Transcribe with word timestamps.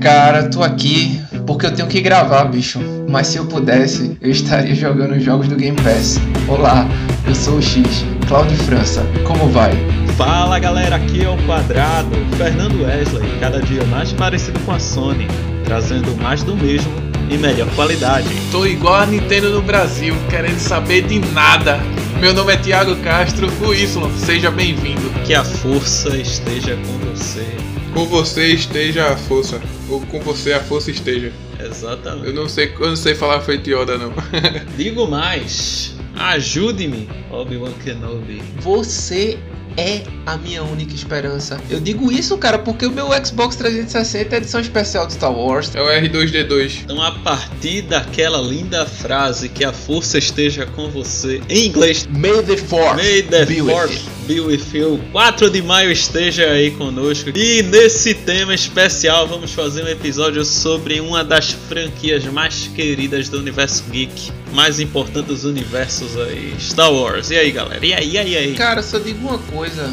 cara, 0.00 0.48
tô 0.48 0.62
aqui 0.62 1.20
porque 1.46 1.66
eu 1.66 1.74
tenho 1.74 1.86
que 1.86 2.00
gravar, 2.00 2.44
bicho. 2.44 2.80
Mas 3.08 3.26
se 3.26 3.36
eu 3.36 3.44
pudesse, 3.44 4.16
eu 4.20 4.30
estaria 4.30 4.74
jogando 4.74 5.20
jogos 5.20 5.46
do 5.46 5.56
Game 5.56 5.76
Pass. 5.82 6.18
Olá, 6.48 6.88
eu 7.26 7.34
sou 7.34 7.58
o 7.58 7.62
X, 7.62 8.04
Claudio 8.26 8.56
França. 8.58 9.04
Como 9.26 9.48
vai? 9.48 9.72
Fala 10.16 10.58
galera, 10.58 10.96
aqui 10.96 11.22
é 11.24 11.28
o 11.28 11.36
Quadrado, 11.46 12.16
Fernando 12.36 12.82
Wesley, 12.82 13.28
cada 13.40 13.60
dia 13.60 13.84
mais 13.84 14.12
parecido 14.12 14.58
com 14.60 14.72
a 14.72 14.78
Sony, 14.78 15.26
trazendo 15.64 16.16
mais 16.22 16.42
do 16.42 16.56
mesmo 16.56 16.92
em 17.30 17.38
melhor 17.38 17.68
qualidade. 17.74 18.28
Tô 18.50 18.64
igual 18.64 18.94
a 18.94 19.06
Nintendo 19.06 19.50
no 19.50 19.62
Brasil, 19.62 20.14
querendo 20.30 20.58
saber 20.58 21.02
de 21.02 21.18
nada. 21.32 21.78
Meu 22.20 22.34
nome 22.34 22.52
é 22.52 22.56
Thiago 22.56 22.96
Castro, 22.96 23.48
o 23.62 23.74
Y, 23.74 24.10
seja 24.16 24.50
bem-vindo. 24.50 25.10
Que 25.24 25.34
a 25.34 25.44
força 25.44 26.16
esteja 26.16 26.76
com 26.76 27.10
você. 27.10 27.46
Com 27.94 28.06
você 28.06 28.48
esteja 28.48 29.12
a 29.12 29.16
força, 29.16 29.60
ou 29.90 30.00
com 30.06 30.20
você 30.20 30.52
a 30.52 30.60
força 30.60 30.90
esteja. 30.90 31.32
Exatamente. 31.58 32.28
Eu 32.28 32.32
não 32.32 32.48
sei, 32.48 32.72
eu 32.78 32.88
não 32.88 32.96
sei 32.96 33.14
falar 33.14 33.40
feito 33.40 33.68
Yoda 33.68 33.98
não. 33.98 34.12
Digo 34.76 35.06
mais, 35.08 35.94
ajude-me, 36.16 37.08
Obi-Wan 37.30 37.72
Kenobi. 37.84 38.42
Você 38.60 39.38
é 39.76 40.02
a 40.26 40.36
minha 40.36 40.62
única 40.62 40.94
esperança. 40.94 41.60
Eu 41.70 41.80
digo 41.80 42.10
isso, 42.12 42.36
cara, 42.38 42.58
porque 42.58 42.86
o 42.86 42.90
meu 42.90 43.08
Xbox 43.24 43.56
360 43.56 44.34
é 44.34 44.38
edição 44.38 44.60
especial 44.60 45.06
de 45.06 45.14
Star 45.14 45.32
Wars. 45.32 45.74
É 45.74 45.80
o 45.82 45.86
R2D2. 45.86 46.80
Então, 46.84 47.00
a 47.02 47.12
partir 47.12 47.82
daquela 47.82 48.38
linda 48.38 48.84
frase 48.86 49.48
que 49.48 49.64
a 49.64 49.72
força 49.72 50.18
esteja 50.18 50.66
com 50.66 50.88
você, 50.90 51.40
em 51.48 51.66
inglês, 51.66 52.06
May 52.10 52.42
the 52.42 52.56
Force 52.56 52.96
May 52.96 53.22
the 53.22 53.46
be 53.46 53.62
with 53.62 53.72
Force 53.72 53.94
you. 53.94 54.26
be 54.26 54.40
with 54.40 54.62
you. 54.74 55.00
4 55.12 55.50
de 55.50 55.62
maio 55.62 55.90
esteja 55.90 56.50
aí 56.50 56.70
conosco. 56.72 57.30
E 57.34 57.62
nesse 57.62 58.14
tema 58.14 58.54
especial 58.54 59.26
vamos 59.26 59.52
fazer 59.52 59.82
um 59.84 59.88
episódio 59.88 60.44
sobre 60.44 61.00
uma 61.00 61.24
das 61.24 61.50
franquias 61.52 62.24
mais 62.26 62.68
queridas 62.74 63.28
do 63.28 63.38
universo 63.38 63.84
geek, 63.90 64.30
mais 64.52 64.80
importante 64.80 65.26
dos 65.26 65.44
universos 65.44 66.16
aí, 66.16 66.54
Star 66.58 66.92
Wars. 66.92 67.30
E 67.30 67.36
aí, 67.36 67.50
galera? 67.50 67.84
E 67.84 67.92
aí, 67.92 68.10
e 68.10 68.18
aí, 68.18 68.32
e 68.32 68.36
aí? 68.36 68.54
Cara, 68.54 68.82
só 68.82 68.98
digo 68.98 69.26
uma 69.26 69.38
coisa. 69.38 69.92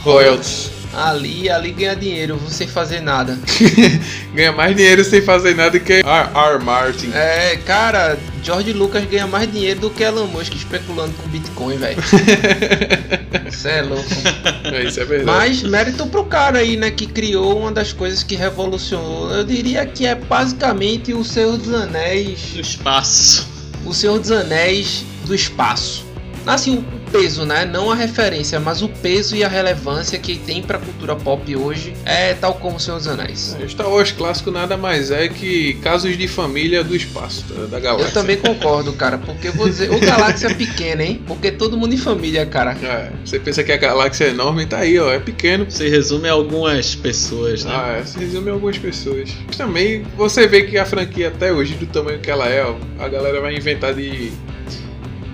Royalties. 0.00 0.70
Ali, 0.92 1.48
ali 1.48 1.72
ganha 1.72 1.96
dinheiro, 1.96 2.38
sem 2.48 2.68
fazer 2.68 3.00
nada. 3.00 3.38
Ganha 4.34 4.52
mais 4.52 4.76
dinheiro 4.76 5.02
sem 5.02 5.22
fazer 5.22 5.54
nada 5.54 5.80
que 5.80 5.92
R. 5.94 6.02
R. 6.04 6.62
Martin. 6.62 7.10
É, 7.14 7.58
cara, 7.64 8.18
George 8.42 8.74
Lucas 8.74 9.04
ganha 9.06 9.26
mais 9.26 9.50
dinheiro 9.50 9.80
do 9.80 9.90
que 9.90 10.02
Elon 10.02 10.26
Musk 10.26 10.54
especulando 10.54 11.12
com 11.14 11.28
Bitcoin, 11.30 11.78
velho. 11.78 11.96
Isso 13.48 13.68
é 13.68 13.82
louco. 13.82 14.04
É, 14.64 14.84
isso 14.84 15.00
é 15.00 15.04
verdade. 15.04 15.26
Mas 15.26 15.62
mérito 15.62 16.06
pro 16.06 16.24
cara 16.24 16.58
aí, 16.58 16.76
né, 16.76 16.90
que 16.90 17.06
criou 17.06 17.58
uma 17.58 17.72
das 17.72 17.92
coisas 17.92 18.22
que 18.22 18.34
revolucionou. 18.34 19.30
Eu 19.30 19.44
diria 19.44 19.84
que 19.84 20.06
é 20.06 20.14
basicamente 20.14 21.12
o 21.12 21.22
Senhor 21.24 21.56
dos 21.56 21.72
Anéis, 21.72 22.52
Do 22.54 22.60
espaço. 22.60 23.51
O 23.92 23.94
Senhor 23.94 24.18
dos 24.18 24.32
Anéis 24.32 25.04
do 25.26 25.34
espaço. 25.34 26.02
Assim, 26.46 26.82
peso, 27.12 27.44
né? 27.44 27.64
Não 27.64 27.90
a 27.90 27.94
referência, 27.94 28.58
mas 28.58 28.82
o 28.82 28.88
peso 28.88 29.36
e 29.36 29.44
a 29.44 29.48
relevância 29.48 30.18
que 30.18 30.38
tem 30.38 30.62
pra 30.62 30.78
cultura 30.78 31.14
pop 31.14 31.54
hoje 31.54 31.92
é 32.06 32.32
tal 32.32 32.54
como 32.54 32.76
o 32.76 32.80
Senhor 32.80 32.96
dos 32.96 33.06
Anéis. 33.06 33.56
Star 33.68 33.88
Wars 33.88 34.10
clássico 34.10 34.50
nada 34.50 34.76
mais 34.76 35.10
é 35.10 35.28
que 35.28 35.74
casos 35.74 36.16
de 36.16 36.26
família 36.26 36.82
do 36.82 36.96
espaço, 36.96 37.44
da 37.70 37.78
galáxia. 37.78 38.08
Eu 38.08 38.12
também 38.12 38.36
concordo, 38.36 38.92
cara, 38.94 39.18
porque 39.18 39.48
eu 39.48 39.52
vou 39.52 39.68
dizer, 39.68 39.92
o 39.92 40.00
galáxia 40.00 40.48
é 40.48 40.54
pequena, 40.54 41.02
hein? 41.04 41.22
Porque 41.26 41.52
todo 41.52 41.76
mundo 41.76 41.94
em 41.94 41.98
família, 41.98 42.46
cara. 42.46 42.76
É, 42.82 43.10
você 43.24 43.38
pensa 43.38 43.62
que 43.62 43.72
a 43.72 43.76
galáxia 43.76 44.24
é 44.24 44.28
enorme, 44.30 44.64
tá 44.64 44.78
aí, 44.78 44.98
ó, 44.98 45.12
é 45.12 45.18
pequeno. 45.18 45.66
Se 45.68 45.88
resume 45.88 46.28
a 46.28 46.32
algumas 46.32 46.94
pessoas, 46.94 47.64
né? 47.64 47.72
Ah, 47.74 47.98
é, 48.00 48.04
se 48.04 48.18
resume 48.18 48.48
a 48.48 48.52
algumas 48.54 48.78
pessoas. 48.78 49.30
Mas 49.46 49.56
também 49.56 50.02
você 50.16 50.46
vê 50.46 50.62
que 50.62 50.78
a 50.78 50.86
franquia 50.86 51.28
até 51.28 51.52
hoje, 51.52 51.74
do 51.74 51.86
tamanho 51.86 52.20
que 52.20 52.30
ela 52.30 52.48
é, 52.48 52.64
ó, 52.64 52.74
a 52.98 53.08
galera 53.08 53.40
vai 53.40 53.54
inventar 53.54 53.94
de, 53.94 54.32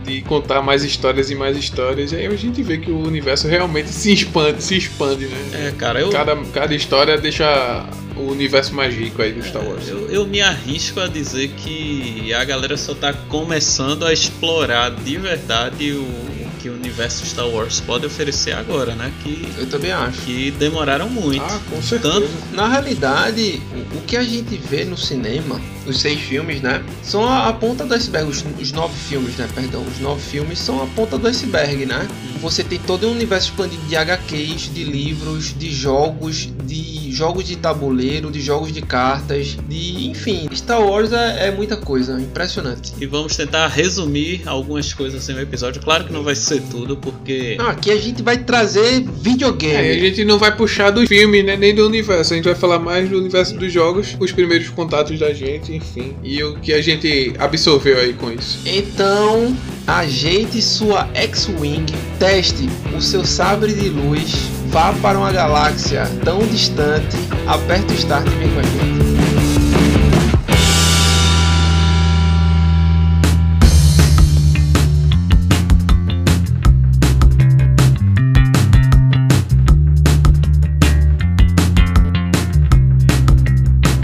de 0.09 0.23
contar 0.23 0.63
mais 0.63 0.83
histórias 0.83 1.31
e 1.31 1.35
mais 1.35 1.57
histórias. 1.57 2.13
E 2.13 2.17
aí 2.17 2.27
a 2.27 2.37
gente 2.37 2.63
vê 2.63 2.79
que 2.79 2.91
o 2.91 2.99
universo 2.99 3.47
realmente 3.47 3.89
se 3.91 4.13
expande, 4.13 4.63
se 4.63 4.77
expande, 4.77 5.27
né? 5.27 5.69
É, 5.69 5.73
cara, 5.77 6.01
eu, 6.01 6.11
Cada, 6.11 6.35
cada 6.53 6.75
história 6.75 7.17
deixa 7.19 7.87
o 8.17 8.31
universo 8.33 8.75
mais 8.75 8.95
rico 8.95 9.23
aí 9.23 9.33
do 9.33 9.43
Star 9.45 9.65
Wars. 9.65 9.89
eu, 9.89 10.09
eu 10.11 10.27
me 10.27 10.41
arrisco 10.41 10.99
a 10.99 11.07
dizer 11.07 11.49
que 11.57 12.33
a 12.33 12.43
galera 12.45 12.77
só 12.77 12.95
tá 12.95 13.13
começando 13.13 14.05
a 14.05 14.13
explorar 14.13 14.91
de 14.91 15.17
verdade 15.17 15.93
o, 15.93 16.03
o 16.03 16.38
que 16.69 16.71
o 16.71 16.75
universo 16.75 17.25
Star 17.25 17.49
Wars 17.49 17.81
pode 17.81 18.05
oferecer 18.07 18.53
agora, 18.53 18.95
né? 18.95 19.11
Que, 19.23 19.49
Eu 19.59 19.67
também 19.67 19.91
acho. 19.91 20.21
que 20.23 20.51
demoraram 20.53 21.09
muito. 21.09 21.43
Ah, 21.43 21.59
com 21.71 21.81
certeza. 21.83 22.21
Tanto- 22.21 22.29
Na 22.55 22.69
realidade, 22.69 23.61
o- 23.97 24.01
que 24.03 24.17
a 24.17 24.23
gente 24.23 24.57
vê 24.57 24.85
no 24.85 24.97
cinema, 24.97 25.61
os 25.87 26.01
seis 26.01 26.21
filmes, 26.21 26.61
né? 26.61 26.83
São 27.03 27.27
a, 27.27 27.53
ponta 27.53 27.85
do 27.85 27.95
iceberg. 27.95 28.29
Os, 28.31 28.45
os 28.61 28.73
nove 28.73 28.95
filmes, 29.09 29.37
né? 29.37 29.49
Perdão, 29.55 29.83
os 29.83 29.99
nove 30.01 30.21
filmes 30.21 30.59
são 30.59 30.83
a 30.83 30.87
ponta 30.89 31.17
do 31.19 31.27
iceberg, 31.27 31.87
né? 31.87 32.07
Você 32.41 32.63
tem 32.63 32.79
todo 32.79 33.07
um 33.09 33.13
universo 33.13 33.51
expandido 33.51 33.83
de 33.87 33.97
HQs, 33.97 34.73
de 34.73 34.85
livros, 34.85 35.55
de 35.57 35.73
jogos, 35.73 36.49
de 36.65 37.11
jogos 37.13 37.45
de 37.45 37.57
tabuleiro, 37.57 38.31
de 38.31 38.41
jogos 38.41 38.73
de 38.73 38.81
cartas, 38.81 39.57
de. 39.69 40.09
enfim. 40.09 40.49
Star 40.55 40.81
Wars 40.81 41.13
é, 41.13 41.49
é 41.49 41.51
muita 41.51 41.77
coisa, 41.77 42.21
impressionante. 42.21 42.93
E 43.01 43.07
vamos 43.07 43.37
tentar 43.37 43.67
resumir 43.69 44.43
algumas 44.47 44.93
coisas 44.93 45.29
em 45.29 45.35
um 45.35 45.41
episódio. 45.41 45.83
Claro 45.83 46.05
que 46.05 46.13
não 46.13 46.23
vai 46.23 46.35
ser 46.35 46.63
tudo, 46.71 46.97
porque. 46.97 47.57
Ah, 47.59 47.71
aqui 47.71 47.91
a 47.91 47.97
gente 47.97 48.23
vai 48.23 48.39
trazer 48.39 49.05
videogame. 49.21 49.75
É, 49.75 49.93
a 49.93 49.99
gente 49.99 50.25
não 50.25 50.39
vai 50.39 50.55
puxar 50.55 50.91
do 50.91 51.07
filme, 51.07 51.43
né, 51.43 51.57
nem 51.57 51.75
do 51.75 51.87
universo. 51.87 52.33
A 52.33 52.37
gente 52.37 52.45
vai 52.45 52.55
falar 52.55 52.79
mais 52.79 53.09
do 53.09 53.19
universo 53.19 53.57
dos 53.57 53.73
jogos, 53.73 54.17
os 54.19 54.33
primeiros 54.33 54.69
contatos 54.69 55.19
da 55.19 55.33
gente, 55.33 55.75
enfim. 55.75 56.15
E 56.23 56.43
o 56.43 56.59
que 56.61 56.73
a 56.73 56.81
gente 56.81 57.35
absorveu 57.39 57.99
aí 57.99 58.13
com 58.13 58.31
isso. 58.31 58.61
Então, 58.65 59.57
ajeite 59.87 60.61
sua 60.61 61.09
X-Wing, 61.15 61.87
teste 62.29 62.69
o 62.95 63.01
seu 63.01 63.25
sabre 63.25 63.73
de 63.73 63.89
luz, 63.89 64.51
vá 64.67 64.93
para 65.01 65.19
uma 65.19 65.33
galáxia 65.33 66.05
tão 66.23 66.41
distante, 66.41 67.17
aperte 67.47 67.91
o 67.91 67.97
start 67.97 68.27
e 68.27 68.31
vem 68.31 68.53
com 68.53 68.61
a 68.61 68.63
gente. 68.63 69.09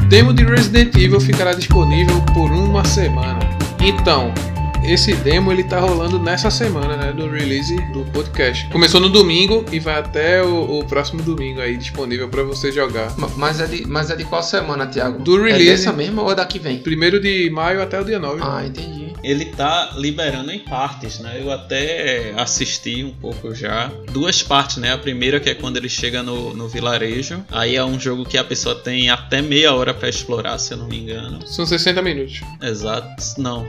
Demo 0.08 0.32
de 0.32 0.44
Resident 0.44 0.94
Evil 0.94 1.20
ficará 1.20 1.52
disponível 1.52 2.22
por 2.32 2.50
uma 2.50 2.86
semana. 2.86 3.40
Então, 3.80 4.32
esse 4.84 5.14
demo 5.16 5.50
ele 5.50 5.64
tá 5.64 5.80
rolando 5.80 6.18
nessa 6.18 6.50
semana, 6.50 6.96
né, 6.96 7.12
do 7.12 7.28
release 7.28 7.74
do 7.92 8.04
podcast. 8.12 8.66
Começou 8.68 9.00
no 9.00 9.08
domingo 9.08 9.64
e 9.72 9.78
vai 9.80 9.98
até 9.98 10.42
o, 10.42 10.78
o 10.80 10.84
próximo 10.84 11.22
domingo 11.22 11.60
aí 11.60 11.76
disponível 11.76 12.28
para 12.28 12.42
você 12.42 12.70
jogar. 12.70 13.16
Ma- 13.18 13.30
Mas 13.36 13.60
é, 13.60 13.66
de, 13.66 13.86
mas 13.86 14.10
é 14.10 14.16
de 14.16 14.24
qual 14.24 14.42
semana, 14.42 14.86
Thiago? 14.86 15.22
Do 15.22 15.46
É 15.46 15.52
release. 15.52 15.70
dessa 15.84 15.92
mesma 15.92 16.22
ou 16.22 16.30
é 16.30 16.34
da 16.34 16.44
que 16.44 16.58
vem? 16.58 16.78
Primeiro 16.78 17.20
de 17.20 17.48
maio 17.50 17.82
até 17.82 18.00
o 18.00 18.04
dia 18.04 18.18
9. 18.18 18.40
Ah, 18.42 18.64
entendi. 18.66 19.12
ele 19.22 19.46
tá 19.46 19.92
liberando 19.96 20.50
em 20.50 20.58
partes, 20.58 21.18
né? 21.18 21.38
Eu 21.40 21.50
até 21.50 22.32
assisti 22.36 23.02
um 23.02 23.10
pouco 23.12 23.54
já. 23.54 23.90
Duas 24.12 24.42
partes, 24.42 24.76
né? 24.76 24.92
A 24.92 24.98
primeira 24.98 25.40
que 25.40 25.48
é 25.50 25.54
quando 25.54 25.76
ele 25.78 25.88
chega 25.88 26.22
no, 26.22 26.54
no 26.54 26.68
vilarejo. 26.68 27.42
Aí 27.50 27.74
é 27.76 27.84
um 27.84 27.98
jogo 27.98 28.24
que 28.24 28.36
a 28.36 28.44
pessoa 28.44 28.74
tem 28.74 29.08
até 29.10 29.40
meia 29.40 29.72
hora 29.72 29.94
pra 29.94 30.08
explorar, 30.08 30.58
se 30.58 30.72
eu 30.74 30.78
não 30.78 30.86
me 30.88 30.98
engano. 30.98 31.46
São 31.46 31.64
60 31.64 32.00
minutos. 32.02 32.40
Exato. 32.62 33.14
Não. 33.38 33.66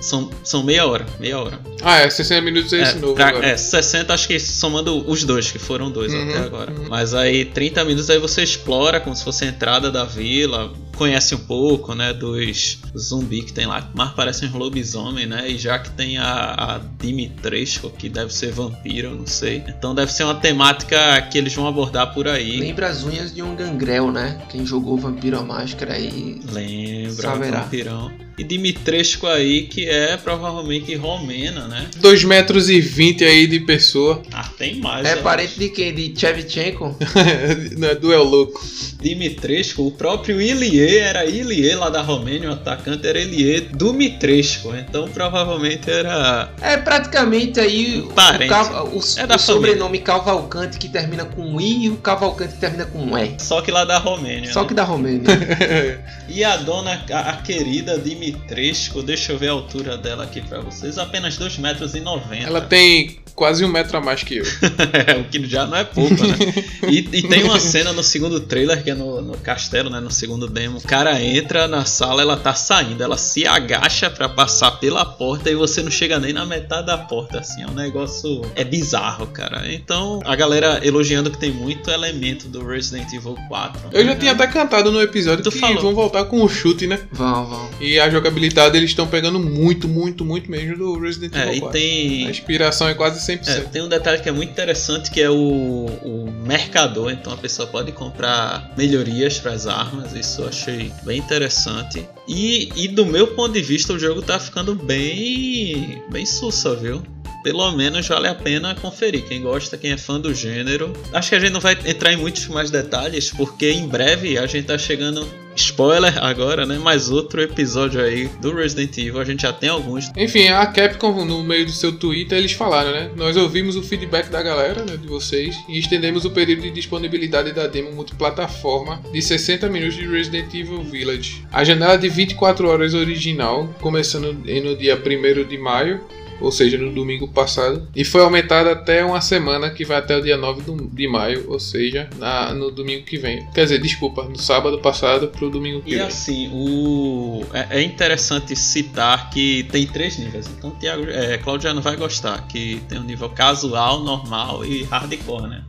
São, 0.00 0.30
são 0.44 0.62
meia 0.62 0.86
hora, 0.86 1.04
meia 1.18 1.38
hora. 1.38 1.58
Ah, 1.82 1.98
é, 2.00 2.08
60 2.10 2.40
minutos 2.42 2.72
é 2.72 2.82
esse 2.82 2.96
novo 2.98 3.14
pra- 3.14 3.28
agora. 3.28 3.46
é, 3.46 3.56
60 3.56 4.12
acho 4.14 4.28
que 4.28 4.38
somando 4.38 5.08
os 5.10 5.24
dois, 5.24 5.50
que 5.50 5.58
foram 5.58 5.90
dois 5.90 6.12
Uhum, 6.12 6.28
até 6.30 6.38
agora. 6.38 6.70
uhum. 6.72 6.86
Mas 6.88 7.14
aí 7.14 7.44
30 7.44 7.84
minutos 7.84 8.08
aí 8.10 8.18
você 8.18 8.42
explora 8.42 9.00
como 9.00 9.14
se 9.16 9.24
fosse 9.24 9.44
a 9.44 9.48
entrada 9.48 9.90
da 9.90 10.04
vila, 10.04 10.72
conhece 10.96 11.34
um 11.34 11.38
pouco, 11.38 11.94
né, 11.94 12.12
dos 12.12 12.78
zumbi 12.96 13.42
que 13.42 13.52
tem 13.52 13.66
lá, 13.66 13.88
mas 13.94 14.12
parecem 14.12 14.48
uns 14.48 14.54
lobisomem, 14.54 15.26
né? 15.26 15.48
E 15.48 15.58
já 15.58 15.78
que 15.78 15.90
tem 15.90 16.18
a, 16.18 16.54
a 16.76 16.80
Dimitrescu, 16.98 17.90
que 17.90 18.08
deve 18.08 18.32
ser 18.32 18.52
vampiro, 18.52 19.14
não 19.14 19.26
sei. 19.26 19.62
Então 19.68 19.94
deve 19.94 20.12
ser 20.12 20.24
uma 20.24 20.34
temática 20.34 21.20
que 21.30 21.38
eles 21.38 21.54
vão 21.54 21.66
abordar 21.66 22.12
por 22.14 22.26
aí. 22.26 22.58
Lembra 22.58 22.88
as 22.88 23.04
unhas 23.04 23.34
de 23.34 23.42
um 23.42 23.54
gangrel, 23.54 24.10
né? 24.10 24.40
Quem 24.50 24.64
jogou 24.66 24.96
Vampiro 24.96 25.38
à 25.38 25.42
Máscara 25.42 25.94
aí. 25.94 26.40
Lembra, 26.50 27.12
Saberá. 27.12 27.60
vampirão. 27.60 28.26
E 28.38 28.44
Dimitrescu 28.44 29.26
aí, 29.26 29.62
que 29.62 29.88
é 29.88 30.14
provavelmente 30.18 30.94
romena, 30.94 31.66
né? 31.68 31.88
2 31.96 32.24
metros 32.24 32.68
e 32.68 32.80
20 32.80 33.24
aí 33.24 33.46
de 33.46 33.60
pessoa. 33.60 34.22
Ah, 34.30 34.46
tem 34.58 34.78
mais. 34.78 35.06
É 35.06 35.16
parente 35.16 35.58
de 35.58 35.70
quem? 35.70 35.94
De 35.94 36.12
Chevchenko? 36.14 36.94
Não 37.78 37.88
é 37.88 37.94
duel 37.94 38.24
louco. 38.24 38.62
Dimitrescu, 39.00 39.86
o 39.86 39.90
próprio 39.90 40.40
Iliev 40.40 40.85
Ilie 40.86 40.98
era 40.98 41.24
Ilie 41.24 41.74
lá 41.74 41.90
da 41.90 42.02
Romênia, 42.02 42.50
o 42.50 42.52
atacante 42.52 43.06
era 43.06 43.18
Ilie 43.20 43.60
Dumitrescu, 43.72 44.74
então 44.76 45.08
provavelmente 45.08 45.90
era. 45.90 46.50
É 46.60 46.76
praticamente 46.76 47.58
aí 47.60 48.00
o. 48.00 48.08
Cal- 48.48 48.86
o- 48.88 49.00
É 49.18 49.34
o 49.34 49.38
sobrenome 49.38 49.98
Cavalcante 49.98 50.78
que 50.78 50.88
termina 50.88 51.24
com 51.24 51.60
I 51.60 51.84
e 51.86 51.90
o 51.90 51.96
Cavalcante 51.96 52.54
que 52.54 52.60
termina 52.60 52.84
com 52.86 53.16
E. 53.18 53.34
Só 53.38 53.60
que 53.60 53.70
lá 53.70 53.84
da 53.84 53.98
Romênia. 53.98 54.52
Só 54.52 54.62
né? 54.62 54.68
que 54.68 54.74
da 54.74 54.84
Romênia. 54.84 55.24
E 56.28 56.42
a 56.42 56.56
dona, 56.56 57.04
a, 57.12 57.30
a 57.30 57.36
querida 57.36 57.96
Dimitrescu, 57.98 59.00
deixa 59.00 59.32
eu 59.32 59.38
ver 59.38 59.48
a 59.48 59.52
altura 59.52 59.96
dela 59.96 60.24
aqui 60.24 60.40
pra 60.40 60.60
vocês, 60.60 60.98
apenas 60.98 61.38
2,90 61.38 61.60
metros. 61.60 61.94
e 61.94 62.00
90. 62.00 62.46
Ela 62.48 62.60
tem 62.62 63.18
quase 63.32 63.64
um 63.64 63.68
metro 63.68 63.96
a 63.98 64.00
mais 64.00 64.24
que 64.24 64.38
eu. 64.38 64.44
o 65.20 65.24
que 65.30 65.46
já 65.46 65.66
não 65.66 65.76
é 65.76 65.84
pouco, 65.84 66.14
né? 66.14 66.36
E, 66.90 66.98
e 66.98 67.22
tem 67.28 67.44
uma 67.44 67.58
cena 67.60 67.92
no 67.92 68.02
segundo 68.02 68.40
trailer, 68.40 68.82
que 68.82 68.90
é 68.90 68.94
no, 68.94 69.20
no 69.22 69.36
castelo, 69.38 69.88
né? 69.90 70.00
No 70.00 70.10
segundo 70.10 70.48
demo. 70.48 70.75
O 70.76 70.86
cara 70.86 71.20
entra 71.22 71.66
na 71.68 71.84
sala, 71.84 72.22
ela 72.22 72.36
tá 72.36 72.54
saindo. 72.54 73.02
Ela 73.02 73.16
se 73.16 73.46
agacha 73.46 74.10
pra 74.10 74.28
passar 74.28 74.72
pela 74.72 75.04
porta 75.04 75.50
e 75.50 75.54
você 75.54 75.82
não 75.82 75.90
chega 75.90 76.18
nem 76.18 76.32
na 76.32 76.44
metade 76.44 76.86
da 76.86 76.98
porta, 76.98 77.40
assim. 77.40 77.62
É 77.62 77.66
um 77.66 77.74
negócio... 77.74 78.42
É 78.54 78.64
bizarro, 78.64 79.26
cara. 79.28 79.72
Então, 79.72 80.20
a 80.24 80.34
galera 80.36 80.80
elogiando 80.84 81.30
que 81.30 81.38
tem 81.38 81.50
muito 81.50 81.90
elemento 81.90 82.48
do 82.48 82.64
Resident 82.66 83.12
Evil 83.12 83.36
4. 83.48 83.88
Eu 83.92 84.04
já 84.04 84.16
tinha 84.16 84.32
até 84.32 84.46
cantado 84.46 84.90
no 84.92 85.00
episódio 85.00 85.42
Tu 85.44 85.50
que 85.50 85.58
falou. 85.58 85.80
vão 85.82 85.94
voltar 85.94 86.24
com 86.24 86.42
o 86.42 86.48
chute, 86.48 86.86
né? 86.86 87.00
vão, 87.12 87.46
vão. 87.46 87.70
E 87.80 87.98
a 87.98 88.08
jogabilidade 88.10 88.76
eles 88.76 88.90
estão 88.90 89.06
pegando 89.06 89.38
muito, 89.38 89.88
muito, 89.88 90.24
muito 90.24 90.50
mesmo 90.50 90.76
do 90.76 90.98
Resident 90.98 91.34
Evil 91.34 91.48
É, 91.48 91.56
e 91.56 91.60
4. 91.60 91.68
A 91.68 91.72
tem... 91.80 92.30
inspiração 92.30 92.88
é 92.88 92.94
quase 92.94 93.20
100%. 93.20 93.48
É, 93.48 93.60
tem 93.60 93.82
um 93.82 93.88
detalhe 93.88 94.20
que 94.22 94.28
é 94.28 94.32
muito 94.32 94.50
interessante 94.50 95.10
que 95.10 95.20
é 95.20 95.30
o, 95.30 95.34
o 95.36 96.30
mercador, 96.44 97.10
então 97.10 97.32
a 97.32 97.36
pessoa 97.36 97.66
pode 97.68 97.92
comprar 97.92 98.72
melhorias 98.76 99.38
para 99.38 99.52
as 99.52 99.66
armas, 99.66 100.12
isso 100.14 100.42
eu 100.42 100.48
achei 100.66 100.92
bem 101.04 101.18
interessante. 101.18 102.06
E, 102.26 102.70
e 102.74 102.88
do 102.88 103.06
meu 103.06 103.28
ponto 103.28 103.52
de 103.52 103.62
vista 103.62 103.92
o 103.92 103.98
jogo 103.98 104.20
tá 104.20 104.38
ficando 104.38 104.74
bem 104.74 106.02
bem 106.10 106.26
sussa, 106.26 106.74
viu? 106.74 107.02
Pelo 107.44 107.70
menos 107.72 108.06
vale 108.08 108.26
a 108.26 108.34
pena 108.34 108.74
conferir. 108.74 109.24
Quem 109.26 109.42
gosta, 109.42 109.78
quem 109.78 109.92
é 109.92 109.96
fã 109.96 110.20
do 110.20 110.34
gênero. 110.34 110.92
Acho 111.12 111.28
que 111.28 111.34
a 111.36 111.40
gente 111.40 111.52
não 111.52 111.60
vai 111.60 111.78
entrar 111.86 112.12
em 112.12 112.16
muitos 112.16 112.48
mais 112.48 112.72
detalhes, 112.72 113.30
porque 113.30 113.70
em 113.70 113.86
breve 113.86 114.36
a 114.36 114.46
gente 114.46 114.66
tá 114.66 114.76
chegando. 114.76 115.26
Spoiler 115.56 116.22
agora, 116.22 116.66
né? 116.66 116.78
Mais 116.78 117.10
outro 117.10 117.40
episódio 117.40 118.00
aí 118.00 118.28
do 118.40 118.54
Resident 118.54 118.96
Evil. 118.98 119.20
A 119.20 119.24
gente 119.24 119.42
já 119.42 119.52
tem 119.52 119.68
alguns. 119.68 120.10
Enfim, 120.16 120.48
a 120.48 120.66
Capcom, 120.66 121.24
no 121.24 121.42
meio 121.42 121.64
do 121.64 121.72
seu 121.72 121.92
Twitter, 121.92 122.38
eles 122.38 122.52
falaram, 122.52 122.92
né? 122.92 123.10
Nós 123.16 123.36
ouvimos 123.36 123.76
o 123.76 123.82
feedback 123.82 124.28
da 124.28 124.42
galera, 124.42 124.84
né, 124.84 124.96
de 124.96 125.06
vocês, 125.06 125.56
e 125.68 125.78
estendemos 125.78 126.24
o 126.24 126.30
período 126.30 126.62
de 126.62 126.70
disponibilidade 126.70 127.52
da 127.52 127.66
demo 127.66 127.92
multiplataforma 127.92 129.02
de 129.12 129.22
60 129.22 129.68
minutos 129.68 129.96
de 129.96 130.06
Resident 130.06 130.52
Evil 130.52 130.82
Village. 130.82 131.44
A 131.52 131.64
janela 131.64 131.96
de 131.96 132.08
24 132.08 132.68
horas 132.68 132.94
original, 132.94 133.74
começando 133.80 134.32
no 134.32 134.76
dia 134.76 134.96
1 134.96 135.48
de 135.48 135.58
maio, 135.58 136.00
ou 136.40 136.50
seja, 136.52 136.76
no 136.78 136.92
domingo 136.92 137.28
passado, 137.28 137.88
e 137.94 138.04
foi 138.04 138.22
aumentada 138.22 138.72
até 138.72 139.04
uma 139.04 139.20
semana 139.20 139.70
que 139.70 139.84
vai 139.84 139.96
até 139.98 140.16
o 140.16 140.22
dia 140.22 140.36
9 140.36 140.62
do- 140.62 140.86
de 140.88 141.08
maio, 141.08 141.44
ou 141.48 141.58
seja, 141.60 142.08
na- 142.18 142.52
no 142.54 142.70
domingo 142.70 143.04
que 143.04 143.16
vem. 143.18 143.46
Quer 143.54 143.64
dizer, 143.64 143.80
desculpa, 143.80 144.24
no 144.24 144.38
sábado 144.38 144.78
passado 144.78 145.28
pro 145.28 145.50
domingo 145.50 145.80
que 145.82 145.92
E 145.92 145.96
vem. 145.96 146.04
assim, 146.06 146.50
o... 146.52 147.44
é, 147.52 147.78
é 147.78 147.82
interessante 147.82 148.54
citar 148.56 149.30
que 149.30 149.64
tem 149.70 149.86
três 149.86 150.18
níveis. 150.18 150.46
Então, 150.46 150.70
Thiago, 150.72 151.04
é, 151.08 151.38
Claudio 151.38 151.68
já 151.68 151.74
não 151.74 151.82
vai 151.82 151.96
gostar. 151.96 152.46
Que 152.46 152.80
tem 152.88 152.98
um 152.98 153.04
nível 153.04 153.28
casual, 153.30 154.02
normal 154.02 154.64
e 154.64 154.82
hardcore, 154.84 155.48
né? 155.48 155.62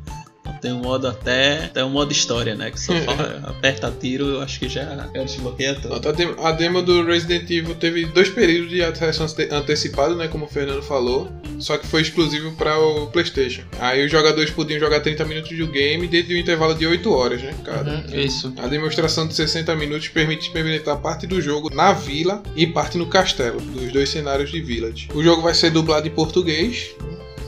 Tem 0.62 0.71
um 0.74 0.80
modo 0.81 1.07
até. 1.07 1.69
Tem 1.74 1.83
um 1.83 1.89
modo 1.89 2.12
história, 2.12 2.56
né? 2.56 2.71
Que 2.71 2.80
só 2.80 2.94
fala, 3.01 3.42
aperta 3.48 3.92
tiro, 4.00 4.25
eu 4.25 4.42
acho 4.42 4.59
que 4.59 4.68
já, 4.69 5.09
já 5.13 5.24
desbloqueia 5.24 5.75
tudo. 5.75 6.07
A 6.07 6.12
demo, 6.12 6.45
a 6.45 6.51
demo 6.51 6.81
do 6.81 7.04
Resident 7.06 7.50
Evil 7.50 7.75
teve 7.75 8.06
dois 8.06 8.30
períodos 8.30 8.69
de 8.69 8.81
acesso 8.83 9.24
ante- 9.24 9.48
antecipado, 9.54 10.15
né, 10.15 10.27
como 10.27 10.45
o 10.45 10.48
Fernando 10.48 10.81
falou, 10.81 11.31
só 11.59 11.77
que 11.77 11.86
foi 11.88 12.01
exclusivo 12.01 12.51
para 12.54 12.77
o 12.80 13.07
PlayStation. 13.07 13.63
Aí 13.80 14.06
os 14.06 14.12
jogadores 14.12 14.50
podiam 14.51 14.80
jogar 14.80 15.00
30 15.01 15.25
minutos 15.25 15.57
do 15.57 15.68
game 15.68 16.07
dentro 16.07 16.30
de 16.30 16.36
um 16.36 16.38
intervalo 16.38 16.74
de 16.75 16.86
8 16.86 17.12
horas, 17.12 17.42
né, 17.42 17.53
cada. 17.63 17.92
Uhum, 17.92 18.03
isso. 18.19 18.53
A 18.57 18.68
demonstração 18.68 19.27
de 19.27 19.33
60 19.36 19.75
minutos 19.75 20.07
permite 20.10 20.48
experimentar 20.48 20.98
parte 20.98 21.25
do 21.27 21.42
jogo 21.42 21.74
na 21.74 21.94
vila 21.94 22.42
e 22.56 22.65
parte 22.68 22.98
no 22.98 23.06
castelo, 23.07 23.60
dos 23.62 23.92
dois 23.92 24.10
cenários 24.10 24.51
de 24.51 24.62
Village. 24.62 25.10
O 25.13 25.24
jogo 25.24 25.42
vai 25.42 25.53
ser 25.53 25.69
dublado 25.71 26.07
em 26.07 26.12
português 26.12 26.95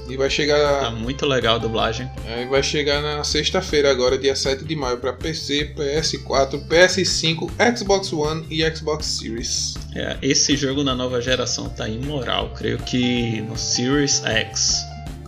e 0.09 0.17
vai 0.17 0.27
Tá 0.27 0.33
chegar, 0.35 0.91
muito 0.91 1.25
legal 1.25 1.55
a 1.55 1.57
dublagem. 1.59 2.09
é, 2.27 2.45
vai 2.45 2.61
chegar 2.63 3.01
na 3.01 3.23
sexta-feira 3.23 3.89
agora, 3.91 4.17
dia 4.17 4.35
7 4.35 4.63
de 4.63 4.75
maio, 4.75 4.97
para 4.97 5.13
PC, 5.13 5.73
PS4, 5.77 6.67
PS5, 6.67 7.49
Xbox 7.77 8.11
One 8.13 8.45
e 8.49 8.63
Xbox 8.75 9.05
Series. 9.05 9.75
É, 9.95 10.17
esse 10.21 10.55
jogo 10.55 10.83
na 10.83 10.95
nova 10.95 11.21
geração 11.21 11.69
tá 11.69 11.87
imoral. 11.87 12.53
Creio 12.55 12.77
que 12.79 13.41
no 13.41 13.57
Series 13.57 14.23
X 14.25 14.77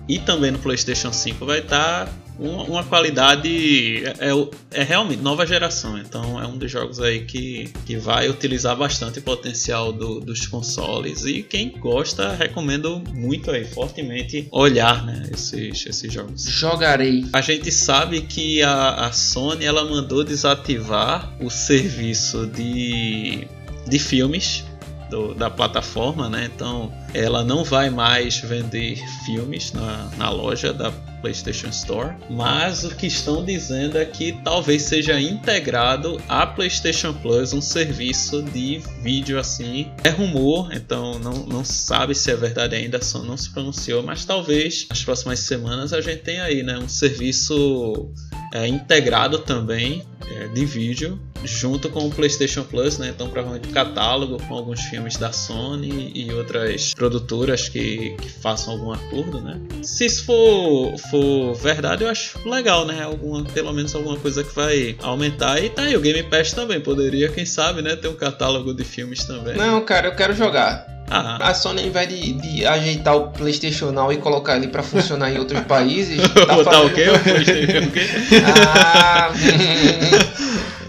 e 0.07 0.19
também 0.19 0.51
no 0.51 0.59
PlayStation 0.59 1.11
5 1.13 1.45
vai 1.45 1.59
estar 1.59 2.09
uma, 2.39 2.63
uma 2.63 2.83
qualidade. 2.83 4.03
É, 4.19 4.29
é 4.29 4.81
é 4.81 4.83
realmente 4.83 5.21
nova 5.21 5.45
geração. 5.45 5.97
Então 5.97 6.41
é 6.41 6.47
um 6.47 6.57
dos 6.57 6.71
jogos 6.71 6.99
aí 6.99 7.25
que, 7.25 7.71
que 7.85 7.97
vai 7.97 8.29
utilizar 8.29 8.75
bastante 8.75 9.19
o 9.19 9.21
potencial 9.21 9.91
do- 9.91 10.19
dos 10.21 10.47
consoles. 10.47 11.25
E 11.25 11.43
quem 11.43 11.69
gosta, 11.77 12.33
recomendo 12.33 13.03
muito 13.13 13.51
aí, 13.51 13.65
fortemente, 13.65 14.47
olhar 14.51 15.05
né, 15.05 15.23
esses, 15.33 15.85
esses 15.85 16.11
jogos. 16.13 16.45
Jogarei. 16.45 17.25
A 17.33 17.41
gente 17.41 17.69
sabe 17.71 18.21
que 18.21 18.61
a, 18.61 19.07
a 19.07 19.11
Sony 19.11 19.65
ela 19.65 19.83
mandou 19.83 20.23
desativar 20.23 21.33
o 21.41 21.49
serviço 21.49 22.47
de, 22.47 23.47
de 23.87 23.99
filmes 23.99 24.63
do- 25.09 25.33
da 25.35 25.49
plataforma, 25.49 26.29
né? 26.29 26.49
Então 26.55 26.91
ela 27.13 27.43
não 27.43 27.63
vai 27.65 27.89
mais 27.89 28.37
vender 28.39 28.97
filmes 29.25 29.73
na, 29.73 30.09
na 30.17 30.29
loja 30.29 30.71
da 30.71 30.91
PlayStation 31.21 31.69
Store, 31.69 32.15
mas 32.29 32.83
o 32.83 32.95
que 32.95 33.07
estão 33.07 33.43
dizendo 33.43 33.97
é 33.97 34.05
que 34.05 34.33
talvez 34.43 34.83
seja 34.83 35.19
integrado 35.19 36.21
à 36.27 36.45
PlayStation 36.45 37.13
Plus 37.13 37.53
um 37.53 37.61
serviço 37.61 38.41
de 38.43 38.81
vídeo 39.01 39.39
assim. 39.39 39.91
É 40.03 40.09
rumor, 40.09 40.73
então 40.73 41.19
não, 41.19 41.45
não 41.45 41.63
sabe 41.63 42.15
se 42.15 42.31
é 42.31 42.35
verdade 42.35 42.75
ainda, 42.75 43.01
Sony 43.01 43.27
não 43.27 43.37
se 43.37 43.49
pronunciou, 43.49 44.03
mas 44.03 44.25
talvez 44.25 44.87
nas 44.89 45.03
próximas 45.03 45.39
semanas 45.39 45.93
a 45.93 46.01
gente 46.01 46.23
tenha 46.23 46.43
aí, 46.43 46.63
né, 46.63 46.77
um 46.77 46.89
serviço 46.89 48.11
é, 48.53 48.67
integrado 48.67 49.39
também 49.39 50.03
é, 50.29 50.47
de 50.47 50.65
vídeo 50.65 51.19
junto 51.43 51.89
com 51.89 52.07
o 52.07 52.11
PlayStation 52.11 52.63
Plus, 52.63 52.97
né? 52.97 53.09
Então 53.09 53.29
provavelmente 53.29 53.69
um 53.69 53.73
catálogo 53.73 54.37
com 54.47 54.55
alguns 54.55 54.81
filmes 54.81 55.17
da 55.17 55.31
Sony 55.31 56.11
e 56.13 56.31
outras 56.31 56.93
produtoras 56.93 57.67
que, 57.69 58.15
que 58.21 58.29
façam 58.29 58.73
algum 58.73 58.91
acordo, 58.91 59.41
né? 59.41 59.59
Se 59.81 60.05
isso 60.05 60.25
for, 60.25 60.97
for 61.09 61.55
verdade, 61.55 62.03
eu 62.03 62.09
acho 62.09 62.37
legal, 62.47 62.85
né? 62.85 63.01
Alguma, 63.03 63.43
pelo 63.43 63.73
menos 63.73 63.93
alguma 63.95 64.17
coisa 64.17 64.43
que 64.43 64.53
vai 64.53 64.95
aumentar. 65.01 65.61
E 65.63 65.69
tá 65.69 65.83
aí, 65.83 65.95
o 65.95 66.01
Game 66.01 66.23
Pass 66.23 66.53
também 66.53 66.79
poderia, 66.79 67.29
quem 67.29 67.45
sabe, 67.45 67.81
né? 67.81 67.95
Ter 67.95 68.07
um 68.07 68.15
catálogo 68.15 68.73
de 68.73 68.83
filmes 68.83 69.23
também. 69.23 69.55
Não, 69.55 69.83
cara, 69.83 70.07
eu 70.07 70.15
quero 70.15 70.33
jogar. 70.33 71.00
Ah, 71.13 71.49
A 71.49 71.53
Sony, 71.53 71.81
ao 71.81 71.87
invés 71.87 72.07
de, 72.07 72.33
de 72.33 72.65
ajeitar 72.65 73.17
o 73.17 73.27
PlayStation 73.31 73.91
Now 73.91 74.13
e 74.13 74.17
colocar 74.17 74.55
ele 74.55 74.69
pra 74.69 74.81
funcionar 74.81 75.29
em 75.29 75.37
outros 75.37 75.59
países, 75.61 76.21
tá 76.31 76.55
botar 76.55 76.71
fazendo... 76.71 76.87
o 76.87 76.93
quê? 76.93 77.09
O 77.09 77.19
PlayStation 77.19 77.87
o 77.87 77.91
quê? 77.91 78.07
Ah, 78.45 79.31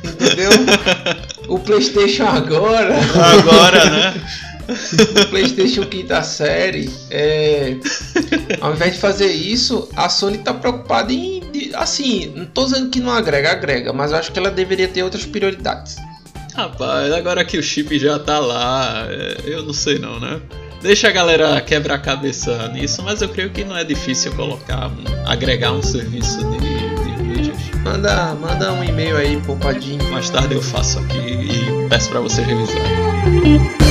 entendeu? 0.05 0.51
O 1.49 1.59
PlayStation 1.59 2.25
agora, 2.25 2.95
Agora, 2.95 3.91
né? 3.91 4.15
o 4.69 5.29
PlayStation 5.29 5.85
quinta 5.87 6.23
série, 6.23 6.89
é, 7.11 7.77
ao 8.61 8.73
invés 8.73 8.95
de 8.95 9.01
fazer 9.01 9.33
isso, 9.33 9.89
a 9.97 10.09
Sony 10.09 10.39
tá 10.39 10.55
preocupada 10.55 11.13
em, 11.13 11.43
assim, 11.75 12.33
não 12.37 12.47
tô 12.47 12.65
dizendo 12.65 12.91
que 12.91 13.01
não 13.01 13.11
agrega, 13.11 13.51
agrega, 13.51 13.93
mas 13.93 14.13
eu 14.13 14.19
acho 14.19 14.31
que 14.31 14.39
ela 14.39 14.51
deveria 14.53 14.87
ter 14.87 15.03
outras 15.03 15.27
prioridades. 15.27 15.97
Rapaz, 16.63 17.13
agora 17.13 17.45
que 17.45 17.59
o 17.59 17.63
chip 17.63 17.99
já 17.99 18.19
tá 18.19 18.39
lá, 18.39 19.07
é, 19.11 19.37
eu 19.47 19.63
não 19.65 19.73
sei 19.73 19.99
não, 19.99 20.21
né? 20.21 20.41
Deixa 20.81 21.09
a 21.09 21.11
galera 21.11 21.61
quebrar 21.61 21.95
a 21.95 21.99
cabeça 21.99 22.69
nisso, 22.69 23.03
mas 23.03 23.21
eu 23.23 23.29
creio 23.29 23.51
que 23.51 23.65
não 23.65 23.77
é 23.77 23.83
difícil 23.85 24.33
colocar, 24.35 24.89
um- 24.89 25.29
agregar 25.31 25.73
um 25.73 25.83
serviço 25.83 26.39
de, 26.39 26.59
de 26.59 27.23
vídeos. 27.35 27.59
Manda, 27.85 28.35
manda 28.35 28.73
um 28.73 28.83
e-mail 28.85 29.17
aí, 29.17 29.41
poupadinho. 29.43 30.03
Mais 30.11 30.31
tarde 30.31 30.55
eu 30.55 30.63
faço 30.63 30.99
aqui 31.01 31.19
e 31.19 31.89
peço 31.89 32.09
pra 32.11 32.21
vocês 32.21 32.47
revisarem. 32.47 33.82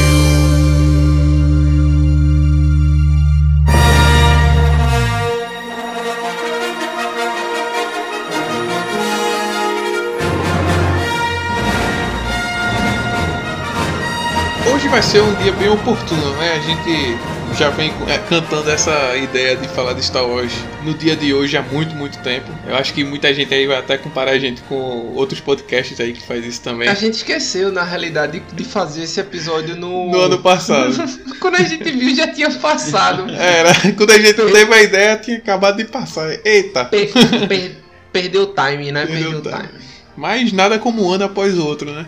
Vai 14.92 15.02
ser 15.02 15.22
um 15.22 15.34
dia 15.36 15.54
bem 15.54 15.70
oportuno, 15.70 16.36
né? 16.36 16.52
A 16.52 16.60
gente 16.60 17.18
já 17.58 17.70
vem 17.70 17.94
é, 18.10 18.18
cantando 18.18 18.70
essa 18.70 19.16
ideia 19.16 19.56
de 19.56 19.66
falar 19.70 19.94
de 19.94 20.04
Star 20.04 20.26
Wars 20.28 20.52
no 20.84 20.94
dia 20.94 21.16
de 21.16 21.34
hoje 21.34 21.56
há 21.56 21.62
muito, 21.62 21.96
muito 21.96 22.20
tempo. 22.20 22.52
Eu 22.68 22.76
acho 22.76 22.94
que 22.94 23.02
muita 23.02 23.34
gente 23.34 23.54
aí 23.54 23.66
vai 23.66 23.78
até 23.78 23.98
comparar 23.98 24.32
a 24.32 24.38
gente 24.38 24.62
com 24.64 25.14
outros 25.16 25.40
podcasts 25.40 25.98
aí 26.02 26.12
que 26.12 26.22
faz 26.22 26.46
isso 26.46 26.62
também. 26.62 26.90
A 26.90 26.94
gente 26.94 27.14
esqueceu, 27.14 27.72
na 27.72 27.84
realidade, 27.84 28.44
de 28.52 28.64
fazer 28.66 29.04
esse 29.04 29.18
episódio 29.18 29.78
no. 29.78 30.12
No 30.12 30.20
ano 30.20 30.40
passado. 30.40 30.94
Quando 31.40 31.56
a 31.56 31.64
gente 31.64 31.90
viu, 31.90 32.14
já 32.14 32.28
tinha 32.28 32.52
passado. 32.52 33.32
Era, 33.32 33.72
quando 33.98 34.12
a 34.12 34.20
gente 34.20 34.34
teve 34.34 34.74
a 34.74 34.84
ideia, 34.84 35.18
tinha 35.18 35.38
acabado 35.38 35.78
de 35.78 35.86
passar. 35.86 36.30
Eita! 36.44 36.86
Per, 36.86 37.12
per, 37.48 37.78
perdeu 38.12 38.44
o 38.44 38.48
time, 38.48 38.92
né? 38.92 39.06
Perdeu 39.06 39.32
o 39.32 39.38
o 39.38 39.42
time. 39.42 39.56
time. 39.56 39.70
Mas 40.18 40.52
nada 40.52 40.78
como 40.78 41.08
um 41.08 41.12
ano 41.12 41.24
após 41.24 41.58
o 41.58 41.66
outro, 41.66 41.92
né? 41.92 42.06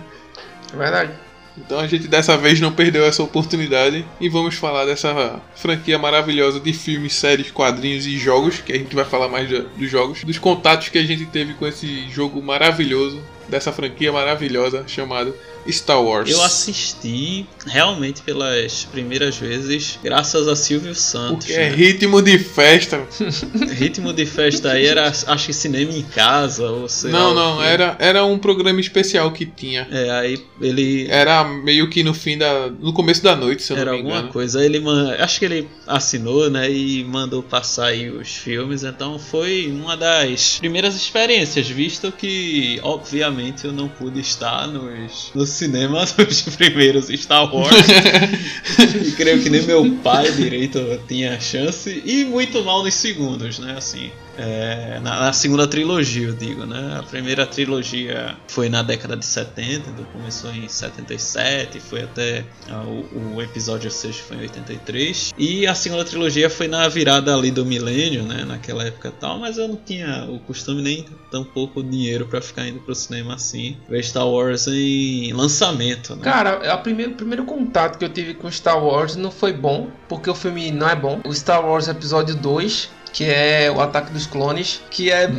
É 0.72 0.78
verdade. 0.78 1.23
Então 1.58 1.80
a 1.80 1.86
gente 1.88 2.08
dessa 2.08 2.36
vez 2.36 2.60
não 2.60 2.72
perdeu 2.72 3.06
essa 3.06 3.22
oportunidade 3.22 4.04
e 4.20 4.28
vamos 4.28 4.56
falar 4.56 4.86
dessa 4.86 5.40
franquia 5.56 6.00
maravilhosa 6.00 6.60
de 6.60 6.74
filmes, 6.74 7.14
séries, 7.14 7.52
quadrinhos 7.52 8.08
e 8.08 8.18
jogos, 8.18 8.60
que 8.60 8.74
a 8.74 8.78
gente 8.78 8.96
vai 8.96 9.06
falar 9.06 9.28
mais 9.30 9.48
do- 9.48 9.64
dos 9.70 9.90
jogos, 9.90 10.24
dos 10.24 10.40
contatos 10.40 10.90
que 10.90 10.98
a 10.98 11.04
gente 11.04 11.26
teve 11.28 11.54
com 11.54 11.68
esse 11.68 12.10
jogo 12.10 12.42
maravilhoso, 12.42 13.22
dessa 13.48 13.72
franquia 13.72 14.12
maravilhosa 14.12 14.84
chamado 14.88 15.36
Star 15.70 16.02
Wars. 16.02 16.30
Eu 16.30 16.42
assisti 16.42 17.46
realmente 17.66 18.22
pelas 18.22 18.86
primeiras 18.86 19.38
vezes, 19.38 20.00
graças 20.04 20.48
a 20.48 20.56
Silvio 20.56 20.96
Santos. 20.96 21.48
Porque 21.48 21.54
é 21.54 21.70
né? 21.70 21.76
ritmo 21.76 22.22
de 22.22 22.38
festa. 22.38 23.02
Ritmo 23.74 24.14
de 24.14 24.26
festa 24.26 24.72
aí 24.72 24.86
era, 24.86 25.08
acho 25.08 25.46
que 25.46 25.54
cinema 25.54 25.92
em 25.94 26.04
casa, 26.04 26.70
ou 26.70 26.88
sei 26.90 27.12
não, 27.12 27.34
não, 27.34 27.64
era, 27.64 27.96
era 28.00 28.26
um 28.26 28.38
programa 28.38 28.80
especial 28.80 29.32
que 29.32 29.46
tinha. 29.46 29.88
É, 29.92 30.10
aí 30.12 30.44
ele. 30.62 31.08
Era 31.10 31.44
meio 31.44 31.90
que 31.90 32.04
no 32.04 32.14
fim 32.14 32.38
da. 32.38 32.70
no 32.70 32.94
começo 32.94 33.24
da 33.24 33.36
noite, 33.36 33.64
se 33.64 33.72
eu 33.72 33.78
Era 33.78 33.92
não 33.92 33.92
me 33.94 33.98
alguma 34.00 34.18
engano. 34.20 34.34
coisa. 34.34 34.60
Aí 34.60 34.66
Ele 34.66 34.80
man... 34.80 35.16
Acho 35.20 35.40
que 35.40 35.46
ele 35.46 35.70
assinou, 35.88 36.50
né? 36.50 36.70
E 36.72 37.04
mandou 37.04 37.42
passar 37.44 37.88
aí 37.88 38.10
os 38.10 38.30
filmes. 38.36 38.84
Então 38.84 39.18
foi 39.20 39.68
uma 39.68 39.96
das 39.96 40.58
primeiras 40.60 40.96
experiências, 40.96 41.68
visto 41.70 42.12
que, 42.12 42.80
obviamente, 42.84 43.66
eu 43.66 43.72
não 43.72 43.88
pude 43.88 44.20
estar 44.20 44.68
nos, 44.68 45.32
no 45.34 45.46
cinema 45.54 46.06
dos 46.18 46.42
primeiros 46.42 47.08
Star 47.08 47.54
Wars. 47.54 47.88
e 49.06 49.12
creio 49.12 49.42
que 49.42 49.50
nem 49.50 49.62
meu 49.62 49.90
pai 50.04 50.32
direito 50.32 51.00
tinha 51.08 51.40
chance. 51.40 52.02
E 52.06 52.26
muito 52.26 52.64
mal 52.64 52.84
nos 52.84 52.94
segundos, 52.94 53.60
né? 53.60 53.76
Assim. 53.78 54.12
É, 54.38 55.00
na, 55.02 55.22
na 55.22 55.34
segunda 55.34 55.68
trilogia, 55.68 56.28
eu 56.28 56.34
digo, 56.34 56.66
né? 56.66 56.98
A 57.00 57.04
primeira 57.04 57.46
trilogia 57.46 58.36
foi 58.48 58.70
na 58.70 58.82
década 58.82 59.16
de 59.16 59.26
70, 59.26 59.90
então 59.90 60.06
começou 60.06 60.52
em 60.52 60.68
77, 60.68 61.80
foi 61.80 62.04
até 62.04 62.44
ah, 62.70 62.84
o, 62.84 63.36
o 63.36 63.42
episódio 63.42 63.90
6 63.90 64.18
foi 64.18 64.38
em 64.38 64.42
83. 64.42 65.34
E 65.38 65.68
a 65.68 65.76
segunda 65.76 66.04
trilogia 66.04 66.50
foi 66.50 66.68
na 66.68 66.88
virada 66.88 67.36
ali 67.36 67.52
do 67.52 67.66
milênio, 67.66 68.24
né? 68.24 68.44
Naquela 68.46 68.84
época 68.84 69.12
tal, 69.12 69.40
mas 69.40 69.58
eu 69.58 69.68
não 69.68 69.76
tinha 69.76 70.26
o 70.30 70.40
costume 70.40 70.82
nem 70.82 71.06
tão 71.30 71.44
pouco 71.44 71.84
dinheiro 71.84 72.26
pra 72.28 72.42
ficar 72.42 72.68
indo 72.68 72.80
pro 72.80 72.96
cinema 72.96 73.36
assim. 73.36 73.78
Ver 73.90 74.04
Star 74.04 74.28
Wars 74.28 74.68
em 74.68 75.32
lançamento, 75.34 76.16
né? 76.16 76.24
Cara, 76.24 76.72
a 76.72 76.78
primeiro, 76.78 77.12
o 77.12 77.16
primeiro 77.16 77.46
contato 77.46 77.98
que 77.98 78.06
eu 78.06 78.10
tive 78.10 78.34
com 78.34 78.50
Star 78.50 78.84
Wars 78.84 79.16
não 79.16 79.32
foi 79.32 79.54
bom, 79.54 79.90
porque 80.08 80.30
o 80.30 80.36
filme 80.36 80.72
não 80.72 80.90
é 80.90 80.96
bom. 80.96 81.22
O 81.26 81.34
Star 81.34 81.66
Wars 81.66 81.88
Episódio 81.88 82.36
2, 82.36 82.90
que 83.14 83.24
é 83.26 83.72
o 83.72 83.80
Ataque 83.80 84.12
dos 84.12 84.26
Clones, 84.26 84.82
que 84.90 85.12
é, 85.12 85.30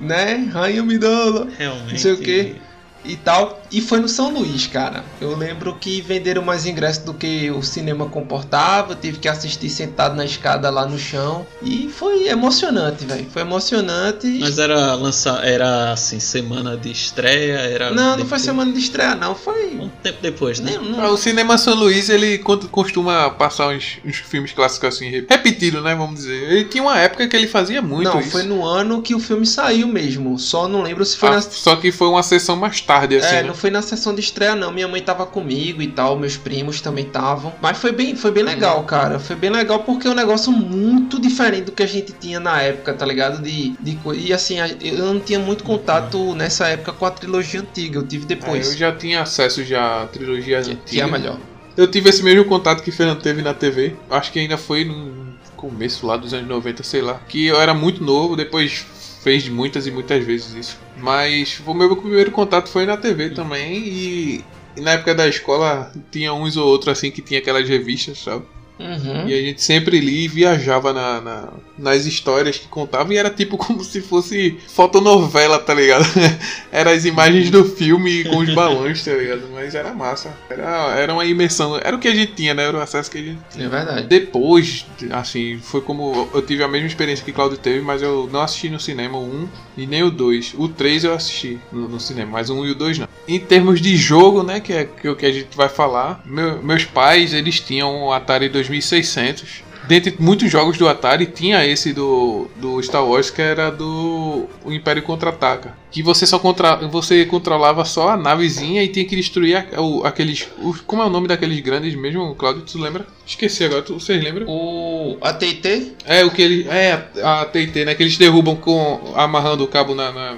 né, 0.00 0.48
Rainha 0.52 0.80
Amidala 0.80 1.48
Realmente. 1.58 1.92
não 1.92 1.98
sei 1.98 2.12
o 2.12 2.18
quê. 2.18 2.56
e 3.04 3.16
tal. 3.16 3.60
E 3.70 3.80
foi 3.80 3.98
no 3.98 4.08
São 4.08 4.30
Luís, 4.32 4.66
cara. 4.66 5.02
Eu 5.20 5.36
lembro 5.36 5.74
que 5.74 6.00
venderam 6.00 6.42
mais 6.42 6.64
ingressos 6.64 7.02
do 7.02 7.12
que 7.12 7.50
o 7.50 7.62
cinema 7.62 8.06
comportava. 8.06 8.92
eu 8.92 8.96
Tive 8.96 9.18
que 9.18 9.28
assistir 9.28 9.68
sentado 9.68 10.14
na 10.14 10.24
escada 10.24 10.70
lá 10.70 10.86
no 10.86 10.98
chão. 10.98 11.44
E 11.62 11.88
foi 11.88 12.28
emocionante, 12.28 13.04
velho. 13.04 13.26
Foi 13.32 13.42
emocionante. 13.42 14.26
Mas 14.40 14.58
era 14.58 14.94
lançar, 14.94 15.44
era 15.44 15.92
assim, 15.92 16.20
semana 16.20 16.76
de 16.76 16.90
estreia, 16.90 17.54
era. 17.58 17.90
Não, 17.90 18.02
não 18.10 18.10
depois- 18.12 18.28
foi 18.28 18.38
semana 18.38 18.72
de 18.72 18.78
estreia, 18.78 19.14
não. 19.14 19.34
Foi. 19.34 19.74
Um 19.74 19.88
tempo 19.88 20.18
depois, 20.22 20.60
né? 20.60 20.76
Nem- 20.78 20.90
não- 20.92 21.00
Ah, 21.00 21.10
O 21.10 21.16
Cinema 21.16 21.58
São 21.58 21.74
Luís, 21.74 22.08
ele 22.08 22.38
co- 22.38 22.58
costuma 22.68 23.30
passar 23.30 23.68
uns, 23.68 23.98
uns 24.04 24.16
filmes 24.18 24.52
clássicos 24.52 24.94
assim, 24.96 25.08
re- 25.10 25.26
repetido, 25.28 25.80
né? 25.80 25.94
Vamos 25.94 26.20
dizer. 26.20 26.52
Ele 26.52 26.64
tinha 26.64 26.82
uma 26.82 26.98
época 26.98 27.26
que 27.26 27.36
ele 27.36 27.46
fazia 27.48 27.82
muito 27.82 28.08
não, 28.08 28.20
isso. 28.20 28.30
foi 28.30 28.42
no 28.44 28.64
ano 28.64 29.02
que 29.02 29.14
o 29.14 29.20
filme 29.20 29.46
saiu 29.46 29.88
mesmo. 29.88 30.38
Só 30.38 30.68
não 30.68 30.82
lembro 30.82 31.04
se 31.04 31.16
foi 31.16 31.28
Ah, 31.30 31.32
na. 31.36 31.40
Só 31.40 31.74
que 31.76 31.90
foi 31.90 32.06
uma 32.08 32.22
sessão 32.22 32.54
mais 32.56 32.80
tarde, 32.80 33.16
assim. 33.16 33.34
É, 33.36 33.42
né? 33.42 33.53
Não 33.54 33.60
foi 33.60 33.70
na 33.70 33.80
sessão 33.80 34.12
de 34.14 34.20
estreia 34.20 34.56
não. 34.56 34.72
Minha 34.72 34.88
mãe 34.88 35.00
tava 35.00 35.24
comigo 35.24 35.80
e 35.80 35.86
tal, 35.86 36.18
meus 36.18 36.36
primos 36.36 36.80
também 36.80 37.06
estavam. 37.06 37.54
Mas 37.62 37.78
foi 37.78 37.92
bem, 37.92 38.16
foi 38.16 38.32
bem 38.32 38.42
legal, 38.42 38.82
cara. 38.84 39.18
Foi 39.20 39.36
bem 39.36 39.50
legal 39.50 39.78
porque 39.84 40.08
é 40.08 40.10
um 40.10 40.14
negócio 40.14 40.50
muito 40.50 41.20
diferente 41.20 41.66
do 41.66 41.72
que 41.72 41.82
a 41.82 41.86
gente 41.86 42.12
tinha 42.12 42.40
na 42.40 42.60
época, 42.60 42.92
tá 42.92 43.06
ligado? 43.06 43.40
De, 43.40 43.70
de 43.80 43.98
e 44.16 44.32
assim, 44.32 44.56
eu 44.80 44.98
não 45.06 45.20
tinha 45.20 45.38
muito 45.38 45.62
contato 45.62 46.34
nessa 46.34 46.66
época 46.66 46.92
com 46.92 47.06
a 47.06 47.10
trilogia 47.10 47.60
antiga. 47.60 47.98
Eu 47.98 48.06
tive 48.06 48.24
É, 48.24 48.28
depois. 48.28 48.72
eu 48.72 48.76
já 48.76 48.92
tinha 48.92 49.22
acesso 49.22 49.62
já 49.64 50.02
a 50.02 50.06
trilogias 50.06 50.66
que, 50.66 50.72
antigas. 50.72 50.90
que 50.90 51.00
é 51.00 51.04
a 51.04 51.06
melhor. 51.06 51.38
Eu 51.76 51.88
tive 51.88 52.08
esse 52.10 52.22
mesmo 52.22 52.44
contato 52.44 52.82
que 52.82 52.90
o 52.90 52.92
Fernando 52.92 53.20
teve 53.20 53.42
na 53.42 53.54
TV. 53.54 53.94
Acho 54.10 54.32
que 54.32 54.38
ainda 54.38 54.56
foi 54.56 54.84
no 54.84 55.34
começo 55.56 56.06
lá 56.06 56.16
dos 56.16 56.34
anos 56.34 56.48
90, 56.48 56.82
sei 56.82 57.02
lá. 57.02 57.20
Que 57.28 57.46
eu 57.46 57.60
era 57.60 57.74
muito 57.74 58.02
novo, 58.02 58.36
depois 58.36 58.84
fez 59.24 59.48
muitas 59.48 59.86
e 59.86 59.90
muitas 59.90 60.22
vezes 60.24 60.54
isso. 60.54 60.78
Mas 61.04 61.60
o 61.66 61.74
meu 61.74 61.94
primeiro 61.94 62.30
contato 62.30 62.70
foi 62.70 62.86
na 62.86 62.96
TV 62.96 63.30
também. 63.30 63.76
E, 63.86 64.44
e 64.74 64.80
na 64.80 64.92
época 64.92 65.14
da 65.14 65.28
escola 65.28 65.92
tinha 66.10 66.32
uns 66.32 66.56
ou 66.56 66.66
outros 66.66 66.96
assim 66.96 67.10
que 67.10 67.20
tinha 67.20 67.40
aquelas 67.40 67.68
revistas, 67.68 68.18
sabe? 68.18 68.44
Uhum. 68.80 69.28
E 69.28 69.34
a 69.34 69.42
gente 69.42 69.62
sempre 69.62 70.00
lia 70.00 70.24
e 70.24 70.28
viajava 70.28 70.92
na, 70.94 71.20
na- 71.20 71.52
nas 71.78 72.06
histórias 72.06 72.58
que 72.58 72.68
contavam 72.68 73.12
e 73.12 73.16
era 73.16 73.30
tipo 73.30 73.56
como 73.58 73.82
se 73.82 74.00
fosse 74.00 74.58
fotonovela, 74.68 75.58
tá 75.58 75.74
ligado? 75.74 76.04
era 76.70 76.92
as 76.92 77.04
imagens 77.04 77.50
do 77.50 77.64
filme 77.64 78.24
com 78.24 78.38
os 78.38 78.54
balões, 78.54 79.04
tá 79.04 79.12
ligado? 79.12 79.42
Mas 79.52 79.74
era 79.74 79.92
massa. 79.92 80.32
Era, 80.48 80.94
era 80.96 81.12
uma 81.12 81.24
imersão. 81.24 81.76
Era 81.82 81.96
o 81.96 81.98
que 81.98 82.08
a 82.08 82.14
gente 82.14 82.32
tinha, 82.32 82.54
né? 82.54 82.64
Era 82.64 82.76
o 82.76 82.80
acesso 82.80 83.10
que 83.10 83.18
a 83.18 83.22
gente 83.22 83.38
tinha. 83.50 83.66
É 83.66 83.68
verdade. 83.68 84.06
Depois, 84.06 84.86
assim, 85.10 85.58
foi 85.62 85.80
como. 85.80 86.28
Eu 86.32 86.42
tive 86.42 86.62
a 86.62 86.68
mesma 86.68 86.86
experiência 86.86 87.24
que 87.24 87.32
Claudio 87.32 87.58
teve, 87.58 87.80
mas 87.80 88.02
eu 88.02 88.28
não 88.32 88.40
assisti 88.40 88.68
no 88.68 88.78
cinema 88.80 89.18
o 89.18 89.24
1 89.24 89.48
e 89.78 89.86
nem 89.86 90.02
o 90.02 90.10
2. 90.10 90.54
O 90.56 90.68
3 90.68 91.04
eu 91.04 91.14
assisti 91.14 91.58
no, 91.72 91.88
no 91.88 92.00
cinema, 92.00 92.32
mas 92.32 92.50
o 92.50 92.54
1 92.54 92.66
e 92.66 92.70
o 92.70 92.74
2 92.74 92.98
não. 92.98 93.08
Em 93.26 93.40
termos 93.40 93.80
de 93.80 93.96
jogo, 93.96 94.42
né, 94.42 94.60
que 94.60 94.72
é 94.72 94.88
o 95.08 95.16
que 95.16 95.24
a 95.26 95.32
gente 95.32 95.56
vai 95.56 95.68
falar, 95.68 96.22
meu- 96.26 96.62
meus 96.62 96.84
pais, 96.84 97.32
eles 97.32 97.58
tinham 97.60 98.04
um 98.06 98.12
Atari 98.12 98.48
2600. 98.48 99.62
Dentre 99.86 100.14
muitos 100.18 100.50
jogos 100.50 100.78
do 100.78 100.88
Atari, 100.88 101.26
tinha 101.26 101.64
esse 101.66 101.92
do, 101.92 102.48
do 102.56 102.82
Star 102.82 103.04
Wars, 103.06 103.30
que 103.30 103.42
era 103.42 103.70
do 103.70 104.48
o 104.64 104.72
Império 104.72 105.02
Contra-Ataca. 105.02 105.76
Que 105.90 106.02
você 106.02 106.26
só 106.26 106.38
contra, 106.38 106.76
você 106.88 107.24
controlava 107.26 107.84
só 107.84 108.10
a 108.10 108.16
navezinha 108.16 108.82
e 108.82 108.88
tinha 108.88 109.04
que 109.04 109.14
destruir 109.14 109.56
a- 109.74 109.80
o- 109.80 110.04
aqueles... 110.04 110.48
os- 110.62 110.80
como 110.80 111.02
é 111.02 111.06
o 111.06 111.10
nome 111.10 111.28
daqueles 111.28 111.60
grandes 111.60 111.94
mesmo, 111.94 112.34
Claudio? 112.34 112.62
Tu 112.62 112.78
lembra? 112.78 113.06
Esqueci 113.26 113.62
agora, 113.64 113.82
tu, 113.82 113.94
vocês 114.00 114.22
lembram? 114.22 114.46
O 114.48 115.18
AT&T 115.20 115.92
É, 116.06 116.24
o 116.24 116.30
que 116.30 116.42
ele. 116.42 116.66
É, 116.68 116.92
a 117.22 117.44
TT, 117.44 117.84
né? 117.84 117.94
Que 117.94 118.02
eles 118.02 118.16
derrubam 118.16 118.56
com. 118.56 119.12
amarrando 119.14 119.64
o 119.64 119.68
cabo 119.68 119.94
na, 119.94 120.10
na- 120.10 120.36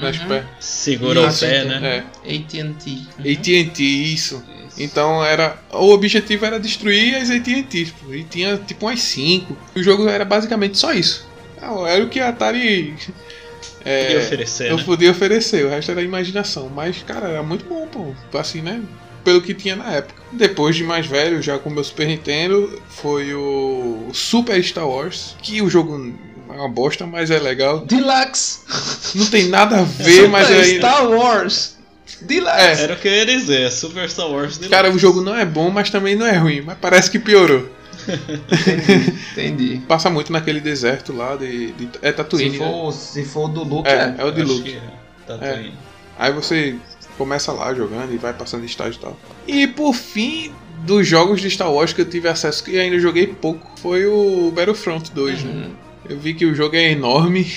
nas 0.00 0.16
Uhum. 0.18 0.42
Segura 0.58 1.28
o 1.28 1.38
pé, 1.38 1.64
né? 1.64 2.04
É. 2.24 2.34
AT&T. 2.36 2.90
Uhum. 2.90 3.32
ATT, 3.32 3.82
isso. 3.82 4.42
Então 4.78 5.24
era. 5.24 5.56
O 5.72 5.90
objetivo 5.92 6.44
era 6.44 6.58
destruir 6.58 7.14
as 7.16 7.30
ATTs. 7.30 7.92
pô, 7.92 8.12
E 8.12 8.24
tinha 8.24 8.56
tipo 8.56 8.86
umas 8.86 9.00
5. 9.00 9.56
O 9.76 9.82
jogo 9.82 10.08
era 10.08 10.24
basicamente 10.24 10.76
só 10.78 10.92
isso. 10.92 11.26
Ah, 11.60 11.72
Era 11.88 12.04
o 12.04 12.08
que 12.08 12.20
a 12.20 12.28
Atari. 12.28 12.94
É, 13.84 14.04
Podia 14.06 14.18
oferecer, 14.20 14.70
eu 14.70 14.76
né? 14.78 14.82
podia 14.84 15.10
oferecer, 15.10 15.64
o 15.64 15.68
resto 15.68 15.90
era 15.90 16.02
imaginação. 16.02 16.70
Mas, 16.74 17.02
cara, 17.02 17.28
era 17.28 17.42
muito 17.42 17.66
bom, 17.66 17.86
pô. 17.86 18.38
Assim, 18.38 18.62
né? 18.62 18.80
Pelo 19.22 19.40
que 19.42 19.54
tinha 19.54 19.76
na 19.76 19.92
época. 19.92 20.22
Depois 20.32 20.74
de 20.76 20.84
mais 20.84 21.06
velho, 21.06 21.42
já 21.42 21.58
com 21.58 21.68
o 21.70 21.72
meu 21.72 21.84
Super 21.84 22.06
Nintendo, 22.06 22.82
foi 22.88 23.34
o 23.34 24.08
Super 24.12 24.62
Star 24.62 24.88
Wars. 24.88 25.36
Que 25.42 25.60
o 25.62 25.68
jogo 25.70 26.14
é 26.48 26.52
uma 26.52 26.68
bosta, 26.68 27.06
mas 27.06 27.30
é 27.30 27.38
legal. 27.38 27.80
Deluxe. 27.80 28.60
Não 29.14 29.26
tem 29.26 29.48
nada 29.48 29.80
a 29.80 29.82
ver, 29.82 30.28
mas 30.32 30.50
aí. 30.50 30.78
Star 30.78 31.08
Wars. 31.08 31.73
Deluxe. 32.24 32.56
É. 32.58 32.82
Era 32.82 32.94
o 32.94 32.96
que 32.96 33.08
eu 33.08 33.12
ia 33.12 33.26
dizer, 33.26 33.62
é 33.62 33.70
Super 33.70 34.08
Star 34.08 34.28
Wars 34.30 34.56
Deluxe. 34.58 34.70
Cara, 34.70 34.90
o 34.90 34.98
jogo 34.98 35.20
não 35.20 35.36
é 35.36 35.44
bom, 35.44 35.70
mas 35.70 35.90
também 35.90 36.14
não 36.16 36.26
é 36.26 36.36
ruim. 36.36 36.60
Mas 36.62 36.76
parece 36.80 37.10
que 37.10 37.18
piorou. 37.18 37.68
Entendi. 38.06 39.12
Entendi. 39.32 39.82
Passa 39.88 40.10
muito 40.10 40.32
naquele 40.32 40.60
deserto 40.60 41.12
lá 41.12 41.36
de. 41.36 41.72
de 41.72 41.88
é 42.02 42.12
Tatooine. 42.12 42.50
Se 42.52 42.58
né? 42.58 42.66
for, 42.66 42.92
se 42.92 43.24
for 43.24 43.48
do 43.48 43.64
Luke, 43.64 43.88
É, 43.88 43.92
é. 43.92 44.14
é 44.18 44.24
o 44.24 44.30
de 44.30 44.42
Luke. 44.42 44.72
é. 44.74 44.80
Tatooine. 45.26 45.74
Aí 46.18 46.32
você 46.32 46.76
começa 47.16 47.52
lá 47.52 47.72
jogando 47.74 48.12
e 48.12 48.16
vai 48.18 48.32
passando 48.32 48.60
de 48.62 48.66
estágio 48.66 48.98
e 48.98 49.00
tal. 49.00 49.16
E 49.46 49.66
por 49.66 49.94
fim, 49.94 50.52
dos 50.84 51.06
jogos 51.06 51.40
de 51.40 51.50
Star 51.50 51.72
Wars 51.72 51.92
que 51.92 52.00
eu 52.00 52.04
tive 52.08 52.28
acesso, 52.28 52.62
que 52.62 52.78
ainda 52.78 52.98
joguei 52.98 53.26
pouco, 53.26 53.70
foi 53.80 54.06
o 54.06 54.50
Battlefront 54.54 55.10
2. 55.12 55.44
né? 55.44 55.50
Uhum. 55.52 55.70
Eu 56.08 56.18
vi 56.18 56.34
que 56.34 56.44
o 56.44 56.54
jogo 56.54 56.76
é 56.76 56.90
enorme, 56.92 57.50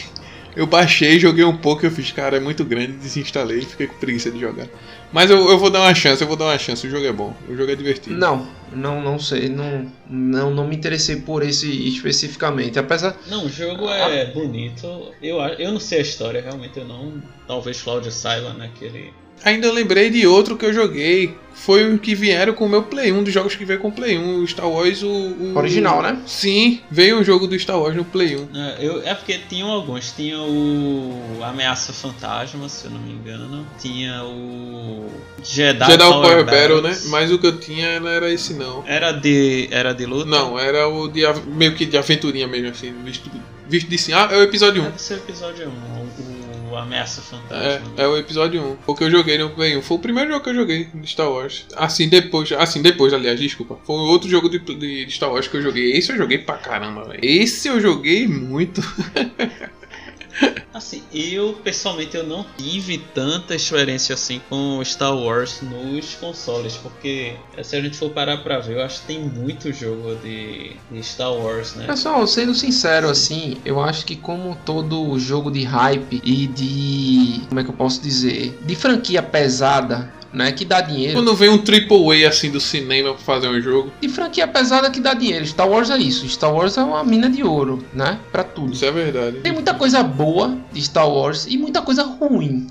Eu 0.58 0.66
baixei, 0.66 1.20
joguei 1.20 1.46
um 1.46 1.56
pouco 1.56 1.86
eu 1.86 1.92
fiz, 1.92 2.12
cara, 2.12 2.38
é 2.38 2.40
muito 2.40 2.66
grande, 2.66 2.94
desinstalei 2.94 3.60
e 3.60 3.66
fiquei 3.66 3.86
com 3.86 3.94
preguiça 4.00 4.32
de 4.32 4.40
jogar. 4.40 4.68
Mas 5.14 5.30
eu, 5.30 5.48
eu 5.52 5.60
vou 5.60 5.70
dar 5.70 5.82
uma 5.82 5.94
chance, 5.94 6.20
eu 6.20 6.28
vou 6.28 6.36
dar 6.36 6.46
uma 6.46 6.58
chance, 6.58 6.88
o 6.88 6.90
jogo 6.90 7.06
é 7.06 7.14
bom, 7.14 7.32
o 7.48 7.56
jogo 7.56 7.72
é 7.72 7.76
divertido. 7.76 8.16
Não, 8.16 8.48
não, 8.74 9.00
não 9.00 9.20
sei, 9.20 9.50
não, 9.50 9.86
não, 10.10 10.50
não 10.50 10.68
me 10.68 10.76
interessei 10.76 11.18
por 11.18 11.44
esse 11.44 11.70
especificamente, 11.88 12.80
apesar... 12.80 13.16
Não, 13.28 13.46
o 13.46 13.50
jogo 13.50 13.88
é 13.88 14.26
bonito, 14.32 15.14
eu, 15.22 15.38
eu 15.38 15.72
não 15.72 15.80
sei 15.80 16.00
a 16.00 16.02
história, 16.02 16.42
realmente 16.42 16.80
eu 16.80 16.86
não, 16.86 17.22
talvez 17.48 17.80
Cláudio 17.80 18.12
saiba, 18.12 18.52
né, 18.54 18.72
que 18.74 18.84
ele 18.84 19.14
Ainda 19.44 19.72
lembrei 19.72 20.10
de 20.10 20.26
outro 20.26 20.58
que 20.58 20.66
eu 20.66 20.74
joguei. 20.74 21.36
Foi 21.54 21.92
o 21.92 21.98
que 21.98 22.14
vieram 22.14 22.54
com 22.54 22.66
o 22.66 22.70
meu 22.70 22.84
Play 22.84 23.12
1, 23.12 23.24
dos 23.24 23.34
jogos 23.34 23.56
que 23.56 23.66
veio 23.66 23.80
com 23.80 23.88
o 23.88 23.92
Play 23.92 24.16
1. 24.16 24.44
O 24.44 24.48
Star 24.48 24.70
Wars, 24.70 25.02
o, 25.02 25.08
o. 25.08 25.58
Original, 25.58 26.04
né? 26.04 26.22
Sim, 26.28 26.82
veio 26.90 27.20
um 27.20 27.24
jogo 27.24 27.48
do 27.48 27.58
Star 27.58 27.80
Wars 27.80 27.96
no 27.96 28.06
Play 28.06 28.36
1. 28.36 28.50
É, 28.56 28.78
eu, 28.80 29.02
é 29.04 29.16
porque 29.16 29.40
tinham 29.50 29.70
alguns. 29.70 30.12
Tinha 30.12 30.40
o 30.40 31.40
Ameaça 31.44 31.92
Fantasma, 31.92 32.70
se 32.70 32.86
eu 32.86 32.92
não 32.92 33.00
me 33.00 33.12
engano. 33.12 33.68
Tinha 33.80 34.24
o. 34.24 35.10
Jedi, 35.44 35.92
Jedi 35.92 36.04
Power, 36.04 36.22
Power 36.22 36.46
Battle, 36.46 36.82
né? 36.84 36.96
Mas 37.06 37.32
o 37.32 37.40
que 37.40 37.48
eu 37.48 37.60
tinha 37.60 38.00
não 38.00 38.08
era 38.08 38.32
esse, 38.32 38.54
não. 38.54 38.84
Era 38.86 39.12
de. 39.12 39.68
Era 39.72 39.94
de 39.94 40.06
luta? 40.06 40.30
Não, 40.30 40.60
era 40.60 40.88
o 40.88 41.08
de 41.08 41.22
meio 41.48 41.74
que 41.74 41.88
de 41.88 41.98
aventurinha 41.98 42.48
mesmo, 42.48 42.70
assim. 42.70 42.94
Visto, 43.04 43.32
visto 43.68 43.90
de 43.90 43.98
sim. 43.98 44.14
Ah, 44.14 44.30
é 44.32 44.38
o 44.38 44.44
episódio 44.44 44.84
1. 44.84 44.86
Deve 44.86 45.02
ser 45.02 45.16
o 45.16 45.18
episódio 45.18 45.68
1. 45.68 45.72
O, 45.72 46.37
Ameaça 46.78 47.22
Fantasma. 47.22 47.92
É, 47.98 48.04
é 48.04 48.08
o 48.08 48.18
episódio 48.18 48.62
1. 48.62 48.78
O 48.88 48.96
que 48.96 49.04
eu 49.04 49.12
joguei 49.12 49.38
no 49.38 49.50
Play 49.50 49.78
1. 49.78 49.82
Foi 49.82 49.98
o 49.98 50.00
primeiro 50.00 50.32
jogo 50.32 50.44
que 50.44 50.50
eu 50.50 50.56
joguei 50.56 50.86
de 50.86 51.08
Star 51.08 51.30
Wars. 51.30 51.66
Assim, 51.76 52.10
depois. 52.10 52.52
Assim, 52.52 52.82
depois, 52.82 53.14
aliás, 53.14 53.40
desculpa. 53.40 53.78
Foi 53.84 53.96
outro 53.96 54.30
jogo 54.30 54.50
de, 54.50 54.60
de 54.60 55.12
Star 55.12 55.32
Wars 55.32 55.48
que 55.48 55.58
eu 55.58 55.62
joguei. 55.62 55.92
Esse 55.94 56.12
eu 56.12 56.18
joguei 56.18 56.38
pra 56.40 56.58
caramba, 56.58 57.06
velho. 57.06 57.20
Esse 57.22 57.68
eu 57.68 57.80
joguei 57.80 58.28
muito. 58.28 58.82
Assim, 60.74 61.02
eu 61.12 61.54
pessoalmente 61.64 62.16
eu 62.16 62.26
não 62.26 62.46
tive 62.58 63.00
tanta 63.00 63.56
experiência 63.56 64.14
assim 64.14 64.40
com 64.48 64.80
Star 64.84 65.16
Wars 65.16 65.62
nos 65.62 66.14
consoles, 66.16 66.76
porque 66.76 67.36
se 67.64 67.76
a 67.76 67.82
gente 67.82 67.98
for 67.98 68.12
parar 68.12 68.38
pra 68.38 68.60
ver, 68.60 68.76
eu 68.76 68.84
acho 68.84 69.02
que 69.02 69.08
tem 69.08 69.20
muito 69.20 69.74
jogo 69.74 70.16
de, 70.16 70.76
de 70.92 71.04
Star 71.04 71.34
Wars, 71.34 71.74
né? 71.76 71.88
Pessoal, 71.88 72.28
sendo 72.28 72.54
sincero 72.54 73.10
assim, 73.10 73.58
eu 73.66 73.82
acho 73.82 74.06
que 74.06 74.16
como 74.16 74.56
todo 74.66 75.18
jogo 75.18 75.50
de 75.50 75.64
hype 75.64 76.22
e 76.24 76.48
de. 76.48 77.42
como 77.48 77.60
é 77.60 77.64
que 77.64 77.70
eu 77.70 77.76
posso 77.76 78.02
dizer? 78.02 78.58
De 78.64 78.76
franquia 78.76 79.24
pesada, 79.24 80.14
né, 80.38 80.52
que 80.52 80.64
dá 80.64 80.80
dinheiro. 80.80 81.16
Quando 81.16 81.36
vem 81.36 81.50
um 81.50 81.58
triple 81.58 82.24
A 82.24 82.30
assim 82.30 82.52
do 82.52 82.60
cinema 82.60 83.14
pra 83.14 83.24
fazer 83.24 83.48
um 83.48 83.60
jogo. 83.60 83.92
De 84.00 84.08
franquia 84.08 84.48
pesada 84.48 84.90
que 84.90 85.00
dá 85.00 85.14
dinheiro. 85.14 85.46
Star 85.46 85.68
Wars 85.68 85.90
é 85.90 85.98
isso. 85.98 86.30
Star 86.30 86.54
Wars 86.54 86.78
é 86.78 86.84
uma 86.84 87.04
mina 87.04 87.30
de 87.30 87.44
ouro, 87.44 87.84
né? 87.94 88.20
Pra 88.32 88.44
tudo. 88.44 88.74
Isso 88.74 88.86
é 88.86 88.92
verdade. 88.92 89.40
Tem 89.40 89.52
muita 89.52 89.74
coisa 89.74 90.04
boa 90.04 90.56
de 90.72 90.82
Star 90.82 91.10
Wars 91.10 91.48
e 91.50 91.58
muita 91.58 91.82
coisa 91.82 92.04
ruim. 92.04 92.68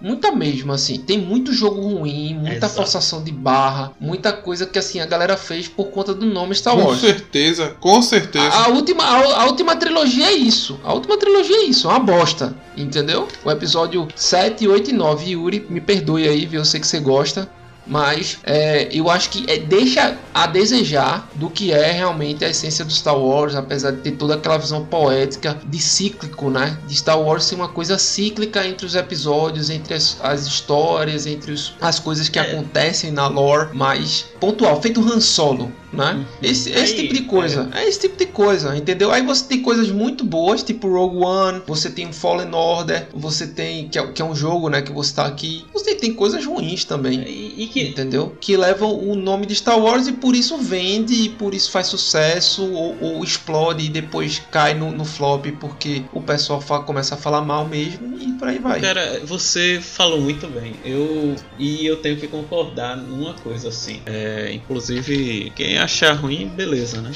Muita 0.00 0.32
mesmo, 0.32 0.72
assim. 0.72 0.98
Tem 0.98 1.18
muito 1.18 1.52
jogo 1.52 1.80
ruim, 1.80 2.34
muita 2.34 2.56
Exato. 2.56 2.74
forçação 2.74 3.22
de 3.22 3.30
barra, 3.30 3.92
muita 4.00 4.32
coisa 4.32 4.66
que 4.66 4.78
assim 4.78 5.00
a 5.00 5.06
galera 5.06 5.36
fez 5.36 5.68
por 5.68 5.86
conta 5.86 6.14
do 6.14 6.24
nome 6.24 6.54
Star 6.54 6.76
Wars. 6.76 7.00
Com 7.00 7.06
certeza, 7.06 7.76
com 7.80 8.00
certeza. 8.00 8.48
A, 8.48 8.66
a 8.66 8.68
última, 8.68 9.04
a, 9.04 9.42
a, 9.42 9.46
última 9.46 9.76
trilogia 9.76 10.26
é 10.26 10.32
isso. 10.32 10.80
A 10.82 10.92
última 10.94 11.18
trilogia 11.18 11.56
é 11.56 11.64
isso, 11.64 11.86
é 11.86 11.90
uma 11.90 12.00
bosta. 12.00 12.54
Entendeu? 12.76 13.28
O 13.44 13.50
episódio 13.50 14.08
7, 14.16 14.66
8 14.66 14.90
e 14.90 14.92
9. 14.94 15.30
Yuri, 15.30 15.66
me 15.68 15.80
perdoe 15.80 16.26
aí, 16.26 16.46
viu? 16.46 16.60
Eu 16.60 16.64
sei 16.64 16.80
que 16.80 16.86
você 16.86 16.98
gosta 16.98 17.48
mas 17.90 18.38
é, 18.44 18.88
eu 18.92 19.10
acho 19.10 19.28
que 19.30 19.50
é, 19.50 19.58
deixa 19.58 20.16
a 20.32 20.46
desejar 20.46 21.28
do 21.34 21.50
que 21.50 21.72
é 21.72 21.90
realmente 21.90 22.44
a 22.44 22.48
essência 22.48 22.84
do 22.84 22.92
Star 22.92 23.18
Wars, 23.18 23.56
apesar 23.56 23.90
de 23.90 23.98
ter 23.98 24.12
toda 24.12 24.34
aquela 24.34 24.56
visão 24.56 24.86
poética 24.86 25.58
de 25.66 25.78
cíclico, 25.80 26.48
né? 26.48 26.78
De 26.86 26.94
Star 26.94 27.20
Wars 27.20 27.44
ser 27.44 27.56
uma 27.56 27.68
coisa 27.68 27.98
cíclica 27.98 28.64
entre 28.64 28.86
os 28.86 28.94
episódios, 28.94 29.68
entre 29.68 29.94
as, 29.94 30.16
as 30.22 30.46
histórias, 30.46 31.26
entre 31.26 31.50
os, 31.50 31.74
as 31.80 31.98
coisas 31.98 32.28
que 32.28 32.38
é. 32.38 32.42
acontecem 32.42 33.10
na 33.10 33.26
lore, 33.26 33.70
mas 33.74 34.26
pontual, 34.38 34.80
feito 34.80 35.00
Han 35.00 35.20
Solo, 35.20 35.72
né? 35.92 36.12
Uhum. 36.12 36.24
Esse, 36.42 36.70
esse 36.70 36.94
Aí, 36.94 37.02
tipo 37.02 37.14
de 37.14 37.22
coisa, 37.22 37.68
é. 37.74 37.80
é. 37.82 37.88
esse 37.88 38.00
tipo 38.00 38.16
de 38.16 38.26
coisa, 38.26 38.76
entendeu? 38.76 39.10
Aí 39.10 39.22
você 39.22 39.44
tem 39.44 39.62
coisas 39.62 39.90
muito 39.90 40.24
boas, 40.24 40.62
tipo 40.62 40.88
Rogue 40.88 41.24
One, 41.24 41.62
você 41.66 41.90
tem 41.90 42.12
Fallen 42.12 42.54
Order, 42.54 43.08
você 43.12 43.46
tem 43.46 43.88
que 43.88 43.98
é, 43.98 44.06
que 44.06 44.22
é 44.22 44.24
um 44.24 44.34
jogo, 44.34 44.68
né? 44.68 44.82
Que 44.82 44.92
você 44.92 45.14
tá 45.14 45.26
aqui, 45.26 45.64
você 45.72 45.94
tem 45.94 46.12
coisas 46.14 46.44
ruins 46.44 46.84
também. 46.84 47.20
E, 47.22 47.64
e 47.64 47.66
que 47.66 47.80
que... 47.84 47.88
Entendeu? 47.90 48.36
Que 48.40 48.56
levam 48.56 48.92
o 48.92 49.14
nome 49.14 49.46
de 49.46 49.54
Star 49.54 49.78
Wars 49.78 50.06
e 50.06 50.12
por 50.12 50.34
isso 50.34 50.56
vende, 50.58 51.14
e 51.14 51.28
por 51.28 51.54
isso 51.54 51.70
faz 51.70 51.86
sucesso, 51.86 52.62
ou, 52.72 52.96
ou 53.00 53.24
explode 53.24 53.84
e 53.84 53.88
depois 53.88 54.40
cai 54.50 54.74
no, 54.74 54.90
no 54.92 55.04
flop 55.04 55.46
porque 55.58 56.02
o 56.12 56.20
pessoal 56.20 56.60
fala, 56.60 56.84
começa 56.84 57.14
a 57.14 57.18
falar 57.18 57.42
mal 57.42 57.66
mesmo 57.66 58.18
e 58.18 58.32
por 58.32 58.48
aí 58.48 58.58
vai. 58.58 58.80
Cara, 58.80 59.20
você 59.24 59.80
falou 59.80 60.20
muito 60.20 60.46
bem. 60.48 60.74
Eu 60.84 61.34
e 61.58 61.86
eu 61.86 61.96
tenho 61.96 62.16
que 62.16 62.28
concordar 62.28 62.96
numa 62.96 63.34
coisa 63.34 63.68
assim. 63.68 64.00
É, 64.06 64.52
inclusive, 64.52 65.52
quem 65.54 65.78
achar 65.80 66.12
ruim, 66.12 66.48
beleza, 66.48 67.00
né? 67.00 67.12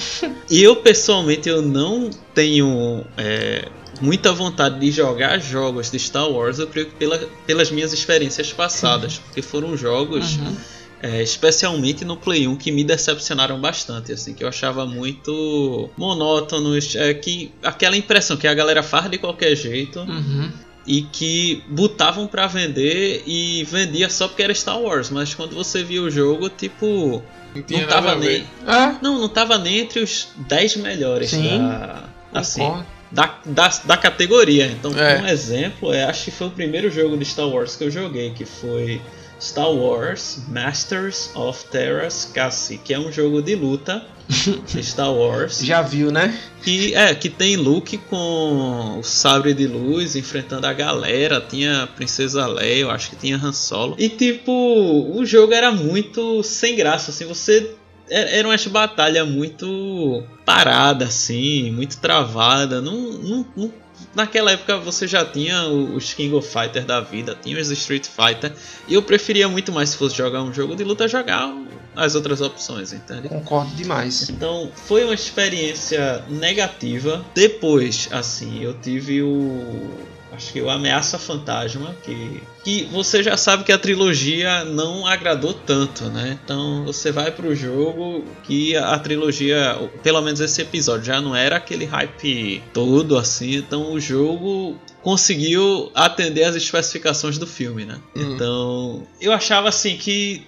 e 0.50 0.62
eu 0.62 0.76
pessoalmente 0.76 1.48
eu 1.48 1.62
não 1.62 2.10
tenho 2.34 3.04
é, 3.16 3.68
muita 4.00 4.32
vontade 4.32 4.78
de 4.78 4.90
jogar 4.90 5.38
jogos 5.38 5.90
de 5.90 5.98
Star 5.98 6.28
Wars, 6.28 6.58
eu 6.58 6.66
creio 6.66 6.88
que 6.88 6.94
pela, 6.96 7.18
pelas 7.46 7.70
minhas 7.70 7.92
experiências 7.92 8.52
passadas, 8.52 9.18
porque 9.18 9.42
foram 9.42 9.76
jogos. 9.76 10.36
Uhum. 10.36 10.56
É, 11.02 11.22
especialmente 11.22 12.02
no 12.02 12.16
Play 12.16 12.48
1 12.48 12.56
que 12.56 12.72
me 12.72 12.82
decepcionaram 12.82 13.60
bastante, 13.60 14.10
assim, 14.10 14.32
que 14.32 14.42
eu 14.42 14.48
achava 14.48 14.86
muito 14.86 15.90
monótonos, 15.98 16.96
é, 16.96 17.12
que 17.12 17.52
aquela 17.62 17.94
impressão 17.94 18.38
que 18.38 18.48
a 18.48 18.54
galera 18.54 18.82
faz 18.82 19.10
de 19.10 19.18
qualquer 19.18 19.54
jeito 19.54 20.00
uhum. 20.00 20.50
E 20.86 21.02
que 21.02 21.62
botavam 21.68 22.26
para 22.26 22.46
vender 22.46 23.22
e 23.26 23.64
vendia 23.64 24.08
só 24.10 24.28
porque 24.28 24.42
era 24.42 24.54
Star 24.54 24.80
Wars, 24.80 25.10
mas 25.10 25.34
quando 25.34 25.54
você 25.54 25.82
via 25.82 26.02
o 26.02 26.10
jogo, 26.10 26.48
tipo, 26.48 27.22
não, 27.54 27.80
não 27.80 27.86
tava 27.86 28.14
nem, 28.16 28.46
ah. 28.66 28.98
não, 29.00 29.18
não 29.20 29.28
tava 29.28 29.58
nem 29.58 29.78
entre 29.78 30.00
os 30.00 30.28
10 30.36 30.76
melhores 30.76 31.30
Sim. 31.30 31.58
da 31.58 32.04
assim 32.32 32.84
da, 33.14 33.38
da, 33.46 33.68
da 33.84 33.96
categoria. 33.96 34.66
Então, 34.66 34.90
é. 34.98 35.20
um 35.20 35.26
exemplo, 35.26 35.92
é, 35.92 36.04
acho 36.04 36.24
que 36.24 36.30
foi 36.32 36.48
o 36.48 36.50
primeiro 36.50 36.90
jogo 36.90 37.16
de 37.16 37.24
Star 37.24 37.48
Wars 37.48 37.76
que 37.76 37.84
eu 37.84 37.90
joguei, 37.90 38.30
que 38.30 38.44
foi 38.44 39.00
Star 39.40 39.70
Wars 39.70 40.38
Masters 40.48 41.30
of 41.34 41.64
Terras 41.66 42.30
Cassie, 42.32 42.78
que 42.78 42.94
é 42.94 42.98
um 42.98 43.12
jogo 43.12 43.42
de 43.42 43.54
luta 43.54 44.04
Star 44.82 45.12
Wars. 45.12 45.60
Já 45.62 45.82
viu, 45.82 46.10
né? 46.10 46.38
Que 46.62 46.94
é 46.94 47.14
que 47.14 47.28
tem 47.28 47.56
Luke 47.56 47.98
com 47.98 48.98
o 48.98 49.02
sabre 49.02 49.52
de 49.52 49.66
luz 49.66 50.16
enfrentando 50.16 50.66
a 50.66 50.72
galera, 50.72 51.40
tinha 51.40 51.82
a 51.82 51.86
Princesa 51.86 52.46
Leia, 52.46 52.82
eu 52.82 52.90
acho 52.90 53.10
que 53.10 53.16
tinha 53.16 53.36
Han 53.36 53.52
Solo. 53.52 53.96
E 53.98 54.08
tipo, 54.08 54.52
o 54.52 55.24
jogo 55.26 55.52
era 55.52 55.70
muito 55.70 56.42
sem 56.42 56.76
graça, 56.76 57.10
assim, 57.10 57.26
você 57.26 57.74
era 58.08 58.46
uma 58.46 58.56
batalha 58.70 59.24
muito 59.24 60.22
parada, 60.44 61.06
assim, 61.06 61.70
muito 61.70 61.98
travada. 61.98 62.80
Não, 62.80 62.94
não, 62.94 63.46
não, 63.56 63.72
naquela 64.14 64.52
época 64.52 64.78
você 64.78 65.06
já 65.06 65.24
tinha 65.24 65.66
os 65.66 66.12
King 66.12 66.34
of 66.34 66.48
Fighter 66.48 66.84
da 66.84 67.00
vida, 67.00 67.36
tinha 67.40 67.60
os 67.60 67.70
Street 67.70 68.06
Fighter, 68.06 68.52
e 68.88 68.94
eu 68.94 69.02
preferia 69.02 69.48
muito 69.48 69.72
mais 69.72 69.90
se 69.90 69.96
fosse 69.96 70.16
jogar 70.16 70.42
um 70.42 70.52
jogo 70.52 70.74
de 70.76 70.84
luta 70.84 71.08
jogar 71.08 71.54
as 71.96 72.14
outras 72.14 72.40
opções, 72.40 72.92
entende? 72.92 73.28
Concordo 73.28 73.74
demais. 73.74 74.28
Então 74.28 74.70
foi 74.74 75.04
uma 75.04 75.14
experiência 75.14 76.24
negativa. 76.28 77.24
Depois, 77.34 78.08
assim, 78.10 78.62
eu 78.62 78.74
tive 78.74 79.22
o 79.22 79.90
acho 80.34 80.52
que 80.52 80.60
o 80.60 80.68
Ameaça 80.68 81.18
Fantasma, 81.18 81.94
que, 82.02 82.42
que 82.64 82.84
você 82.86 83.22
já 83.22 83.36
sabe 83.36 83.62
que 83.62 83.70
a 83.70 83.78
trilogia 83.78 84.64
não 84.64 85.06
agradou 85.06 85.52
tanto, 85.52 86.04
né? 86.06 86.38
Então 86.42 86.84
você 86.86 87.12
vai 87.12 87.30
pro 87.30 87.54
jogo 87.54 88.24
que 88.42 88.74
a, 88.74 88.98
trilogia, 88.98 89.76
pelo 90.02 90.22
menos 90.22 90.40
esse 90.40 90.62
episódio, 90.62 91.04
já 91.04 91.20
não 91.20 91.36
era 91.36 91.56
aquele 91.56 91.84
hype 91.84 92.62
todo 92.72 93.18
assim, 93.18 93.56
então 93.56 93.92
o 93.92 94.00
jogo 94.00 94.78
conseguiu 95.02 95.92
atender 95.94 96.44
as 96.44 96.56
especificações 96.56 97.36
do 97.36 97.46
filme, 97.46 97.84
né? 97.84 98.00
Hum. 98.16 98.34
Então, 98.34 99.06
eu 99.20 99.32
achava 99.32 99.68
assim 99.68 99.98
que 99.98 100.46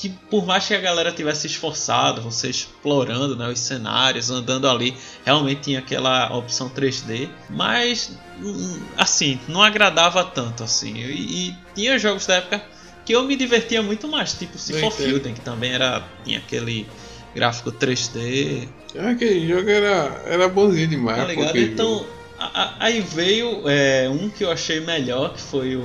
que 0.00 0.08
por 0.30 0.46
mais 0.46 0.64
que 0.64 0.74
a 0.74 0.80
galera 0.80 1.10
tivesse 1.10 1.48
esforçado, 1.48 2.22
você 2.22 2.48
explorando 2.48 3.34
né, 3.34 3.48
os 3.48 3.58
cenários, 3.58 4.30
andando 4.30 4.68
ali, 4.68 4.94
realmente 5.24 5.62
tinha 5.62 5.80
aquela 5.80 6.32
opção 6.36 6.70
3D, 6.70 7.28
mas 7.50 8.16
hum, 8.40 8.80
assim, 8.96 9.40
não 9.48 9.60
agradava 9.60 10.22
tanto 10.24 10.62
assim. 10.62 10.94
E, 10.94 11.48
e 11.48 11.56
tinha 11.74 11.98
jogos 11.98 12.26
da 12.26 12.36
época 12.36 12.62
que 13.04 13.12
eu 13.12 13.24
me 13.24 13.34
divertia 13.34 13.82
muito 13.82 14.06
mais, 14.06 14.34
tipo 14.34 14.56
Syphon 14.56 14.90
Filden, 14.90 15.34
que 15.34 15.40
também 15.40 15.72
era 15.72 16.06
tinha 16.24 16.38
aquele 16.38 16.86
gráfico 17.34 17.72
3D. 17.72 18.68
Ah, 18.96 19.10
aquele 19.10 19.48
jogo 19.48 19.68
era, 19.68 20.22
era 20.26 20.48
bonzinho 20.48 20.86
demais. 20.86 21.18
Tá 21.18 21.24
ligado? 21.24 21.58
Então, 21.58 22.06
a, 22.38 22.62
a, 22.62 22.74
aí 22.78 23.00
veio 23.00 23.68
é, 23.68 24.08
um 24.08 24.30
que 24.30 24.44
eu 24.44 24.52
achei 24.52 24.78
melhor, 24.78 25.34
que 25.34 25.40
foi 25.40 25.74
o, 25.74 25.82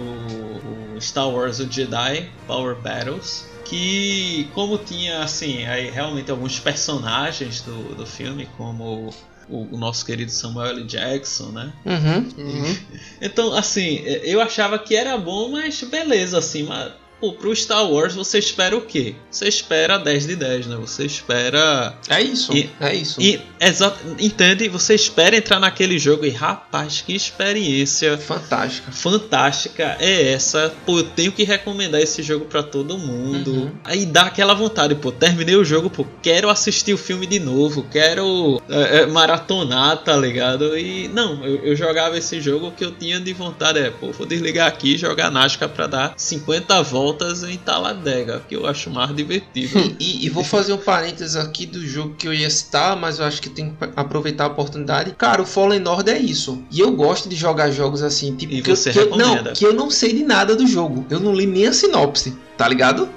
o 0.96 1.02
Star 1.02 1.30
Wars 1.30 1.60
o 1.60 1.72
Jedi 1.72 2.30
Power 2.46 2.76
Battles 2.76 3.52
que 3.66 4.50
como 4.54 4.78
tinha 4.78 5.24
assim 5.24 5.66
aí 5.66 5.90
realmente 5.90 6.30
alguns 6.30 6.60
personagens 6.60 7.62
do, 7.62 7.96
do 7.96 8.06
filme 8.06 8.48
como 8.58 9.14
o, 9.48 9.76
o 9.76 9.78
nosso 9.78 10.06
querido 10.06 10.32
Samuel 10.32 10.72
L. 10.78 10.84
Jackson, 10.84 11.52
né? 11.52 11.74
Uhum. 11.86 12.46
Uhum. 12.46 12.78
Então, 13.22 13.54
assim, 13.54 14.00
eu 14.24 14.42
achava 14.42 14.80
que 14.80 14.96
era 14.96 15.18
bom, 15.18 15.50
mas 15.50 15.82
beleza, 15.84 16.38
assim, 16.38 16.64
mas 16.64 16.94
pô, 17.20 17.34
pro 17.34 17.56
Star 17.56 17.90
Wars 17.90 18.14
você 18.16 18.38
espera 18.40 18.76
o 18.76 18.82
quê? 18.82 19.16
Você 19.32 19.48
espera 19.48 19.98
10 19.98 20.28
de 20.28 20.36
10, 20.36 20.68
né? 20.68 20.76
Você 20.80 21.06
espera. 21.06 21.96
É 22.10 22.22
isso. 22.22 22.54
E- 22.56 22.70
é 22.80 22.96
isso. 22.96 23.22
E, 23.22 23.42
exa- 23.60 23.96
entende? 24.20 24.68
Você 24.70 24.94
espera 24.96 25.36
entrar 25.36 25.60
naquele 25.60 25.98
jogo 25.98 26.26
e, 26.26 26.30
rapaz, 26.30 27.02
que 27.06 27.16
experiência 27.16 28.18
Fantástica. 28.18 28.92
fantástica 28.92 29.98
é 30.00 30.34
essa. 30.34 30.74
Pô, 30.86 31.00
eu 31.00 31.04
tenho 31.04 31.32
que 31.32 31.44
recomendar 31.44 32.02
esse 32.02 32.22
jogo 32.24 32.46
pra 32.46 32.62
todo 32.64 32.98
mundo. 32.98 33.52
Uhum. 33.52 33.72
Aí 33.84 34.06
dá 34.06 34.24
aquela 34.24 34.54
vontade, 34.54 34.96
pô, 34.96 35.12
terminei 35.12 35.56
o 35.56 35.64
jogo, 35.64 35.90
pô, 35.90 36.06
quero 36.22 36.50
assistir 36.50 36.94
o 36.94 36.98
filme 36.98 37.26
de 37.26 37.40
novo, 37.40 37.84
quero 37.92 38.62
é, 38.70 39.02
é, 39.02 39.06
maratonar, 39.06 39.98
tá 40.04 40.16
ligado? 40.16 40.78
E 40.78 41.08
não, 41.08 41.46
eu, 41.46 41.58
eu 41.64 41.76
jogava 41.76 42.18
esse 42.18 42.42
jogo 42.42 42.72
que 42.72 42.84
eu 42.84 42.92
tinha 42.92 43.20
de 43.20 43.34
vontade, 43.34 43.80
é, 43.80 43.90
pô, 43.90 44.12
vou 44.12 44.26
desligar 44.28 44.68
aqui 44.68 44.96
e 44.96 44.98
jogar 44.98 45.32
Nascar 45.32 45.70
pra 45.70 45.88
dar 45.88 46.14
50 46.18 46.82
voltas 46.84 47.13
em 47.50 47.58
Taladega, 47.58 48.42
que 48.48 48.56
eu 48.56 48.66
acho 48.66 48.90
mais 48.90 49.14
divertido. 49.16 49.74
E, 50.00 50.26
e 50.26 50.30
vou 50.30 50.44
fazer 50.44 50.74
um 50.74 50.78
parênteses 50.78 51.36
aqui 51.36 51.66
do 51.66 51.86
jogo 51.86 52.16
que 52.16 52.28
eu 52.28 52.34
ia 52.34 52.50
citar, 52.50 52.96
mas 52.96 53.20
eu 53.20 53.26
acho 53.26 53.42
que 53.42 53.50
tem 53.50 53.70
que 53.72 53.76
aproveitar 53.96 54.46
a 54.46 54.48
oportunidade. 54.48 55.12
Cara, 55.18 55.42
o 55.42 55.46
Fallen 55.46 55.86
Order 55.88 56.16
é 56.16 56.20
isso. 56.20 56.64
E 56.72 56.80
eu 56.80 56.92
gosto 56.92 57.30
de 57.30 57.36
jogar 57.36 57.70
jogos 57.72 58.02
assim, 58.02 58.36
tipo, 58.36 58.54
E 58.54 58.62
que, 58.62 58.72
eu- 58.72 58.76
você 58.76 58.92
que 58.92 59.00
eu, 59.00 59.10
não, 59.16 59.44
que 59.54 59.66
eu 59.66 59.74
não 59.74 59.90
sei 59.90 60.14
de 60.14 60.24
nada 60.24 60.56
do 60.56 60.66
jogo. 60.68 61.06
Eu 61.10 61.20
não 61.20 61.34
li 61.34 61.46
nem 61.46 61.68
a 61.68 61.74
sinopse, 61.74 62.36
tá 62.58 62.68
ligado? 62.68 63.08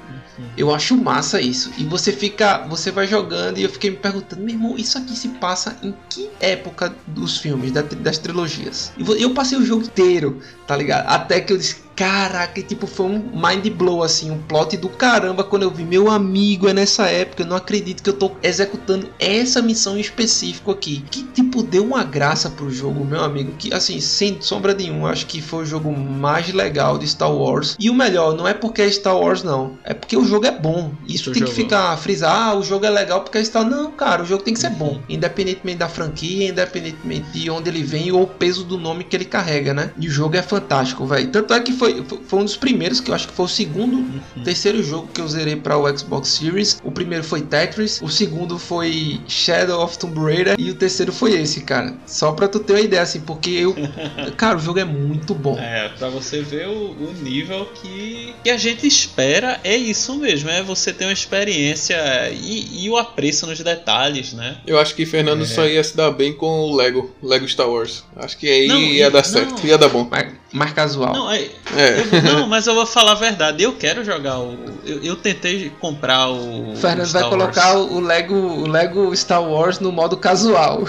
Eu 0.56 0.74
acho 0.74 0.94
massa 0.96 1.40
isso. 1.40 1.70
E 1.78 1.84
você 1.84 2.12
fica. 2.12 2.58
Você 2.68 2.90
vai 2.90 3.06
jogando 3.06 3.56
e 3.58 3.62
eu 3.62 3.70
fiquei 3.70 3.90
me 3.90 3.96
perguntando, 3.96 4.42
meu 4.42 4.54
irmão, 4.54 4.76
isso 4.76 4.98
aqui 4.98 5.16
se 5.16 5.28
passa 5.28 5.78
em 5.82 5.94
que 6.10 6.28
época 6.38 6.94
dos 7.06 7.38
filmes, 7.38 7.72
da- 7.72 7.80
das 7.82 8.18
trilogias? 8.18 8.92
E 8.98 9.22
eu 9.22 9.30
passei 9.32 9.56
o 9.56 9.64
jogo 9.64 9.84
inteiro, 9.84 10.40
tá 10.66 10.76
ligado? 10.76 11.06
Até 11.08 11.40
que 11.40 11.52
eu 11.54 11.56
disse, 11.56 11.85
caraca, 11.96 12.60
tipo, 12.62 12.86
foi 12.86 13.06
um 13.06 13.18
mind 13.34 13.66
blow, 13.70 14.02
assim, 14.02 14.30
um 14.30 14.38
plot 14.38 14.76
do 14.76 14.88
caramba 14.88 15.42
quando 15.42 15.62
eu 15.62 15.70
vi, 15.70 15.82
meu 15.82 16.10
amigo, 16.10 16.68
é 16.68 16.74
nessa 16.74 17.06
época, 17.06 17.42
eu 17.42 17.46
não 17.46 17.56
acredito 17.56 18.02
que 18.02 18.10
eu 18.10 18.14
tô 18.14 18.32
executando 18.42 19.08
essa 19.18 19.62
missão 19.62 19.96
em 19.96 20.00
específico 20.00 20.70
aqui. 20.70 21.02
Que, 21.10 21.22
tipo, 21.22 21.62
deu 21.62 21.84
uma 21.84 22.04
graça 22.04 22.50
pro 22.50 22.70
jogo, 22.70 23.04
meu 23.04 23.22
amigo. 23.24 23.52
Que, 23.58 23.72
assim, 23.72 23.98
sem 24.00 24.36
sombra 24.40 24.74
nenhuma, 24.74 25.10
acho 25.10 25.26
que 25.26 25.40
foi 25.40 25.62
o 25.62 25.66
jogo 25.66 25.90
mais 25.96 26.52
legal 26.52 26.98
de 26.98 27.06
Star 27.08 27.32
Wars. 27.32 27.76
E 27.80 27.88
o 27.88 27.94
melhor, 27.94 28.36
não 28.36 28.46
é 28.46 28.52
porque 28.52 28.82
é 28.82 28.90
Star 28.90 29.16
Wars, 29.16 29.42
não. 29.42 29.78
É 29.82 29.94
porque 29.94 30.16
o 30.16 30.24
jogo 30.24 30.46
é 30.46 30.50
bom. 30.52 30.92
Isso 31.08 31.30
O 31.30 31.32
tem 31.32 31.42
que 31.42 31.48
jogo- 31.48 31.56
ficar 31.62 31.96
frisar, 31.96 32.48
ah, 32.50 32.54
o 32.54 32.62
jogo 32.62 32.84
é 32.84 32.90
legal 32.90 33.22
porque 33.22 33.38
é 33.38 33.44
Star 33.44 33.64
Não, 33.64 33.90
cara, 33.92 34.22
o 34.22 34.26
jogo 34.26 34.42
tem 34.42 34.52
que 34.52 34.60
ser 34.60 34.70
bom. 34.70 35.00
Independentemente 35.08 35.78
da 35.78 35.88
franquia, 35.88 36.48
independentemente 36.48 37.30
de 37.32 37.48
onde 37.50 37.70
ele 37.70 37.82
vem 37.82 38.12
ou 38.12 38.22
o 38.22 38.26
peso 38.26 38.64
do 38.64 38.76
nome 38.76 39.04
que 39.04 39.16
ele 39.16 39.24
carrega, 39.24 39.72
né? 39.72 39.90
E 39.98 40.08
o 40.08 40.10
jogo 40.10 40.36
é 40.36 40.42
fantástico, 40.42 41.06
velho. 41.06 41.28
Tanto 41.30 41.54
é 41.54 41.60
que 41.60 41.72
foi, 41.72 41.85
foi 42.26 42.38
um 42.40 42.44
dos 42.44 42.56
primeiros, 42.56 43.00
que 43.00 43.10
eu 43.10 43.14
acho 43.14 43.28
que 43.28 43.34
foi 43.34 43.44
o 43.46 43.48
segundo 43.48 43.96
Uhum. 43.96 44.42
terceiro 44.44 44.82
jogo 44.82 45.08
que 45.12 45.20
eu 45.20 45.28
zerei 45.28 45.56
para 45.56 45.76
o 45.78 45.98
Xbox 45.98 46.28
Series. 46.28 46.78
O 46.84 46.90
primeiro 46.90 47.24
foi 47.24 47.40
Tetris, 47.42 48.00
o 48.02 48.08
segundo 48.08 48.58
foi 48.58 49.20
Shadow 49.28 49.82
of 49.82 49.98
Tomb 49.98 50.18
Raider 50.20 50.54
e 50.58 50.70
o 50.70 50.74
terceiro 50.74 51.12
foi 51.12 51.32
esse, 51.40 51.62
cara. 51.62 51.94
Só 52.06 52.32
pra 52.32 52.48
tu 52.48 52.58
ter 52.60 52.74
uma 52.74 52.80
ideia, 52.80 53.02
assim, 53.02 53.20
porque 53.20 53.50
eu. 53.50 53.74
cara, 54.36 54.56
o 54.56 54.60
jogo 54.60 54.78
é 54.78 54.84
muito 54.84 55.34
bom. 55.34 55.58
É, 55.58 55.88
pra 55.98 56.08
você 56.08 56.42
ver 56.42 56.68
o, 56.68 56.90
o 56.92 57.14
nível 57.22 57.66
que, 57.80 58.34
que 58.44 58.50
a 58.50 58.56
gente 58.56 58.86
espera, 58.86 59.60
é 59.64 59.76
isso 59.76 60.14
mesmo, 60.16 60.50
é 60.50 60.62
você 60.62 60.92
ter 60.92 61.04
uma 61.04 61.12
experiência 61.12 61.96
e, 62.32 62.84
e 62.84 62.90
o 62.90 62.96
apreço 62.96 63.46
nos 63.46 63.58
detalhes, 63.60 64.32
né? 64.32 64.58
Eu 64.66 64.78
acho 64.78 64.94
que 64.94 65.06
Fernando 65.06 65.42
É. 65.42 65.46
só 65.46 65.66
ia 65.66 65.82
se 65.82 65.96
dar 65.96 66.10
bem 66.10 66.32
com 66.32 66.46
o 66.46 66.76
Lego, 66.76 67.10
Lego 67.22 67.48
Star 67.48 67.68
Wars. 67.68 68.04
Acho 68.16 68.36
que 68.38 68.48
aí 68.48 68.66
Não, 68.68 68.80
ia 68.80 69.06
e- 69.06 69.10
dar 69.10 69.18
não. 69.22 69.24
certo, 69.24 69.66
ia 69.66 69.78
dar 69.78 69.88
bom. 69.88 70.06
Mais, 70.10 70.32
mais 70.56 70.72
casual. 70.72 71.12
Não, 71.12 71.30
é, 71.30 71.42
É. 71.76 72.04
eu- 72.12 72.22
não, 72.22 72.46
mas 72.48 72.66
eu 72.66 72.74
vou 72.74 72.86
falar 72.86 73.12
a 73.12 73.16
verdade, 73.16 73.62
eu 73.62 73.72
quero 73.74 74.04
jogar 74.04 74.38
o. 74.38 74.56
Eu, 74.84 75.02
eu 75.02 75.16
tentei 75.16 75.70
comprar 75.80 76.28
o. 76.28 76.72
O 76.72 76.76
Fernando 76.76 77.06
o 77.06 77.12
vai 77.12 77.22
Star 77.22 77.28
colocar 77.28 77.72
Wars. 77.74 77.90
o 77.92 78.00
Lego, 78.00 78.34
o 78.34 78.66
Lego 78.68 79.16
Star 79.16 79.42
Wars 79.42 79.78
no 79.80 79.92
modo 79.92 80.16
casual, 80.16 80.82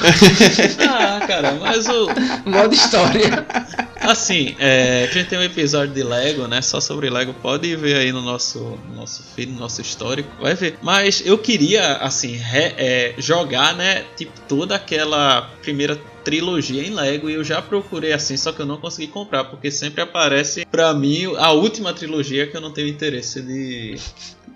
Ah, 0.88 1.26
cara, 1.28 1.54
mas 1.60 1.88
o. 1.88 2.08
modo 2.50 2.74
história. 2.74 3.46
Assim, 4.10 4.56
é, 4.58 5.04
a 5.10 5.14
gente 5.14 5.28
tem 5.28 5.38
um 5.38 5.44
episódio 5.44 5.94
de 5.94 6.02
Lego, 6.02 6.48
né? 6.48 6.62
Só 6.62 6.80
sobre 6.80 7.10
Lego. 7.10 7.34
Pode 7.34 7.76
ver 7.76 7.96
aí 7.98 8.12
no 8.14 8.22
nosso, 8.22 8.60
no 8.90 8.96
nosso 8.96 9.22
feed, 9.36 9.52
no 9.52 9.60
nosso 9.60 9.82
histórico. 9.82 10.30
Vai 10.42 10.56
ver. 10.56 10.78
Mas 10.82 11.22
eu 11.26 11.38
queria, 11.38 11.98
assim, 11.98 12.38
re- 12.38 12.74
é, 12.78 13.16
jogar, 13.18 13.76
né? 13.76 14.06
Tipo, 14.16 14.32
toda 14.48 14.76
aquela 14.76 15.42
primeira 15.62 16.00
trilogia 16.24 16.82
em 16.84 16.92
Lego. 16.94 17.30
E 17.30 17.34
eu 17.34 17.44
já 17.44 17.62
procurei 17.62 18.14
assim, 18.14 18.38
só 18.38 18.54
que 18.54 18.62
eu 18.62 18.66
não 18.66 18.78
consegui 18.78 19.08
comprar. 19.08 19.44
Porque 19.44 19.70
sempre 19.70 20.02
aparece, 20.02 20.66
pra 20.66 20.94
mim, 20.94 21.26
a 21.38 21.52
última 21.52 21.94
trilogia 21.94 22.48
que 22.48 22.56
eu 22.56 22.62
não 22.62 22.72
tenho 22.72 22.88
interesse 22.88 23.42
de, 23.42 23.98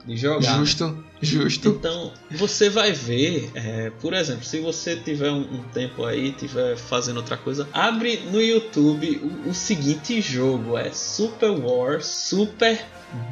de 0.05 0.15
jogar. 0.15 0.59
Justo, 0.59 1.03
justo. 1.21 1.69
Então, 1.69 2.12
você 2.31 2.69
vai 2.69 2.91
ver, 2.91 3.51
é, 3.53 3.91
por 4.01 4.13
exemplo, 4.13 4.43
se 4.43 4.60
você 4.60 4.95
tiver 4.95 5.31
um, 5.31 5.41
um 5.41 5.63
tempo 5.73 6.03
aí, 6.03 6.31
tiver 6.31 6.75
fazendo 6.75 7.17
outra 7.17 7.38
coisa, 7.38 7.67
abre 7.71 8.17
no 8.31 8.41
YouTube 8.41 9.21
o, 9.45 9.49
o 9.49 9.53
seguinte 9.53 10.19
jogo, 10.21 10.77
é 10.77 10.91
Super 10.91 11.51
Wars 11.51 12.05
Super 12.05 12.84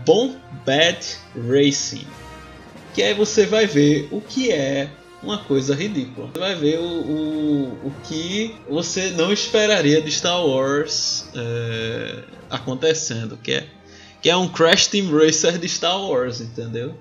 Bombad 0.05 1.03
Racing. 1.47 2.05
Que 2.93 3.03
aí 3.03 3.13
você 3.13 3.45
vai 3.45 3.65
ver 3.65 4.07
o 4.11 4.21
que 4.21 4.51
é 4.51 4.89
uma 5.21 5.37
coisa 5.37 5.75
ridícula. 5.75 6.29
Você 6.33 6.39
vai 6.39 6.55
ver 6.55 6.79
o, 6.79 6.83
o, 6.83 7.87
o 7.87 7.93
que 8.03 8.55
você 8.69 9.11
não 9.11 9.31
esperaria 9.31 10.01
de 10.01 10.11
Star 10.11 10.45
Wars 10.45 11.25
é, 11.35 12.23
acontecendo, 12.49 13.37
que 13.37 13.51
é, 13.51 13.67
que 14.21 14.29
é 14.29 14.35
um 14.35 14.47
Crash 14.47 14.87
Team 14.87 15.11
Racer 15.11 15.57
de 15.57 15.67
Star 15.67 15.99
Wars, 16.01 16.41
entendeu? 16.41 16.95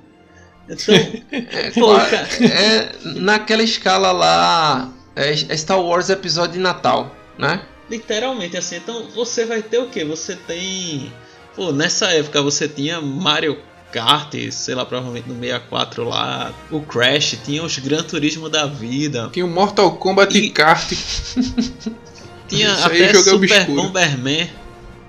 Então, 0.68 0.94
É, 2.40 2.46
é 2.50 2.92
naquela 3.04 3.62
escala 3.62 4.12
lá, 4.12 4.90
é 5.16 5.30
é 5.30 5.56
Star 5.56 5.80
Wars 5.80 6.10
episódio 6.10 6.54
de 6.54 6.58
Natal, 6.60 7.14
né? 7.38 7.62
Literalmente 7.90 8.56
assim, 8.56 8.76
então 8.76 9.06
você 9.14 9.46
vai 9.46 9.62
ter 9.62 9.78
o 9.78 9.88
que? 9.88 10.04
Você 10.04 10.36
tem. 10.36 11.10
Pô, 11.56 11.72
nessa 11.72 12.06
época 12.12 12.42
você 12.42 12.68
tinha 12.68 13.00
Mario 13.00 13.58
Kart, 13.90 14.34
sei 14.52 14.74
lá, 14.74 14.84
provavelmente 14.84 15.26
no 15.28 15.34
64 15.34 16.04
lá, 16.04 16.52
o 16.70 16.82
Crash, 16.82 17.38
tinha 17.44 17.62
os 17.62 17.78
Gran 17.78 18.02
Turismo 18.02 18.48
da 18.50 18.66
vida, 18.66 19.30
Tinha 19.32 19.46
o 19.46 19.48
Mortal 19.48 19.92
Kombat 19.96 20.36
E- 20.36 20.50
Kart. 20.50 20.92
tinha 22.46 22.72
Isso 22.74 22.84
até 22.86 23.14
Super 23.14 23.34
obscuro. 23.34 23.82
Bomberman, 23.82 24.50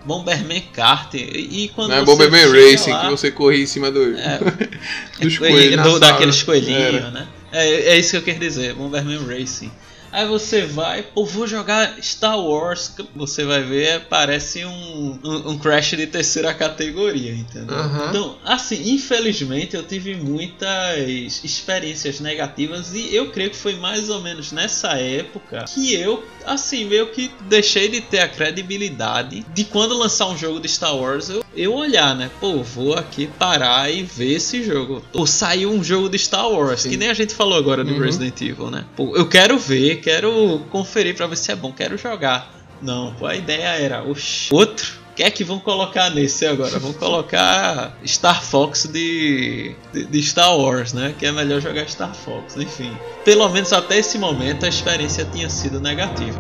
Bomberman 0.10 0.62
Kart, 0.74 1.14
e, 1.14 1.66
e 1.66 1.68
quando 1.76 1.92
Não 1.92 1.98
é 1.98 2.04
Bomberman 2.04 2.48
Racing, 2.52 2.90
lá- 2.90 3.02
que 3.06 3.12
você 3.12 3.30
corria 3.30 3.62
em 3.62 3.68
cima 3.68 3.92
do, 3.92 4.18
É, 4.18 4.40
dos 5.22 5.38
Coelho- 5.38 5.56
coelhos. 5.56 5.84
do- 5.84 6.00
daqueles 6.02 6.42
coelhinhos, 6.42 7.14
né? 7.14 7.28
É, 7.52 7.92
é 7.94 7.98
isso 8.00 8.10
que 8.12 8.18
eu 8.18 8.22
quero 8.24 8.40
dizer, 8.40 8.74
Bomberman 8.74 9.20
Racing. 9.28 9.72
Aí 10.12 10.28
você 10.28 10.64
vai, 10.66 11.04
pô, 11.04 11.26
vou 11.26 11.46
jogar 11.48 11.98
Star 12.02 12.40
Wars, 12.40 12.92
você 13.16 13.44
vai 13.46 13.62
ver, 13.64 14.02
parece 14.10 14.66
um, 14.66 15.20
um, 15.24 15.50
um 15.52 15.58
Crash 15.58 15.92
de 15.92 16.08
terceira 16.08 16.54
categoria, 16.54 17.32
entendeu? 17.34 17.76
Aham. 17.76 18.08
Então, 18.10 18.38
assim, 18.44 18.92
infelizmente 18.94 19.76
eu 19.76 19.84
tive 19.84 20.16
muitas 20.16 21.44
experiências 21.44 22.20
negativas 22.20 22.94
e 22.94 23.14
eu 23.16 23.30
creio 23.32 23.50
que 23.52 23.56
foi 23.58 23.76
mais 23.76 24.10
ou 24.10 24.22
menos 24.22 24.52
nessa 24.52 24.94
época 24.98 25.66
que 25.74 25.94
eu, 25.94 26.24
assim, 26.46 26.86
meio 26.86 27.08
que 27.12 27.30
deixei 27.48 27.90
de 27.90 28.02
ter 28.02 28.20
a 28.20 28.28
credibilidade 28.28 29.46
de 29.54 29.64
quando 29.66 29.98
lançar 29.98 30.28
um 30.28 30.38
jogo 30.38 30.60
de 30.60 30.68
Star 30.68 30.96
Wars 30.96 31.30
eu, 31.30 31.44
eu 31.56 31.74
olhar, 31.74 32.16
né? 32.16 32.30
Pô, 32.40 32.62
vou 32.64 32.94
aqui 32.96 33.28
parar 33.28 33.92
e 33.92 34.04
ver 34.04 34.34
esse 34.34 34.64
jogo. 34.64 35.04
Ou 35.14 35.26
saiu 35.28 35.72
um 35.72 35.84
jogo 35.84 36.10
de 36.10 36.18
Star 36.18 36.50
Wars, 36.50 36.82
Sim. 36.82 36.90
que 36.92 36.98
nem 36.98 37.10
a 37.10 37.14
gente 37.14 37.34
falou 37.34 37.58
agora 37.58 37.84
do 37.84 37.94
Uhum. 37.94 38.00
Resident 38.00 38.40
Evil, 38.42 38.70
né? 38.72 38.86
Pô, 38.96 39.16
eu 39.16 39.28
quero 39.28 39.58
ver, 39.58 39.98
quero 40.00 40.66
conferir 40.72 41.16
pra 41.16 41.28
ver 41.28 41.36
se 41.36 41.52
é 41.52 41.56
bom, 41.56 41.72
quero 41.72 41.98
jogar. 41.98 42.52
Não, 42.82 43.14
a 43.22 43.36
ideia 43.36 43.68
era, 43.68 44.04
oxi, 44.04 44.54
outro? 44.54 45.00
Que 45.16 45.24
é 45.24 45.30
que 45.30 45.44
vão 45.44 45.60
colocar 45.60 46.10
nesse 46.10 46.46
agora? 46.46 46.80
Vão 46.80 46.94
colocar 46.94 47.94
Star 48.08 48.42
Fox 48.42 48.86
de, 48.86 49.76
de, 49.92 50.06
de 50.06 50.24
Star 50.24 50.58
Wars, 50.58 50.94
né? 50.94 51.14
Que 51.20 51.26
é 51.26 51.32
melhor 51.34 51.60
jogar 51.60 51.90
Star 51.90 52.16
Fox, 52.16 52.56
enfim. 52.56 52.98
Pelo 53.26 53.50
menos 53.50 53.74
até 53.74 53.98
esse 53.98 54.18
momento 54.18 54.66
a 54.66 54.70
experiência 54.70 55.26
tinha 55.26 55.50
sido 55.50 55.82
negativa. 55.82 56.40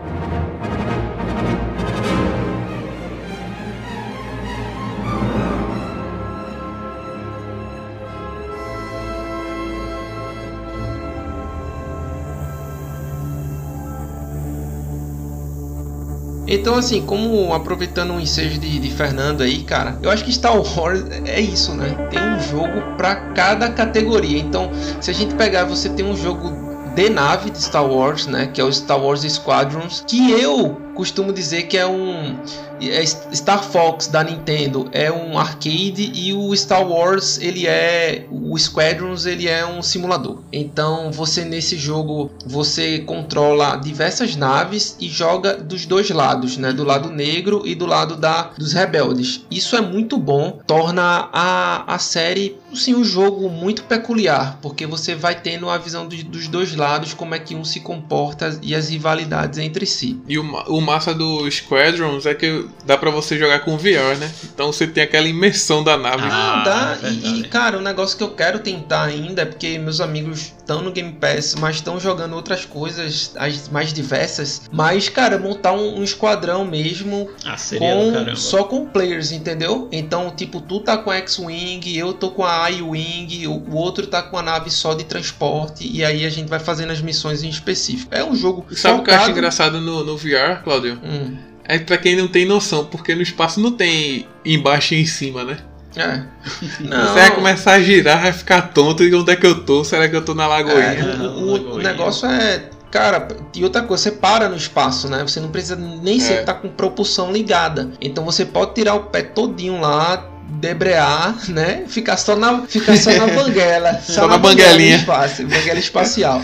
Então, 16.51 16.73
assim, 16.73 17.05
como 17.05 17.53
aproveitando 17.53 18.12
o 18.12 18.19
ensejo 18.19 18.59
de, 18.59 18.79
de 18.79 18.89
Fernando 18.89 19.41
aí, 19.41 19.62
cara, 19.62 19.99
eu 20.01 20.09
acho 20.09 20.25
que 20.25 20.33
Star 20.33 20.57
Wars 20.57 21.05
é 21.25 21.39
isso, 21.39 21.75
né? 21.75 21.93
Tem 22.09 22.19
um 22.19 22.39
jogo 22.41 22.81
pra 22.97 23.15
cada 23.33 23.69
categoria. 23.69 24.39
Então, 24.39 24.71
se 24.99 25.12
a 25.12 25.13
gente 25.13 25.35
pegar, 25.35 25.65
você 25.65 25.89
tem 25.89 26.03
um 26.03 26.17
jogo 26.17 26.51
de 26.95 27.07
nave 27.07 27.51
de 27.51 27.62
Star 27.62 27.85
Wars, 27.85 28.25
né? 28.25 28.47
Que 28.51 28.59
é 28.59 28.63
o 28.63 28.73
Star 28.73 28.99
Wars 28.99 29.21
Squadrons, 29.21 30.03
que 30.07 30.31
eu 30.31 30.75
costumo 30.99 31.31
dizer 31.31 31.63
que 31.63 31.77
é 31.77 31.88
um 31.88 32.38
é 32.81 33.05
Star 33.05 33.63
Fox 33.63 34.07
da 34.07 34.21
Nintendo 34.21 34.89
é 34.91 35.09
um 35.09 35.39
arcade 35.39 36.12
e 36.13 36.33
o 36.33 36.53
Star 36.53 36.85
Wars 36.85 37.39
ele 37.39 37.65
é 37.65 38.25
o 38.29 38.57
Squadrons 38.57 39.25
ele 39.25 39.47
é 39.47 39.65
um 39.65 39.81
simulador. 39.81 40.41
Então 40.51 41.09
você 41.09 41.45
nesse 41.45 41.77
jogo 41.77 42.29
você 42.45 42.99
controla 42.99 43.77
diversas 43.77 44.35
naves 44.35 44.97
e 44.99 45.07
joga 45.07 45.55
dos 45.55 45.85
dois 45.85 46.09
lados, 46.09 46.57
né? 46.57 46.73
Do 46.73 46.83
lado 46.83 47.09
negro 47.09 47.62
e 47.65 47.75
do 47.75 47.85
lado 47.85 48.17
da 48.17 48.51
dos 48.57 48.73
rebeldes. 48.73 49.45
Isso 49.49 49.77
é 49.77 49.81
muito 49.81 50.17
bom, 50.17 50.59
torna 50.67 51.29
a, 51.31 51.95
a 51.95 51.97
série 51.97 52.57
sim 52.73 52.93
um 52.93 53.05
jogo 53.05 53.49
muito 53.49 53.83
peculiar, 53.83 54.59
porque 54.62 54.85
você 54.85 55.15
vai 55.15 55.39
tendo 55.39 55.69
a 55.69 55.77
visão 55.77 56.07
dos, 56.07 56.23
dos 56.23 56.47
dois 56.49 56.75
lados 56.75 57.13
como 57.13 57.33
é 57.33 57.39
que 57.39 57.55
um 57.55 57.63
se 57.63 57.79
comporta 57.79 58.59
e 58.62 58.75
as 58.75 58.89
rivalidades 58.89 59.57
entre 59.59 59.85
si. 59.85 60.19
E 60.27 60.38
o, 60.38 60.43
o 60.67 60.88
massa 60.89 61.13
do 61.13 61.49
Squadrons 61.52 62.25
é 62.25 62.34
que 62.34 62.65
dá 62.84 62.97
para 62.97 63.12
você 63.12 63.38
jogar 63.38 63.60
com 63.60 63.78
VR, 63.78 64.17
né? 64.19 64.32
Então 64.43 64.71
você 64.71 64.88
tem 64.88 65.04
aquela 65.04 65.28
imersão 65.28 65.84
da 65.84 65.95
nave. 65.95 66.23
Ah, 66.25 66.63
dá. 66.65 67.08
É 67.08 67.12
e, 67.12 67.41
e, 67.41 67.43
cara, 67.43 67.78
o 67.78 67.82
negócio 67.82 68.17
que 68.17 68.23
eu 68.23 68.32
quero 68.32 68.60
tentar 68.60 69.04
ainda 69.04 69.43
é 69.43 69.45
porque 69.45 69.78
meus 69.78 70.02
amigos 70.02 70.54
estão 70.69 70.82
no 70.82 70.91
Game 70.91 71.13
Pass, 71.13 71.56
mas 71.56 71.78
estão 71.78 71.99
jogando 71.99 72.36
outras 72.36 72.65
coisas, 72.65 73.32
as 73.36 73.69
mais 73.69 73.91
diversas. 73.93 74.63
Mas, 74.71 75.10
cara, 75.10 75.38
montar 75.38 75.73
um, 75.73 75.99
um 75.99 76.04
esquadrão 76.04 76.65
mesmo 76.65 77.30
ah, 77.45 77.56
com, 77.78 78.36
só 78.36 78.63
com 78.63 78.86
players, 78.86 79.32
entendeu? 79.32 79.88
Então, 79.91 80.32
tipo, 80.32 80.62
tu 80.62 80.80
tá 80.80 80.97
com 80.97 81.10
a 81.10 81.17
X-Wing, 81.17 81.97
eu 81.97 82.13
tô 82.13 82.32
com 82.32 82.45
a 82.45 82.69
I-Wing, 82.69 83.47
o, 83.47 83.54
o 83.54 83.75
outro 83.75 84.08
tá 84.08 84.21
com 84.21 84.38
a 84.38 84.41
nave 84.41 84.69
só 84.69 84.93
de 84.93 85.04
transporte, 85.04 85.88
e 85.88 86.04
aí 86.04 86.25
a 86.25 86.30
gente 86.30 86.47
vai 86.47 86.60
fazendo 86.60 86.91
as 86.91 87.02
missões 87.02 87.43
em 87.43 87.49
específico. 87.49 88.13
É 88.13 88.23
um 88.23 88.36
jogo. 88.36 88.65
Sabe 88.75 88.99
o 88.99 89.04
que 89.04 89.10
eu 89.10 89.15
acho 89.15 89.32
engraçado 89.32 89.82
no, 89.82 90.04
no 90.04 90.17
VR, 90.17 90.63
Claudio? 90.69 90.99
Hum. 91.03 91.36
É 91.65 91.79
pra 91.79 91.97
quem 91.97 92.15
não 92.15 92.27
tem 92.27 92.45
noção, 92.45 92.86
porque 92.86 93.15
no 93.15 93.23
espaço 93.23 93.60
não 93.60 93.71
tem 93.71 94.27
embaixo 94.45 94.93
e 94.93 95.01
em 95.01 95.05
cima, 95.05 95.43
né? 95.43 95.58
É. 95.95 96.21
Não. 96.82 97.08
Você 97.08 97.13
vai 97.13 97.32
começar 97.32 97.71
a 97.73 97.82
girar, 97.82 98.21
vai 98.21 98.32
ficar 98.32 98.62
tonto. 98.73 99.03
E 99.03 99.13
onde 99.13 99.32
é 99.32 99.36
que 99.36 99.45
eu 99.45 99.63
tô? 99.65 99.84
Será 99.84 100.08
que 100.08 100.15
eu 100.15 100.23
tô 100.23 100.36
na 100.36 100.45
lagoinha? 100.45 100.79
É, 100.79 101.27
o, 101.27 101.73
o, 101.73 101.77
negócio 101.79 102.29
é. 102.29 102.69
Cara, 102.91 103.27
e 103.55 103.63
outra 103.63 103.82
coisa, 103.82 104.03
você 104.03 104.12
para 104.12 104.47
no 104.47 104.55
espaço, 104.55 105.10
né? 105.10 105.23
Você 105.23 105.39
não 105.39 105.49
precisa 105.49 105.75
nem 105.75 106.17
é. 106.17 106.19
sempre 106.19 106.41
estar 106.41 106.53
tá 106.53 106.60
com 106.60 106.69
propulsão 106.69 107.32
ligada. 107.32 107.89
Então 107.99 108.23
você 108.23 108.45
pode 108.45 108.75
tirar 108.75 108.93
o 108.93 109.05
pé 109.05 109.23
todinho 109.23 109.82
lá, 109.82 110.29
debrear, 110.47 111.36
né? 111.49 111.84
Ficar 111.88 112.17
só 112.17 112.36
na, 112.36 112.62
ficar 112.67 112.95
só 112.95 113.12
na 113.12 113.25
banguela. 113.34 113.93
Só, 114.01 114.13
só 114.13 114.21
na, 114.21 114.27
na 114.27 114.38
banguelinha. 114.38 114.97
Espaço, 114.97 115.43
banguela 115.43 115.79
espacial. 115.79 116.41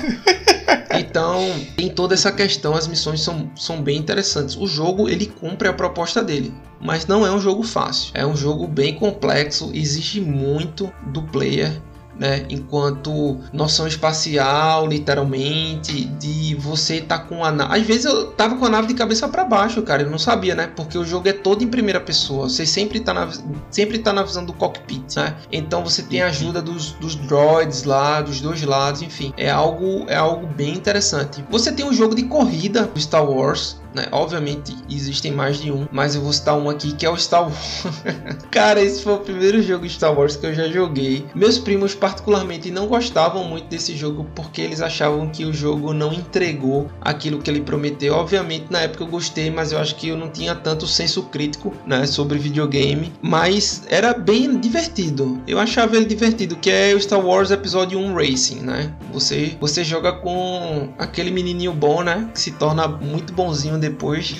Então, 0.97 1.41
tem 1.75 1.89
toda 1.89 2.13
essa 2.13 2.32
questão, 2.32 2.75
as 2.75 2.88
missões 2.88 3.21
são, 3.21 3.51
são 3.56 3.82
bem 3.82 3.97
interessantes. 3.97 4.56
O 4.56 4.65
jogo, 4.67 5.10
ele 5.10 5.25
cumpre 5.25 5.67
a 5.67 5.73
proposta 5.73 6.23
dele, 6.23 6.54
mas 6.80 7.06
não 7.06 7.25
é 7.25 7.32
um 7.32 7.39
jogo 7.39 7.63
fácil. 7.63 8.12
É 8.13 8.25
um 8.25 8.36
jogo 8.36 8.67
bem 8.67 8.93
complexo, 8.95 9.71
exige 9.73 10.21
muito 10.21 10.91
do 11.08 11.21
player 11.23 11.82
né? 12.19 12.45
Enquanto 12.49 13.39
noção 13.51 13.88
espacial, 13.88 14.88
literalmente, 14.88 16.06
de 16.06 16.56
você 16.56 17.01
tá 17.01 17.19
com 17.19 17.43
a 17.43 17.51
nave. 17.51 17.80
Às 17.80 17.86
vezes 17.86 18.06
eu 18.06 18.32
tava 18.32 18.56
com 18.56 18.65
a 18.65 18.69
nave 18.69 18.88
de 18.88 18.93
cabeça 18.93 19.28
para 19.28 19.43
baixo, 19.43 19.82
cara, 19.82 20.04
eu 20.04 20.10
não 20.10 20.19
sabia, 20.19 20.56
né? 20.56 20.67
Porque 20.75 20.97
o 20.97 21.06
jogo 21.06 21.28
é 21.28 21.34
todo 21.34 21.63
em 21.63 21.67
primeira 21.67 21.99
pessoa. 21.99 22.49
Você 22.49 22.65
sempre 22.65 22.99
tá 22.99 23.13
na, 23.13 23.30
sempre 23.69 23.99
tá 23.99 24.13
na 24.13 24.23
visão 24.23 24.45
do 24.45 24.54
cockpit, 24.54 25.15
né? 25.15 25.36
Então 25.51 25.84
você 25.84 26.04
tem 26.04 26.21
a 26.21 26.28
ajuda 26.28 26.62
dos, 26.62 26.91
dos 26.93 27.15
droids 27.15 27.84
lá, 27.84 28.21
dos 28.21 28.41
dois 28.41 28.62
lados, 28.63 29.01
enfim. 29.01 29.34
É 29.38 29.49
algo, 29.49 30.06
é 30.08 30.15
algo 30.15 30.47
bem 30.47 30.73
interessante. 30.73 31.43
Você 31.49 31.71
tem 31.71 31.86
um 31.86 31.93
jogo 31.93 32.15
de 32.15 32.23
corrida 32.23 32.84
do 32.84 32.99
Star 32.99 33.30
Wars, 33.30 33.78
né? 33.95 34.08
Obviamente 34.12 34.75
existem 34.89 35.31
mais 35.31 35.60
de 35.60 35.71
um, 35.71 35.88
mas 35.91 36.15
eu 36.15 36.21
vou 36.21 36.34
citar 36.34 36.58
um 36.58 36.69
aqui 36.69 36.91
que 36.91 37.05
é 37.05 37.10
o 37.10 37.17
Star 37.17 37.43
Wars. 37.43 37.84
Cara, 38.51 38.81
esse 38.81 39.01
foi 39.01 39.13
o 39.13 39.19
primeiro 39.19 39.63
jogo 39.63 39.89
Star 39.89 40.13
Wars 40.13 40.36
que 40.36 40.45
eu 40.45 40.53
já 40.53 40.67
joguei. 40.67 41.25
Meus 41.34 41.58
primos 41.58 41.95
particularmente 41.95 42.69
não 42.69 42.88
gostavam 42.88 43.45
muito 43.45 43.67
desse 43.67 43.95
jogo 43.95 44.27
porque 44.36 44.62
eles 44.62 44.81
achavam 44.81 45.29
que 45.29 45.45
o 45.45 45.53
jogo 45.53 45.93
não 45.93 46.12
entregou 46.12 46.91
aquilo 47.01 47.39
que 47.39 47.49
ele 47.49 47.62
prometeu. 47.62 48.13
Obviamente 48.13 48.65
na 48.69 48.81
época 48.81 49.03
eu 49.03 49.08
gostei, 49.08 49.49
mas 49.49 49.71
eu 49.71 49.79
acho 49.79 49.95
que 49.95 50.10
eu 50.10 50.17
não 50.17 50.29
tinha 50.29 50.53
tanto 50.53 50.86
senso 50.86 51.23
crítico, 51.23 51.73
né, 51.86 52.05
sobre 52.05 52.38
videogame, 52.38 53.13
mas 53.21 53.84
era 53.89 54.13
bem 54.13 54.60
divertido. 54.60 55.41
Eu 55.47 55.60
achava 55.60 55.95
ele 55.95 56.05
divertido, 56.05 56.55
que 56.58 56.69
é 56.69 56.93
o 56.93 56.99
Star 56.99 57.25
Wars 57.25 57.51
Episódio 57.51 57.97
1 57.97 58.13
Racing, 58.13 58.60
né? 58.62 58.93
Você 59.13 59.55
você 59.62 59.84
joga 59.84 60.12
com 60.12 60.89
aquele 60.97 61.31
menininho 61.31 61.73
bom, 61.73 62.03
né, 62.03 62.29
que 62.34 62.39
se 62.39 62.51
torna 62.51 62.88
muito 62.88 63.31
bonzinho 63.34 63.77
depois. 63.89 64.36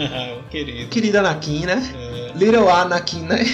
Querido. 0.50 0.88
Querida 0.88 1.20
Anakin, 1.20 1.66
né? 1.66 1.82
É. 1.94 2.38
Little 2.38 2.68
Anakin, 2.68 3.22
né? 3.22 3.44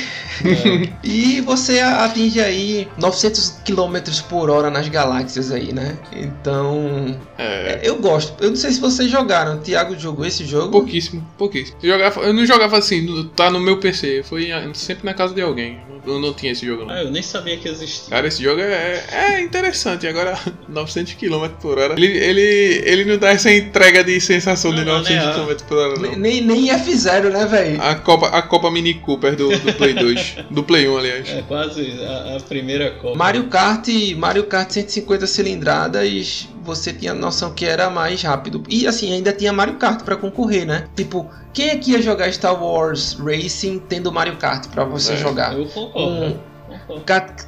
É. 0.45 0.89
e 1.07 1.41
você 1.41 1.81
atinge 1.81 2.41
aí 2.41 2.89
900 2.99 3.63
km 3.65 3.97
por 4.29 4.51
hora 4.51 4.71
nas 4.71 4.89
galáxias 4.89 5.51
aí, 5.51 5.73
né? 5.73 5.97
Então, 6.13 7.19
é. 7.39 7.81
eu 7.83 7.97
gosto. 7.97 8.43
Eu 8.43 8.51
não 8.51 8.57
sei 8.57 8.73
se 8.73 8.81
vocês 8.81 9.11
jogaram. 9.11 9.57
O 9.57 9.59
Thiago 9.59 9.99
jogou 9.99 10.27
esse 10.27 10.45
jogo? 10.45 10.71
Pouquíssimo, 10.71 11.27
pouquíssimo. 11.39 11.79
Eu, 11.83 11.93
jogava, 11.93 12.21
eu 12.21 12.33
não 12.33 12.45
jogava 12.45 12.79
assim, 12.79 13.31
tá 13.35 13.51
no 13.51 13.61
meu 13.61 13.79
PC. 13.79 14.23
Foi 14.25 14.49
sempre 14.75 15.05
na 15.05 15.15
casa 15.15 15.35
de 15.35 15.43
alguém. 15.43 15.79
Eu 16.07 16.21
não 16.21 16.33
tinha 16.33 16.53
esse 16.53 16.65
jogo, 16.65 16.85
não. 16.85 16.95
Ah, 16.95 17.03
eu 17.03 17.11
nem 17.11 17.23
sabia 17.23 17.57
que 17.57 17.69
existia. 17.69 18.11
Cara, 18.11 18.29
esse 18.29 18.41
jogo 18.41 18.61
é, 18.61 19.05
é 19.11 19.41
interessante. 19.41 20.07
Agora, 20.07 20.39
900 20.69 21.15
km 21.15 21.49
por 21.61 21.79
hora. 21.79 21.95
Ele, 21.95 22.07
ele, 22.07 22.83
ele 22.85 23.05
não 23.05 23.19
dá 23.19 23.31
essa 23.31 23.53
entrega 23.53 24.05
de 24.05 24.21
sensação 24.21 24.71
não, 24.71 24.79
de 24.79 24.85
900 24.85 25.35
km 25.35 25.36
não. 25.37 26.17
Nem, 26.17 26.41
nem 26.41 26.69
F0, 26.69 27.31
né, 27.31 27.47
velho? 27.47 27.83
A 27.83 27.95
Copa, 27.97 28.29
a 28.29 28.43
Copa 28.43 28.71
Mini 28.71 28.95
Cooper 28.95 29.37
do, 29.37 29.49
do 29.49 29.73
Play 29.75 29.95
2. 29.95 30.37
do 30.51 30.63
Play 30.63 30.89
1, 30.89 30.99
aliás. 30.99 31.29
É 31.29 31.43
quase 31.43 31.99
a, 32.05 32.37
a 32.37 32.41
primeira 32.41 32.91
Copa. 32.93 33.17
Mario 33.17 33.45
Kart, 33.49 33.89
Mario 34.17 34.45
Kart 34.45 34.71
150 34.71 35.27
cilindradas 35.27 36.49
você 36.67 36.93
tinha 36.93 37.15
noção 37.15 37.55
que 37.55 37.65
era 37.65 37.89
mais 37.89 38.21
rápido. 38.23 38.63
E 38.69 38.87
assim, 38.87 39.13
ainda 39.13 39.33
tinha 39.33 39.53
Mario 39.53 39.77
Kart 39.77 40.03
para 40.03 40.17
concorrer, 40.17 40.67
né? 40.67 40.89
Tipo, 40.97 41.31
quem 41.55 41.69
é 41.69 41.77
que 41.77 41.93
ia 41.93 42.03
jogar 42.03 42.31
Star 42.33 42.61
Wars 42.61 43.17
Racing 43.19 43.79
tendo 43.89 44.13
Mario 44.13 44.37
Kart 44.37 44.67
para 44.69 44.85
você 44.85 45.13
é, 45.13 45.17
jogar? 45.17 45.57
Eu 45.57 45.67
concordo. 45.67 46.25
Um, 46.25 46.37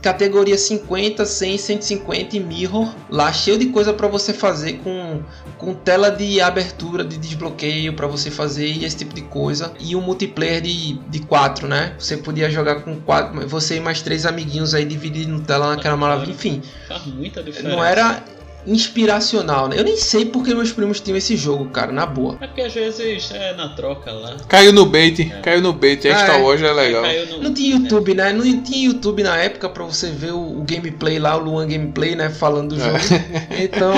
categoria 0.02 0.58
50, 0.58 1.24
100, 1.24 1.58
150 1.58 2.36
e 2.36 2.40
mirror, 2.40 2.92
lá 3.08 3.32
cheio 3.32 3.58
de 3.58 3.66
coisa 3.66 3.92
para 3.92 4.08
você 4.08 4.32
fazer 4.32 4.74
com, 4.78 5.22
com 5.56 5.74
tela 5.74 6.10
de 6.10 6.40
abertura, 6.40 7.04
de 7.04 7.16
desbloqueio 7.16 7.92
para 7.94 8.06
você 8.06 8.30
fazer 8.30 8.66
e 8.66 8.84
esse 8.84 8.96
tipo 8.96 9.14
de 9.14 9.22
coisa. 9.22 9.72
E 9.78 9.94
um 9.94 10.00
multiplayer 10.00 10.60
de, 10.60 10.94
de 10.94 11.20
quatro, 11.20 11.68
né? 11.68 11.94
Você 11.98 12.16
podia 12.16 12.50
jogar 12.50 12.82
com 12.82 12.96
quatro, 13.00 13.48
você 13.48 13.76
e 13.76 13.80
mais 13.80 14.02
três 14.02 14.26
amiguinhos 14.26 14.74
aí 14.74 14.84
dividindo 14.84 15.40
tela 15.40 15.74
naquela 15.74 15.96
maravilha. 15.96 16.32
Enfim, 16.32 16.62
faz 16.88 17.06
muita 17.06 17.42
diferença. 17.42 17.76
Não 17.76 17.84
era 17.84 18.22
inspiracional, 18.68 19.68
né? 19.68 19.78
Eu 19.78 19.84
nem 19.84 19.96
sei 19.96 20.26
porque 20.26 20.54
meus 20.54 20.72
primos 20.72 21.00
tinham 21.00 21.16
esse 21.16 21.36
jogo, 21.36 21.66
cara, 21.70 21.90
na 21.90 22.06
boa. 22.06 22.36
É 22.40 22.46
porque 22.46 22.62
às 22.62 22.74
vezes 22.74 23.30
é 23.32 23.54
na 23.54 23.70
troca 23.70 24.12
lá. 24.12 24.36
Caiu 24.48 24.72
no 24.72 24.86
bait, 24.86 25.20
é. 25.20 25.40
caiu 25.40 25.60
no 25.60 25.72
bait, 25.72 26.04
é, 26.06 26.14
Star 26.14 26.42
Wars 26.42 26.62
é 26.62 26.72
legal. 26.72 27.02
No... 27.30 27.44
Não 27.44 27.54
tinha 27.54 27.76
YouTube, 27.76 28.14
né? 28.14 28.32
Não 28.32 28.62
tinha 28.62 28.86
YouTube 28.86 29.22
na 29.22 29.36
época 29.38 29.68
pra 29.68 29.84
você 29.84 30.10
ver 30.10 30.32
o, 30.32 30.60
o 30.60 30.64
gameplay 30.64 31.18
lá, 31.18 31.36
o 31.36 31.40
Luan 31.40 31.66
Gameplay, 31.66 32.14
né? 32.14 32.28
Falando 32.28 32.74
do 32.74 32.80
é. 32.80 32.84
jogo. 32.84 32.98
Então, 33.58 33.92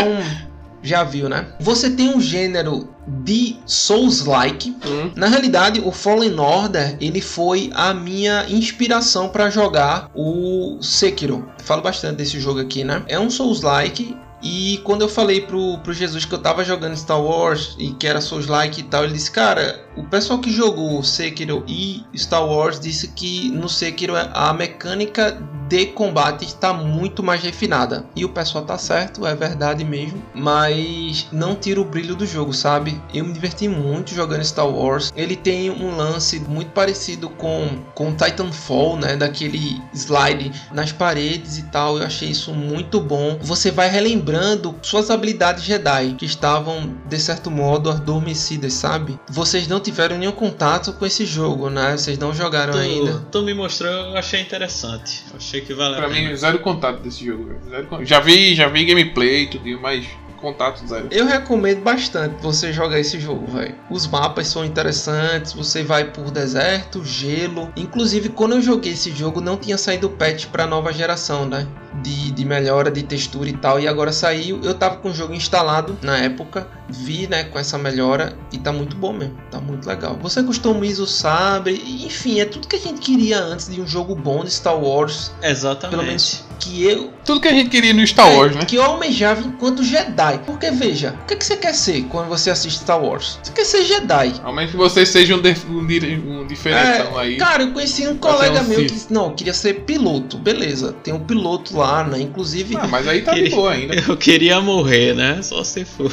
já 0.82 1.04
viu, 1.04 1.28
né? 1.28 1.46
Você 1.60 1.90
tem 1.90 2.08
um 2.08 2.20
gênero 2.20 2.88
de 3.06 3.56
Souls-like. 3.66 4.76
Hum. 4.86 5.10
Na 5.14 5.26
realidade, 5.26 5.80
o 5.80 5.90
Fallen 5.90 6.38
Order 6.38 6.96
ele 7.00 7.20
foi 7.20 7.70
a 7.74 7.92
minha 7.92 8.46
inspiração 8.48 9.28
para 9.28 9.50
jogar 9.50 10.10
o 10.14 10.78
Sekiro. 10.80 11.48
falo 11.62 11.82
bastante 11.82 12.16
desse 12.16 12.40
jogo 12.40 12.60
aqui, 12.60 12.84
né? 12.84 13.02
É 13.08 13.18
um 13.18 13.28
Souls-like 13.28 14.16
e 14.42 14.80
quando 14.84 15.02
eu 15.02 15.08
falei 15.08 15.42
pro, 15.42 15.78
pro 15.78 15.92
Jesus 15.92 16.24
que 16.24 16.34
eu 16.34 16.38
tava 16.38 16.64
jogando 16.64 16.96
Star 16.96 17.20
Wars 17.20 17.76
e 17.78 17.90
que 17.90 18.06
era 18.06 18.20
Souls-like 18.20 18.80
e 18.80 18.84
tal, 18.84 19.04
ele 19.04 19.12
disse, 19.12 19.30
cara, 19.30 19.84
o 20.00 20.04
pessoal 20.04 20.38
que 20.38 20.50
jogou 20.50 21.02
Sekiro 21.02 21.62
e 21.68 22.02
Star 22.16 22.46
Wars 22.46 22.80
disse 22.80 23.08
que 23.08 23.50
no 23.50 23.68
Sekiro 23.68 24.14
a 24.16 24.52
mecânica 24.54 25.38
de 25.70 25.86
combate 25.86 26.44
está 26.44 26.72
muito 26.72 27.22
mais 27.22 27.42
refinada. 27.42 28.04
E 28.16 28.24
o 28.24 28.30
pessoal 28.30 28.64
tá 28.64 28.76
certo, 28.76 29.24
é 29.24 29.36
verdade 29.36 29.84
mesmo, 29.84 30.20
mas 30.34 31.28
não 31.30 31.54
tira 31.54 31.80
o 31.80 31.84
brilho 31.84 32.16
do 32.16 32.26
jogo, 32.26 32.52
sabe? 32.52 33.00
Eu 33.14 33.24
me 33.24 33.32
diverti 33.32 33.68
muito 33.68 34.12
jogando 34.12 34.44
Star 34.44 34.68
Wars. 34.68 35.12
Ele 35.14 35.36
tem 35.36 35.70
um 35.70 35.96
lance 35.96 36.40
muito 36.40 36.72
parecido 36.72 37.28
com 37.30 37.68
com 37.94 38.12
Titanfall, 38.12 38.96
né, 38.96 39.16
daquele 39.16 39.80
slide 39.94 40.50
nas 40.72 40.90
paredes 40.90 41.58
e 41.58 41.62
tal. 41.64 41.98
Eu 41.98 42.06
achei 42.06 42.30
isso 42.30 42.52
muito 42.52 43.00
bom. 43.00 43.38
Você 43.40 43.70
vai 43.70 43.88
relembrando 43.88 44.74
suas 44.82 45.08
habilidades 45.08 45.62
Jedi 45.62 46.14
que 46.18 46.26
estavam 46.26 46.96
de 47.06 47.18
certo 47.18 47.50
modo 47.50 47.90
adormecidas, 47.90 48.72
sabe? 48.72 49.20
Vocês 49.28 49.68
não 49.68 49.78
tiveram 49.90 50.16
nenhum 50.18 50.32
contato 50.32 50.92
com 50.92 51.04
esse 51.04 51.26
jogo, 51.26 51.68
né? 51.68 51.96
Vocês 51.96 52.16
não 52.18 52.32
jogaram 52.32 52.72
tu, 52.72 52.78
ainda. 52.78 53.22
Tu 53.30 53.42
me 53.42 53.54
mostrou, 53.54 53.90
eu 53.90 54.16
achei 54.16 54.40
interessante. 54.40 55.24
Eu 55.30 55.36
achei 55.36 55.60
que 55.60 55.74
valeu. 55.74 55.98
Pra 55.98 56.08
mim, 56.08 56.34
zero 56.34 56.58
contato 56.60 57.00
desse 57.00 57.24
jogo. 57.24 57.54
Zero... 57.68 58.04
Já 58.04 58.20
vi, 58.20 58.54
já 58.54 58.68
vi 58.68 58.84
gameplay 58.84 59.42
e 59.42 59.46
tudo, 59.48 59.80
mas 59.80 60.06
contato 60.40 60.86
zero. 60.86 61.08
Eu 61.10 61.26
recomendo 61.26 61.82
bastante 61.82 62.34
você 62.40 62.72
jogar 62.72 62.98
esse 62.98 63.20
jogo, 63.20 63.46
velho. 63.46 63.74
Os 63.90 64.06
mapas 64.06 64.48
são 64.48 64.64
interessantes, 64.64 65.52
você 65.52 65.82
vai 65.82 66.04
por 66.04 66.30
deserto, 66.30 67.04
gelo. 67.04 67.70
Inclusive, 67.76 68.30
quando 68.30 68.54
eu 68.54 68.62
joguei 68.62 68.92
esse 68.92 69.10
jogo, 69.12 69.40
não 69.40 69.56
tinha 69.56 69.76
saído 69.76 70.06
o 70.06 70.10
patch 70.10 70.46
pra 70.46 70.66
nova 70.66 70.92
geração, 70.92 71.46
né? 71.46 71.66
De, 72.02 72.30
de 72.30 72.44
melhora 72.44 72.90
de 72.90 73.02
textura 73.02 73.48
e 73.48 73.52
tal. 73.52 73.80
E 73.80 73.88
agora 73.88 74.12
saiu. 74.12 74.60
Eu 74.62 74.74
tava 74.74 74.96
com 74.96 75.10
o 75.10 75.14
jogo 75.14 75.34
instalado 75.34 75.98
na 76.02 76.18
época. 76.18 76.68
Vi, 76.88 77.26
né, 77.26 77.44
com 77.44 77.58
essa 77.58 77.76
melhora. 77.78 78.36
E 78.52 78.58
tá 78.58 78.72
muito 78.72 78.96
bom 78.96 79.12
mesmo. 79.12 79.36
Tá 79.50 79.60
muito 79.60 79.86
legal. 79.88 80.16
Você 80.22 80.42
customiza 80.42 81.02
o 81.02 81.06
sabre. 81.06 81.82
Enfim, 82.04 82.40
é 82.40 82.44
tudo 82.44 82.68
que 82.68 82.76
a 82.76 82.80
gente 82.80 83.00
queria 83.00 83.38
antes 83.40 83.68
de 83.68 83.80
um 83.80 83.86
jogo 83.86 84.14
bom 84.14 84.44
de 84.44 84.50
Star 84.50 84.78
Wars. 84.78 85.32
Exatamente. 85.42 85.90
Pelo 85.96 86.06
menos 86.06 86.44
que 86.60 86.84
eu 86.84 87.10
Tudo 87.24 87.40
que 87.40 87.48
a 87.48 87.52
gente 87.52 87.70
queria 87.70 87.94
no 87.94 88.06
Star 88.06 88.30
Wars, 88.36 88.54
é, 88.54 88.58
né? 88.58 88.64
Que 88.66 88.76
eu 88.76 88.82
almejava 88.82 89.40
enquanto 89.40 89.82
Jedi. 89.82 90.40
Porque 90.44 90.70
veja, 90.70 91.14
o 91.22 91.26
que, 91.26 91.36
que 91.36 91.44
você 91.44 91.56
quer 91.56 91.74
ser 91.74 92.02
quando 92.04 92.28
você 92.28 92.50
assiste 92.50 92.80
Star 92.80 93.02
Wars? 93.02 93.38
Você 93.42 93.52
quer 93.52 93.64
ser 93.64 93.84
Jedi. 93.84 94.34
Ao 94.44 94.52
menos 94.52 94.70
que 94.70 94.76
vocês 94.76 95.08
sejam 95.08 95.38
um, 95.38 95.42
dif- 95.42 95.66
um, 95.66 96.40
um 96.40 96.46
diferentão 96.46 97.16
aí. 97.18 97.34
É, 97.36 97.38
cara, 97.38 97.62
eu 97.62 97.72
conheci 97.72 98.06
um 98.06 98.16
colega 98.18 98.60
um 98.60 98.64
meu 98.64 98.76
que 98.80 98.88
Sith. 98.88 98.92
disse, 98.92 99.12
não, 99.12 99.34
queria 99.34 99.54
ser 99.54 99.84
piloto. 99.84 100.36
Beleza, 100.36 100.92
tem 101.02 101.14
um 101.14 101.20
piloto 101.20 101.76
lá, 101.78 101.79
né? 102.08 102.20
Inclusive, 102.20 102.76
Ah, 102.76 102.86
mas 102.86 103.06
aí 103.08 103.22
tá 103.22 103.34
de 103.34 103.50
boa 103.50 103.72
ainda. 103.72 103.94
Eu 104.08 104.16
queria 104.16 104.60
morrer, 104.60 105.14
né? 105.14 105.40
Só 105.42 105.62
se 105.64 105.84
for. 105.84 106.10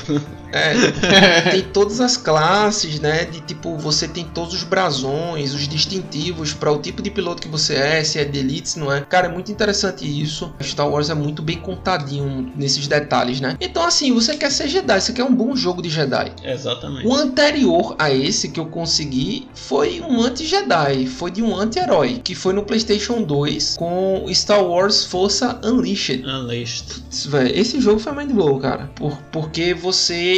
É, 0.51 1.51
tem 1.51 1.61
todas 1.61 1.99
as 1.99 2.17
classes, 2.17 2.99
né? 2.99 3.25
De 3.25 3.41
tipo, 3.41 3.77
você 3.77 4.07
tem 4.07 4.25
todos 4.25 4.53
os 4.53 4.63
brasões, 4.63 5.53
os 5.53 5.67
distintivos 5.67 6.53
para 6.53 6.71
o 6.71 6.79
tipo 6.79 7.01
de 7.01 7.09
piloto 7.09 7.41
que 7.41 7.47
você 7.47 7.75
é, 7.75 8.03
se 8.03 8.19
é 8.19 8.25
de 8.25 8.39
elite, 8.39 8.69
se 8.69 8.79
não 8.79 8.91
é. 8.91 9.01
Cara, 9.01 9.27
é 9.27 9.29
muito 9.29 9.51
interessante 9.51 10.05
isso. 10.05 10.53
Star 10.61 10.89
Wars 10.89 11.09
é 11.09 11.13
muito 11.13 11.41
bem 11.41 11.57
contadinho 11.57 12.51
nesses 12.55 12.87
detalhes, 12.87 13.41
né? 13.41 13.55
Então, 13.59 13.83
assim, 13.83 14.13
você 14.13 14.35
quer 14.35 14.51
ser 14.51 14.67
Jedi, 14.67 14.99
você 14.99 15.13
quer 15.13 15.23
um 15.23 15.33
bom 15.33 15.55
jogo 15.55 15.81
de 15.81 15.89
Jedi. 15.89 16.31
Exatamente. 16.43 17.07
O 17.07 17.13
anterior 17.13 17.95
a 17.99 18.11
esse 18.11 18.49
que 18.49 18.59
eu 18.59 18.65
consegui 18.67 19.47
foi 19.53 20.01
um 20.01 20.21
anti-Jedi, 20.21 21.05
foi 21.07 21.31
de 21.31 21.41
um 21.41 21.55
anti-herói, 21.55 22.21
que 22.23 22.35
foi 22.35 22.53
no 22.53 22.63
PlayStation 22.63 23.21
2 23.21 23.75
com 23.77 24.25
Star 24.33 24.63
Wars 24.63 25.05
Força 25.05 25.59
Unleashed. 25.63 26.25
Unleashed. 26.25 27.03
Esse 27.53 27.79
jogo 27.81 27.99
foi 27.99 28.13
mind 28.13 28.31
blow, 28.31 28.59
cara. 28.59 28.89
Por, 28.95 29.17
porque 29.31 29.73
você 29.73 30.36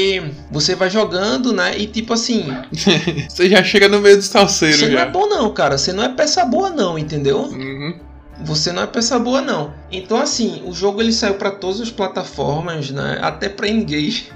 você 0.52 0.76
vai 0.76 0.90
jogando, 0.90 1.54
né? 1.54 1.78
E 1.78 1.88
tipo 1.88 2.14
assim, 2.14 2.48
Você 3.30 3.50
já 3.50 3.64
chega 3.64 3.88
no 3.88 4.00
meio 4.02 4.18
dos 4.18 4.28
salseiros 4.28 4.80
você 4.80 4.88
não 4.90 5.00
é 5.00 5.06
já. 5.06 5.10
bom 5.10 5.28
não, 5.28 5.54
cara. 5.54 5.78
Você 5.78 5.94
não 5.94 6.04
é 6.04 6.10
peça 6.10 6.46
boa 6.46 6.70
não, 6.70 6.98
entendeu? 6.98 7.40
Uhum. 7.42 8.00
Você 8.42 8.72
não 8.72 8.84
é 8.84 8.88
peça 8.88 9.20
boa 9.20 9.42
não. 9.42 9.74
Então 9.92 10.18
assim, 10.18 10.62
o 10.66 10.74
jogo 10.74 11.02
ele 11.02 11.12
saiu 11.12 11.36
pra 11.36 11.52
todas 11.52 11.82
as 11.82 11.90
plataformas, 11.92 12.90
né? 12.90 13.20
Até 13.22 13.50
pra 13.50 13.68
Engage. 13.68 14.32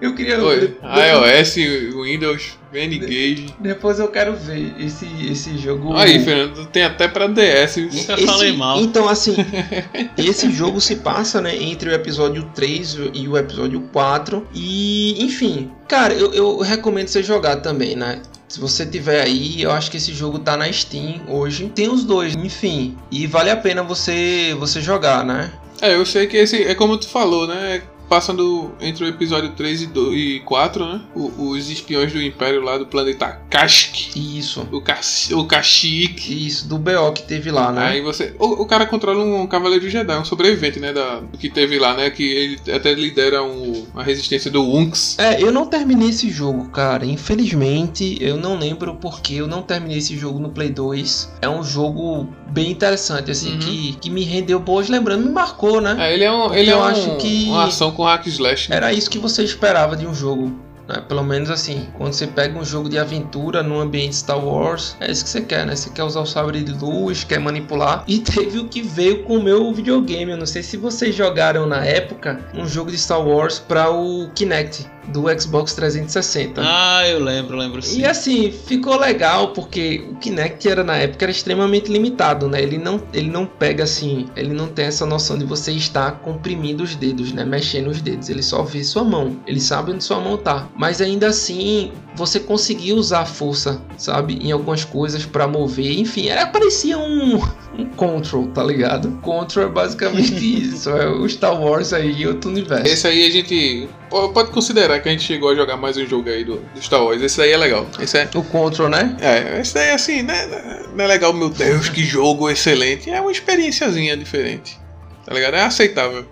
Eu 0.00 0.14
queria 0.14 0.40
Oi, 0.40 0.76
iOS, 0.82 1.56
Windows, 2.04 2.56
N-Gage. 2.72 3.46
Depois 3.58 3.98
eu 3.98 4.06
quero 4.08 4.36
ver 4.36 4.74
esse, 4.78 5.06
esse 5.28 5.58
jogo. 5.58 5.92
Aí, 5.96 6.22
Fernando, 6.22 6.66
tem 6.66 6.84
até 6.84 7.08
pra 7.08 7.26
DS. 7.26 7.76
Nunca 7.78 8.16
falei 8.18 8.56
mal. 8.56 8.80
Então, 8.80 9.08
assim, 9.08 9.34
esse 10.16 10.52
jogo 10.52 10.80
se 10.80 10.96
passa 10.96 11.40
né, 11.40 11.56
entre 11.56 11.90
o 11.90 11.92
episódio 11.92 12.48
3 12.54 12.98
e 13.12 13.26
o 13.26 13.36
episódio 13.36 13.80
4. 13.92 14.46
E, 14.54 15.20
enfim, 15.24 15.72
cara, 15.88 16.14
eu, 16.14 16.32
eu 16.32 16.58
recomendo 16.58 17.08
você 17.08 17.22
jogar 17.22 17.56
também, 17.56 17.96
né? 17.96 18.22
Se 18.48 18.60
você 18.60 18.86
tiver 18.86 19.20
aí, 19.20 19.60
eu 19.60 19.72
acho 19.72 19.90
que 19.90 19.96
esse 19.96 20.14
jogo 20.14 20.38
tá 20.38 20.56
na 20.56 20.72
Steam 20.72 21.22
hoje. 21.26 21.72
Tem 21.74 21.88
os 21.88 22.04
dois, 22.04 22.36
enfim. 22.36 22.96
E 23.10 23.26
vale 23.26 23.50
a 23.50 23.56
pena 23.56 23.82
você, 23.82 24.54
você 24.58 24.80
jogar, 24.80 25.24
né? 25.24 25.52
É, 25.82 25.94
eu 25.94 26.06
sei 26.06 26.26
que 26.26 26.36
esse 26.36 26.62
é 26.62 26.74
como 26.74 26.96
tu 26.96 27.08
falou, 27.08 27.46
né? 27.46 27.82
Passando 28.08 28.72
entre 28.80 29.04
o 29.04 29.08
episódio 29.08 29.50
3 29.50 29.82
e, 29.82 29.86
2, 29.86 30.16
e 30.18 30.40
4, 30.40 30.84
né? 30.86 31.00
O- 31.14 31.50
os 31.50 31.70
espiões 31.70 32.12
do 32.12 32.22
Império 32.22 32.62
lá 32.62 32.78
do 32.78 32.86
planeta 32.86 33.40
Kashyyyk. 33.50 34.38
Isso. 34.38 34.66
O, 34.72 34.80
Kas- 34.80 35.30
o 35.32 35.44
Kashyyyk. 35.44 36.46
Isso, 36.46 36.66
do 36.68 36.78
BO 36.78 37.12
que 37.12 37.22
teve 37.22 37.50
lá, 37.50 37.70
né? 37.72 37.86
Aí 37.88 38.00
você. 38.00 38.34
O, 38.38 38.62
o 38.62 38.66
cara 38.66 38.86
controla 38.86 39.22
um 39.24 39.46
Cavaleiro 39.46 39.88
Jedi, 39.90 40.18
um 40.18 40.24
sobrevivente, 40.24 40.80
né? 40.80 40.92
Da, 40.92 41.20
que 41.38 41.48
teve 41.50 41.78
lá, 41.78 41.94
né? 41.94 42.10
Que 42.10 42.22
ele 42.24 42.72
até 42.74 42.92
lidera 42.94 43.42
um, 43.42 43.86
a 43.94 44.02
resistência 44.02 44.50
do 44.50 44.62
Unks. 44.62 45.18
É, 45.18 45.42
eu 45.42 45.52
não 45.52 45.66
terminei 45.66 46.08
esse 46.08 46.30
jogo, 46.30 46.68
cara. 46.70 47.04
Infelizmente, 47.04 48.16
eu 48.20 48.36
não 48.36 48.58
lembro 48.58 48.94
porque 48.96 49.34
eu 49.34 49.46
não 49.46 49.62
terminei 49.62 49.98
esse 49.98 50.16
jogo 50.16 50.38
no 50.38 50.50
Play 50.50 50.70
2. 50.70 51.30
É 51.42 51.48
um 51.48 51.62
jogo 51.62 52.28
bem 52.50 52.70
interessante, 52.70 53.30
assim, 53.30 53.52
Uhum. 53.52 53.58
que, 53.58 53.92
que 54.00 54.10
me 54.10 54.22
rendeu 54.24 54.58
boas 54.58 54.88
lembranças, 54.88 55.24
me 55.24 55.30
marcou, 55.30 55.80
né? 55.80 55.96
É, 55.98 56.14
ele 56.14 56.24
é, 56.24 56.32
um, 56.32 56.42
Porque 56.44 56.58
ele 56.58 56.70
é 56.70 56.72
eu 56.72 56.78
um, 56.78 56.82
acho 56.84 57.16
que- 57.16 57.44
uma 57.48 57.64
ação 57.64 57.90
com 57.98 58.04
hack 58.04 58.28
slash. 58.28 58.70
né? 58.70 58.76
Era 58.76 58.92
isso 58.92 59.10
que 59.10 59.18
você 59.18 59.42
esperava 59.42 59.96
de 59.96 60.06
um 60.06 60.14
jogo. 60.14 60.56
Né? 60.86 61.02
Pelo 61.08 61.24
menos 61.24 61.50
assim, 61.50 61.88
quando 61.98 62.12
você 62.12 62.28
pega 62.28 62.56
um 62.56 62.64
jogo 62.64 62.88
de 62.88 62.96
aventura 62.96 63.60
num 63.60 63.80
ambiente 63.80 64.14
Star 64.14 64.38
Wars, 64.38 64.96
é 65.00 65.10
isso 65.10 65.24
que 65.24 65.30
você 65.30 65.40
quer, 65.40 65.66
né? 65.66 65.74
Você 65.74 65.90
quer 65.90 66.04
usar 66.04 66.20
o 66.20 66.26
sabre 66.26 66.62
de 66.62 66.72
luz, 66.72 67.24
quer 67.24 67.40
manipular. 67.40 68.04
E 68.06 68.20
teve 68.22 68.60
o 68.60 68.68
que 68.68 68.82
veio 68.82 69.24
com 69.24 69.38
o 69.38 69.42
meu 69.42 69.74
videogame. 69.74 70.30
Eu 70.30 70.36
não 70.36 70.46
sei 70.46 70.62
se 70.62 70.76
vocês 70.76 71.12
jogaram 71.12 71.66
na 71.66 71.84
época 71.84 72.40
um 72.54 72.68
jogo 72.68 72.92
de 72.92 72.98
Star 72.98 73.20
Wars 73.20 73.58
para 73.58 73.90
o 73.90 74.30
Kinect 74.32 74.86
do 75.12 75.24
Xbox 75.40 75.74
360. 75.74 76.60
Ah, 76.64 77.06
eu 77.08 77.22
lembro, 77.22 77.56
lembro 77.56 77.82
sim. 77.82 78.00
E 78.00 78.04
assim, 78.06 78.50
ficou 78.50 78.98
legal 78.98 79.52
porque 79.52 80.04
o 80.10 80.16
Kinect 80.16 80.68
era 80.68 80.84
na 80.84 80.96
época 80.96 81.24
era 81.24 81.32
extremamente 81.32 81.90
limitado, 81.90 82.48
né? 82.48 82.62
Ele 82.62 82.78
não, 82.78 83.00
ele 83.12 83.30
não 83.30 83.46
pega 83.46 83.84
assim, 83.84 84.28
ele 84.36 84.52
não 84.52 84.68
tem 84.68 84.86
essa 84.86 85.06
noção 85.06 85.38
de 85.38 85.44
você 85.44 85.72
estar 85.72 86.20
comprimindo 86.20 86.82
os 86.82 86.94
dedos, 86.94 87.32
né? 87.32 87.44
Mexendo 87.44 87.88
os 87.88 88.00
dedos. 88.00 88.28
Ele 88.28 88.42
só 88.42 88.62
vê 88.62 88.82
sua 88.84 89.04
mão. 89.04 89.36
Ele 89.46 89.60
sabe 89.60 89.92
onde 89.92 90.04
sua 90.04 90.20
mão 90.20 90.36
tá. 90.36 90.68
Mas 90.76 91.00
ainda 91.00 91.28
assim, 91.28 91.92
você 92.18 92.40
conseguia 92.40 92.94
usar 92.94 93.20
a 93.20 93.24
força, 93.26 93.80
sabe? 93.96 94.38
Em 94.42 94.50
algumas 94.52 94.84
coisas 94.84 95.24
para 95.24 95.46
mover. 95.46 95.98
Enfim, 95.98 96.28
era 96.28 96.46
parecia 96.46 96.98
um, 96.98 97.36
um 97.78 97.86
control, 97.96 98.48
tá 98.48 98.62
ligado? 98.62 99.10
Control 99.22 99.66
é 99.66 99.68
basicamente 99.68 100.34
isso. 100.62 100.90
É 100.90 101.08
o 101.08 101.26
Star 101.28 101.58
Wars 101.58 101.92
aí 101.92 102.26
outro 102.26 102.50
universo. 102.50 102.86
Esse 102.86 103.06
aí 103.06 103.26
a 103.26 103.30
gente 103.30 103.88
po- 104.10 104.28
pode 104.30 104.50
considerar 104.50 104.98
que 105.00 105.08
a 105.08 105.12
gente 105.12 105.22
chegou 105.24 105.50
a 105.50 105.54
jogar 105.54 105.76
mais 105.76 105.96
um 105.96 106.04
jogo 106.04 106.28
aí 106.28 106.44
do, 106.44 106.56
do 106.56 106.82
Star 106.82 107.02
Wars. 107.02 107.22
Esse 107.22 107.40
aí 107.40 107.52
é 107.52 107.56
legal. 107.56 107.86
Esse 108.00 108.18
é. 108.18 108.28
O 108.34 108.42
control, 108.42 108.88
né? 108.88 109.16
É, 109.20 109.60
esse 109.60 109.72
daí 109.74 109.90
assim, 109.90 110.22
né? 110.22 110.82
Não 110.94 111.04
é 111.04 111.08
legal, 111.08 111.32
meu 111.32 111.48
Deus, 111.48 111.88
que 111.88 112.02
jogo 112.04 112.50
excelente. 112.50 113.08
É 113.08 113.20
uma 113.20 113.30
experiênciazinha 113.32 114.16
diferente. 114.16 114.76
Tá 115.24 115.32
ligado? 115.34 115.54
É 115.54 115.62
aceitável. 115.62 116.26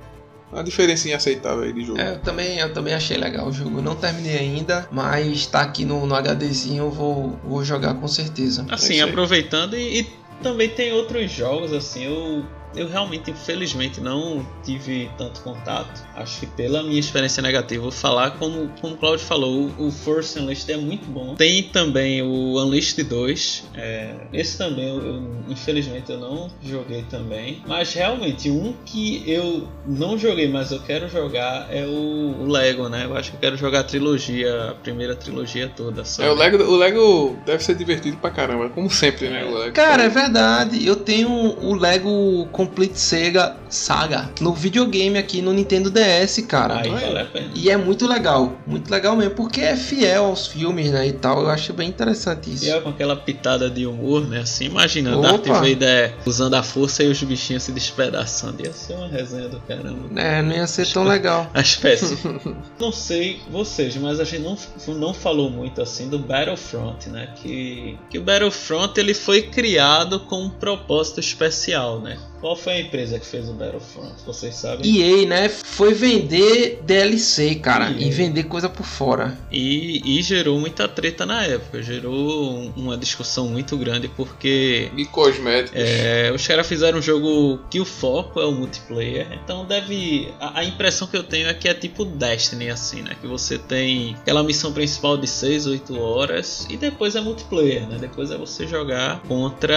Uma 0.53 0.63
diferencinha 0.63 1.17
aceitável 1.17 1.65
aí 1.65 1.73
de 1.73 1.85
jogo. 1.85 1.99
É, 2.01 2.13
eu 2.13 2.21
também, 2.21 2.59
eu 2.59 2.73
também 2.73 2.95
achei 2.95 3.17
legal 3.17 3.49
o 3.49 3.53
jogo. 3.53 3.83
Não 3.83 3.97
terminei 3.97 4.39
ainda, 4.39 4.89
mas 4.93 5.47
tá 5.47 5.61
aqui 5.63 5.85
no, 5.85 6.07
no 6.07 6.15
HDzinho, 6.15 6.85
eu 6.85 6.91
vou, 6.91 7.39
vou 7.45 7.65
jogar 7.65 7.95
com 7.95 8.07
certeza. 8.07 8.65
É 8.69 8.75
Assim, 8.75 8.95
aí. 8.95 9.01
aproveitando 9.01 9.77
e, 9.77 10.01
e 10.01 10.11
também 10.43 10.69
tem 10.69 10.93
outros 10.93 11.31
jogos, 11.31 11.73
assim, 11.73 12.05
eu, 12.05 12.45
eu 12.77 12.89
realmente, 12.89 13.31
infelizmente, 13.31 14.01
não 14.01 14.47
tive 14.65 15.11
tanto 15.17 15.41
contato. 15.41 16.05
Acho 16.15 16.41
que 16.41 16.47
pela 16.47 16.83
minha 16.83 17.01
experiência 17.01 17.43
negativa, 17.43 17.83
vou 17.83 17.93
falar 17.93 18.33
como, 18.33 18.71
como 18.81 18.95
o 18.95 18.97
Claudio 18.97 19.25
falou, 19.25 19.71
o, 19.79 19.91
Force 19.91 20.39
Unleashed 20.39 20.71
é 20.73 20.77
muito 20.77 21.07
bom. 21.07 21.35
Tem 21.35 21.63
também 21.65 22.23
o 22.23 22.61
Unleashed 22.63 23.03
2. 23.03 23.65
é, 23.75 24.15
esse 24.33 24.59
também, 24.59 24.89
eu, 24.89 25.05
eu- 25.05 25.23
infelizmente, 25.49 26.11
eu 26.11 26.19
não 26.19 26.51
joguei 26.63 27.03
também. 27.11 27.63
Mas 27.67 27.93
realmente, 27.95 28.51
um 28.51 28.75
que 28.85 29.23
eu 29.27 29.67
não 29.87 30.19
joguei, 30.19 30.49
mas 30.49 30.71
eu 30.73 30.81
quero 30.81 31.09
jogar 31.09 31.69
é 31.71 31.85
o, 31.87 32.43
o 32.43 32.47
Lego, 32.47 32.89
né? 32.89 33.05
Eu 33.05 33.17
acho 33.17 33.31
que 33.31 33.37
eu 33.37 33.41
quero 33.41 33.57
jogar 33.57 33.81
a 33.81 33.85
trilogia, 33.85 34.71
a 34.71 34.75
primeira 34.75 35.15
trilogia 35.15 35.69
toda. 35.75 36.03
É, 36.03 36.05
sabe? 36.05 36.29
o 36.29 36.35
Lego, 36.35 36.63
o 36.63 36.77
Lego 36.77 37.37
deve 37.47 37.63
ser 37.63 37.75
divertido 37.75 38.17
pra 38.19 38.31
caramba, 38.31 38.69
como 38.69 38.91
sempre, 38.91 39.29
né? 39.29 39.45
O 39.45 39.55
Lego. 39.59 39.73
Cara, 39.75 40.05
é 40.05 40.09
verdade. 40.09 40.87
Eu 40.87 40.97
tenho 40.97 41.31
o 41.31 41.75
Lego 41.75 42.47
Complete 42.67 42.99
Sega 42.99 43.57
Saga 43.69 44.31
no 44.41 44.53
videogame 44.53 45.19
aqui 45.19 45.41
no 45.41 45.53
Nintendo 45.53 45.91
DS, 45.91 46.45
cara. 46.49 46.81
Aí 46.81 46.91
Olha. 46.91 47.07
vale 47.07 47.19
a 47.21 47.25
pena. 47.25 47.51
E 47.55 47.71
é 47.71 47.77
muito 47.77 48.07
legal, 48.07 48.57
muito 48.67 48.91
legal 48.91 49.17
mesmo, 49.17 49.35
porque 49.35 49.61
é 49.61 49.77
fiel 49.77 50.27
aos 50.27 50.47
filmes, 50.47 50.91
né, 50.91 51.07
e 51.07 51.13
tal. 51.13 51.43
Eu 51.43 51.51
acho 51.51 51.73
bem 51.73 51.89
interessante 51.89 52.53
isso. 52.53 52.65
E 52.65 52.71
é 52.71 52.81
com 52.81 52.89
aquela 52.89 53.17
pitada 53.17 53.71
de 53.71 53.87
humor, 53.87 54.27
né? 54.27 54.41
Assim, 54.41 54.67
imagina, 54.67 55.17
Opa. 55.17 55.29
Darth 55.29 55.47
Vader 55.47 56.15
usando 56.25 56.55
a 56.55 56.63
força 56.63 57.03
e 57.03 57.09
os 57.09 57.23
bichinhos 57.23 57.63
se 57.63 57.73
despedaçando. 57.73 58.65
Ia 58.65 58.73
ser 58.73 58.95
uma 58.95 59.09
resenha 59.09 59.49
do 59.49 59.61
caramba. 59.61 60.21
É, 60.21 60.43
não 60.43 60.53
ia 60.53 60.67
ser 60.67 60.87
tão 60.93 61.05
legal. 61.05 61.51
A 61.55 61.61
espécie. 61.61 62.19
não 62.79 62.93
sei 62.93 63.41
vocês, 63.51 63.97
mas 63.97 64.21
a 64.21 64.25
gente 64.25 64.43
não, 64.43 64.57
não 64.95 65.15
falou 65.15 65.51
muito 65.51 65.81
assim 65.81 66.09
do 66.09 66.19
Battlefront, 66.19 67.09
né? 67.09 67.29
Que, 67.37 67.99
que 68.11 68.19
o 68.19 68.23
Battlefront 68.23 68.99
ele 68.99 69.15
foi 69.15 69.43
criado 69.43 70.21
com 70.21 70.43
um 70.43 70.51
propósito 70.51 71.21
especial, 71.21 72.01
né? 72.01 72.19
Qual 72.47 72.55
foi 72.55 72.75
a 72.75 72.81
empresa 72.81 73.19
que 73.19 73.27
fez 73.27 73.49
o 73.49 73.55
Battlefront? 73.55 74.13
Vocês 74.25 74.55
sabem? 74.55 74.87
EA, 75.01 75.27
né? 75.27 75.49
Foi 75.49 75.93
vender 75.93 76.79
DLC, 76.85 77.57
cara, 77.57 77.91
EA. 77.91 78.07
e 78.07 78.11
vender 78.13 78.45
coisa 78.45 78.69
por 78.69 78.87
fora. 78.87 79.37
E, 79.51 80.01
e 80.19 80.23
gerou 80.23 80.57
muita 80.61 80.87
treta 80.87 81.27
na 81.27 81.43
época, 81.45 81.83
gerou 81.83 82.15
um- 82.15 82.73
uma 82.77 82.97
discussão 82.97 83.49
muito 83.49 83.77
grande 83.77 84.07
porque 84.07 84.93
E 84.97 85.05
cosméticos. 85.07 85.73
é, 85.75 86.31
os 86.33 86.47
caras 86.47 86.65
fizeram 86.69 87.01
um 87.01 87.03
jogo 87.03 87.59
que 87.69 87.81
o 87.81 87.85
foco 87.85 88.41
é 88.41 88.47
o 88.47 88.53
multiplayer, 88.53 89.27
então 89.43 89.65
deve. 89.65 90.33
A, 90.39 90.61
a 90.61 90.65
impressão 90.65 91.09
que 91.09 91.17
eu 91.17 91.25
tenho 91.25 91.49
é 91.49 91.55
que 91.55 91.69
é 91.69 91.75
tipo 91.75 92.05
Destiny, 92.05 92.71
assim, 92.71 93.03
né? 93.03 93.17
Que 93.21 93.27
você 93.27 93.59
tem 93.59 94.15
aquela 94.21 94.45
missão 94.45 94.73
principal 94.73 95.17
de 95.17 95.27
6, 95.27 95.67
8 95.67 95.99
horas 95.99 96.65
e 96.71 96.77
depois 96.77 97.17
é 97.17 97.21
multiplayer, 97.21 97.89
né? 97.89 97.97
Depois 98.01 98.31
é 98.31 98.37
você 98.39 98.69
jogar 98.69 99.21
contra 99.23 99.77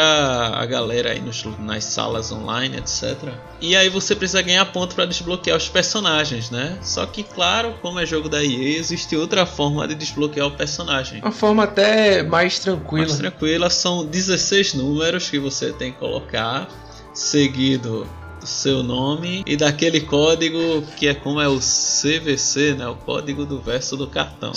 a 0.53 0.63
galera 0.67 1.13
aí 1.13 1.20
nos, 1.20 1.43
nas 1.57 1.84
salas 1.86 2.32
online, 2.32 2.59
etc. 2.68 3.34
E 3.62 3.76
aí 3.76 3.89
você 3.89 4.16
precisa 4.16 4.41
ganhar 4.41 4.66
ponto 4.66 4.95
para 4.95 5.05
desbloquear 5.05 5.57
os 5.57 5.68
personagens, 5.68 6.49
né? 6.49 6.78
Só 6.82 7.05
que, 7.05 7.24
claro, 7.24 7.76
como 7.82 7.99
é 7.99 8.05
jogo 8.05 8.30
da 8.30 8.43
EA, 8.43 8.78
existe 8.78 9.16
outra 9.16 9.45
forma 9.45 9.88
de 9.88 9.95
desbloquear 9.95 10.47
o 10.47 10.51
personagem. 10.51 11.22
Uma 11.22 11.32
forma 11.32 11.64
até 11.64 12.24
mais 12.24 12.60
tranquila. 12.60 13.07
Mais 13.07 13.18
tranquila, 13.18 13.70
são 13.70 14.05
16 14.05 14.76
números 14.76 15.30
que 15.30 15.39
você 15.39 15.72
tem 15.72 15.91
que 15.91 15.99
colocar, 15.99 16.68
seguido 17.14 18.07
do 18.39 18.47
seu 18.47 18.82
nome 18.82 19.43
e 19.45 19.57
daquele 19.57 20.01
código 20.01 20.82
que 20.95 21.07
é 21.07 21.14
como 21.14 21.41
é 21.41 21.47
o 21.47 21.60
CVC, 21.60 22.76
né? 22.76 22.88
O 22.88 22.95
código 22.95 23.45
do 23.45 23.60
verso 23.60 23.97
do 23.97 24.07
cartão. 24.07 24.53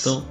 Então, 0.00 0.24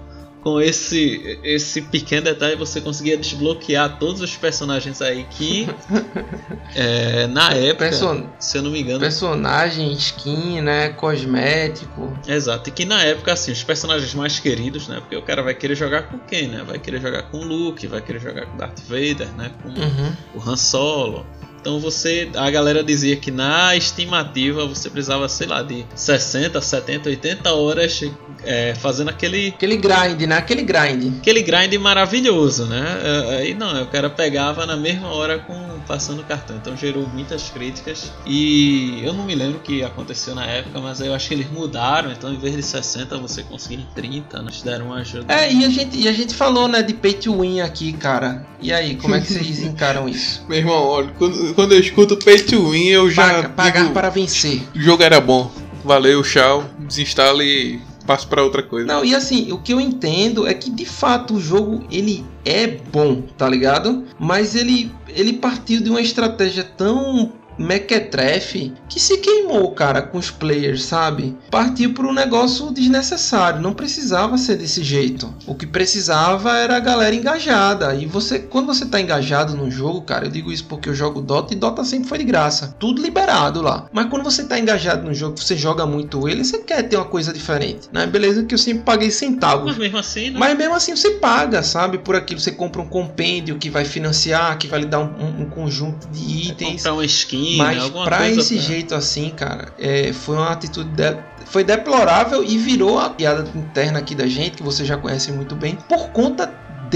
com 0.45 0.61
esse 0.61 1.39
esse 1.43 1.81
pequeno 1.81 2.25
detalhe, 2.25 2.55
você 2.55 2.79
conseguia 2.79 3.17
desbloquear 3.17 3.97
todos 3.97 4.21
os 4.21 4.37
personagens 4.37 5.01
aí 5.01 5.25
que 5.31 5.67
é, 6.75 7.25
na 7.25 7.49
época, 7.51 7.85
Person- 7.89 8.27
se 8.39 8.55
eu 8.55 8.61
não 8.61 8.69
me 8.69 8.79
engano, 8.81 8.99
Personagem, 8.99 9.91
skin, 9.93 10.61
né? 10.61 10.89
Cosmético. 10.89 12.15
Exato, 12.27 12.69
e 12.69 12.71
que 12.71 12.85
na 12.85 13.01
época, 13.03 13.33
assim, 13.33 13.51
os 13.51 13.63
personagens 13.63 14.13
mais 14.13 14.39
queridos, 14.39 14.87
né? 14.87 14.99
Porque 14.99 15.15
o 15.15 15.21
cara 15.23 15.41
vai 15.41 15.55
querer 15.55 15.75
jogar 15.75 16.03
com 16.03 16.19
quem, 16.19 16.47
né? 16.47 16.63
Vai 16.63 16.77
querer 16.77 17.01
jogar 17.01 17.23
com 17.23 17.37
o 17.39 17.43
Luke, 17.43 17.87
vai 17.87 18.01
querer 18.01 18.19
jogar 18.21 18.45
com 18.45 18.55
Darth 18.55 18.81
Vader, 18.87 19.27
né? 19.35 19.51
Com 19.63 19.69
Uhum. 19.69 20.13
o 20.35 20.47
Han 20.49 20.55
Solo. 20.57 21.25
Então 21.66 21.80
você, 21.80 22.30
a 22.36 22.47
galera 22.51 22.84
dizia 22.84 23.16
que 23.16 23.32
na 23.32 23.76
estimativa 23.76 24.68
você 24.68 24.88
precisava, 24.88 25.28
sei 25.28 25.47
lá, 25.47 25.63
de 25.63 25.84
60, 25.95 26.61
70, 26.61 27.09
80 27.09 27.53
horas 27.55 28.03
é, 28.43 28.76
fazendo 28.76 29.09
aquele 29.09 29.47
Aquele 29.47 29.78
grind, 29.78 30.22
né? 30.28 30.38
Aquele 30.38 30.61
grind. 30.61 31.18
aquele 31.18 31.41
grind 31.41 31.74
maravilhoso, 31.80 32.68
né? 32.68 33.01
É, 33.03 33.38
Aí 33.38 33.55
não, 33.55 33.82
o 33.82 33.88
cara 33.88 34.11
pegava 34.11 34.68
na 34.68 34.78
mesma 34.78 35.07
hora 35.07 35.39
com 35.39 35.76
passando 35.88 36.22
o 36.22 36.24
cartão. 36.24 36.55
Então 36.55 36.76
gerou 36.78 37.07
muitas 37.07 37.49
críticas 37.49 38.11
e 38.26 39.01
eu 39.03 39.13
não 39.13 39.26
me 39.26 39.34
lembro 39.34 39.57
o 39.57 39.61
que 39.61 39.84
aconteceu 39.84 40.36
na 40.36 40.45
época, 40.45 40.80
mas 40.80 40.99
eu 40.99 41.13
acho 41.13 41.28
que 41.28 41.34
eles 41.34 41.49
mudaram. 41.51 42.11
Então 42.11 42.32
em 42.32 42.38
vez 42.38 42.55
de 42.55 42.63
60 42.63 43.18
você 43.18 43.43
conseguia 43.43 43.80
em 43.80 43.88
30, 43.95 44.41
nós 44.41 44.61
deram 44.61 44.88
uma 44.88 44.97
ajuda. 44.97 45.34
É, 45.34 45.51
e 45.51 45.66
a 45.66 45.70
gente, 45.70 45.97
e 45.97 46.07
a 46.07 46.13
gente 46.13 46.36
falou, 46.36 46.68
né, 46.68 46.82
de 46.82 46.93
pay 46.93 47.13
to 47.13 47.41
win 47.41 47.61
aqui, 47.61 47.93
cara. 47.93 48.45
E 48.61 48.74
aí, 48.74 48.95
como 48.95 49.16
é 49.16 49.22
que 49.22 49.32
vocês 49.32 49.61
encaram 49.63 50.09
isso? 50.09 50.43
Meu 50.47 50.57
irmão, 50.57 50.84
olha, 50.84 51.11
quando, 51.18 51.53
quando 51.56 51.72
eu 51.72 51.80
escuto 51.80 52.18
pay 52.18 52.38
to 52.39 52.70
win, 52.72 52.88
eu 52.88 53.10
já. 53.10 53.26
Paga- 53.28 53.49
pagar 53.49 53.82
digo, 53.82 53.93
para 53.93 54.10
vencer. 54.10 54.62
O 54.76 54.80
jogo 54.80 55.01
era 55.01 55.20
bom. 55.20 55.51
Valeu, 55.84 56.22
tchau. 56.24 56.64
Desinstala 56.80 57.43
e 57.43 57.80
passo 58.06 58.28
pra 58.28 58.43
outra 58.43 58.62
coisa. 58.62 58.86
Não, 58.88 59.03
e 59.03 59.16
assim, 59.16 59.51
o 59.51 59.58
que 59.58 59.74
eu 59.74 59.82
entendo 59.82 60.45
é 60.47 60.53
que 60.53 60.70
de 60.70 60.86
fato 60.86 61.36
o 61.36 61.41
jogo 61.41 61.84
ele 61.91 62.24
é 62.43 62.68
bom, 62.68 63.24
tá 63.38 63.47
ligado? 63.49 64.03
Mas 64.20 64.56
ele 64.56 64.91
ele 65.08 65.34
partiu 65.34 65.80
de 65.82 65.89
uma 65.89 66.01
estratégia 66.01 66.64
tão 66.64 67.32
mequetrefe 67.58 68.74
que 68.89 68.99
se 68.99 69.18
queimou, 69.18 69.72
cara, 69.72 70.01
com 70.01 70.18
os 70.18 70.30
players, 70.32 70.84
sabe? 70.84 71.36
Partiu 71.51 71.93
por 71.93 72.06
um 72.06 72.14
negócio 72.14 72.72
desnecessário, 72.72 73.62
não 73.62 73.74
precisava 73.74 74.38
ser 74.38 74.58
desse 74.58 74.84
jeito. 74.84 75.34
O 75.45 75.56
que 75.56 75.66
precisava 75.66 76.58
era 76.58 76.78
a 76.78 76.80
galera 76.80 77.16
engajada. 77.16 77.95
E 77.95 78.06
você, 78.06 78.39
quando 78.39 78.68
você 78.68 78.86
tá 78.86 78.99
engajado 78.99 79.56
no 79.56 79.70
jogo, 79.70 80.01
cara, 80.01 80.26
eu 80.26 80.32
digo 80.32 80.51
isso 80.51 80.66
porque 80.66 80.89
eu 80.89 80.93
jogo 80.95 81.22
Dota 81.22 81.53
e 81.53 81.58
Dota 81.58 81.84
sempre 81.84 82.08
foi 82.10 82.18
de 82.18 82.24
graça, 82.24 82.76
tudo 82.80 83.01
liberado 83.01 83.62
lá. 83.62 83.88
Mas 83.91 84.08
quando 84.10 84.24
você 84.24 84.43
tá 84.45 84.60
engajado 84.60 85.03
no 85.06 85.14
jogo, 85.14 85.38
você 85.38 85.56
joga 85.58 85.86
muito 85.86 86.28
ele, 86.28 86.43
você 86.43 86.60
quer 86.60 86.84
ter 86.84 86.95
uma 86.97 87.06
coisa 87.06 87.32
diferente, 87.34 87.88
né? 87.91 88.06
Beleza 88.06 88.43
que 88.43 88.53
eu 88.53 88.60
sempre 88.60 88.84
paguei 88.84 89.12
centavos. 89.12 89.66
Mas 89.66 89.78
mesmo 89.78 89.97
assim, 89.97 90.30
né? 90.32 90.39
Mas 90.39 90.58
mesmo 90.58 90.74
assim 90.76 90.95
você 90.95 91.12
paga, 91.12 91.64
sabe? 91.64 91.97
Por 91.97 92.16
aquilo 92.16 92.39
você 92.39 92.51
compra 92.51 92.82
um 92.82 92.88
compêndio 92.88 93.58
que 93.58 93.70
vai 93.70 93.86
financiar, 93.86 94.58
que 94.58 94.68
vai 94.68 94.80
lhe 94.82 94.86
dar 94.86 94.99
um, 94.99 95.06
um- 95.20 95.41
um 95.43 95.49
conjunto 95.49 96.08
de 96.10 96.49
itens. 96.49 96.78
comprar 96.78 96.93
uma 96.93 97.06
skin, 97.06 97.44
Mas 97.57 97.77
né? 97.77 97.83
alguma 97.83 98.05
pra 98.05 98.29
esse 98.29 98.57
jeito 98.59 98.95
assim, 98.95 99.29
cara, 99.29 99.67
é, 99.77 100.11
foi 100.13 100.35
uma 100.35 100.49
atitude 100.51 100.89
de- 100.89 101.17
foi 101.45 101.63
deplorável 101.63 102.43
e 102.43 102.57
virou 102.57 102.99
a 102.99 103.09
piada 103.09 103.47
interna 103.55 103.99
aqui 103.99 104.15
da 104.15 104.27
gente, 104.27 104.57
que 104.57 104.63
você 104.63 104.83
já 104.83 104.97
conhece 104.97 105.31
muito 105.31 105.55
bem, 105.55 105.75
por 105.87 106.09
conta 106.09 106.51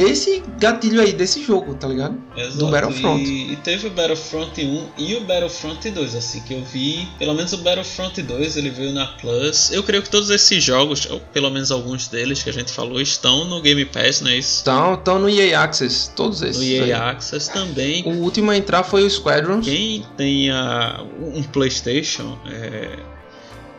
desse 0.05 0.43
gatilho 0.57 1.01
aí, 1.01 1.13
desse 1.13 1.43
jogo, 1.43 1.75
tá 1.75 1.87
ligado? 1.87 2.17
Exato. 2.35 2.57
do 2.57 2.67
Battlefront. 2.67 3.23
E, 3.23 3.53
e 3.53 3.55
teve 3.57 3.87
o 3.87 3.91
Battlefront 3.91 4.61
1 4.61 4.87
e 4.97 5.15
o 5.15 5.21
Battlefront 5.21 5.89
2, 5.89 6.15
assim, 6.15 6.41
que 6.41 6.53
eu 6.53 6.63
vi. 6.63 7.07
Pelo 7.17 7.33
menos 7.33 7.53
o 7.53 7.57
Battlefront 7.57 8.21
2 8.21 8.57
ele 8.57 8.69
veio 8.69 8.91
na 8.91 9.07
Plus. 9.07 9.71
Eu 9.71 9.83
creio 9.83 10.03
que 10.03 10.09
todos 10.09 10.29
esses 10.29 10.63
jogos, 10.63 11.05
ou 11.09 11.19
pelo 11.19 11.49
menos 11.49 11.71
alguns 11.71 12.07
deles 12.07 12.43
que 12.43 12.49
a 12.49 12.53
gente 12.53 12.71
falou, 12.71 13.01
estão 13.01 13.45
no 13.45 13.61
Game 13.61 13.85
Pass, 13.85 14.21
não 14.21 14.31
é 14.31 14.37
isso? 14.37 14.61
Então, 14.61 14.93
então 14.93 15.19
no 15.19 15.29
EA 15.29 15.61
Access, 15.61 16.11
todos 16.15 16.41
esses. 16.41 16.57
No 16.57 16.83
aí. 16.83 16.89
EA 16.89 17.09
Access 17.09 17.51
também. 17.51 18.03
O 18.03 18.21
último 18.21 18.51
a 18.51 18.57
entrar 18.57 18.83
foi 18.83 19.03
o 19.03 19.09
Squadrons. 19.09 19.65
Quem 19.65 20.05
tenha 20.17 21.03
um 21.19 21.43
PlayStation, 21.43 22.37
é, 22.47 22.99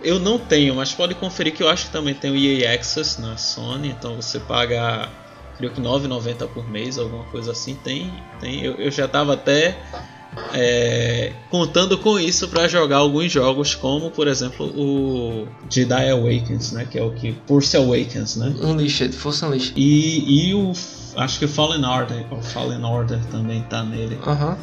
eu 0.03 0.19
não 0.19 0.39
tenho, 0.39 0.75
mas 0.75 0.93
pode 0.93 1.15
conferir 1.15 1.53
que 1.55 1.63
eu 1.63 1.69
acho 1.69 1.87
que 1.87 1.93
também 1.93 2.15
tem 2.15 2.31
o 2.31 2.37
EA 2.37 2.75
Access 2.75 3.21
na 3.21 3.37
Sony, 3.37 3.89
então 3.89 4.17
você 4.17 4.39
paga, 4.39 5.09
creio 5.61 5.73
que 5.73 5.81
9,90 5.81 6.49
por 6.49 6.69
mês, 6.69 6.99
alguma 6.99 7.25
coisa 7.25 7.53
assim. 7.53 7.75
Tem, 7.75 8.11
tem. 8.41 8.65
Eu, 8.65 8.75
eu 8.75 8.91
já 8.91 9.05
estava 9.05 9.35
até 9.35 9.79
é, 10.55 11.33
contando 11.51 11.99
com 11.99 12.19
isso 12.19 12.49
para 12.49 12.67
jogar 12.67 12.99
alguns 12.99 13.31
jogos, 13.31 13.75
como 13.75 14.11
por 14.11 14.27
exemplo 14.27 14.67
o 14.67 15.47
Jedi 15.69 16.11
Awakens, 16.11 16.73
né, 16.73 16.87
que 16.89 16.99
é 16.99 17.03
o 17.03 17.13
que 17.13 17.37
Force 17.47 17.77
Awakens, 17.77 18.37
né? 18.37 18.55
Unleashed, 18.63 19.13
Força 19.13 19.47
Unleashed. 19.47 19.75
E, 19.77 20.49
e 20.49 20.55
o 20.55 20.73
acho 21.17 21.39
que 21.39 21.45
o 21.45 21.49
Fallen 21.49 21.85
Order, 21.85 22.25
o 22.33 22.43
Fallen 22.43 22.85
Order 22.85 23.21
também 23.27 23.63
tá 23.63 23.83
nele. 23.85 24.19
Aham. 24.27 24.57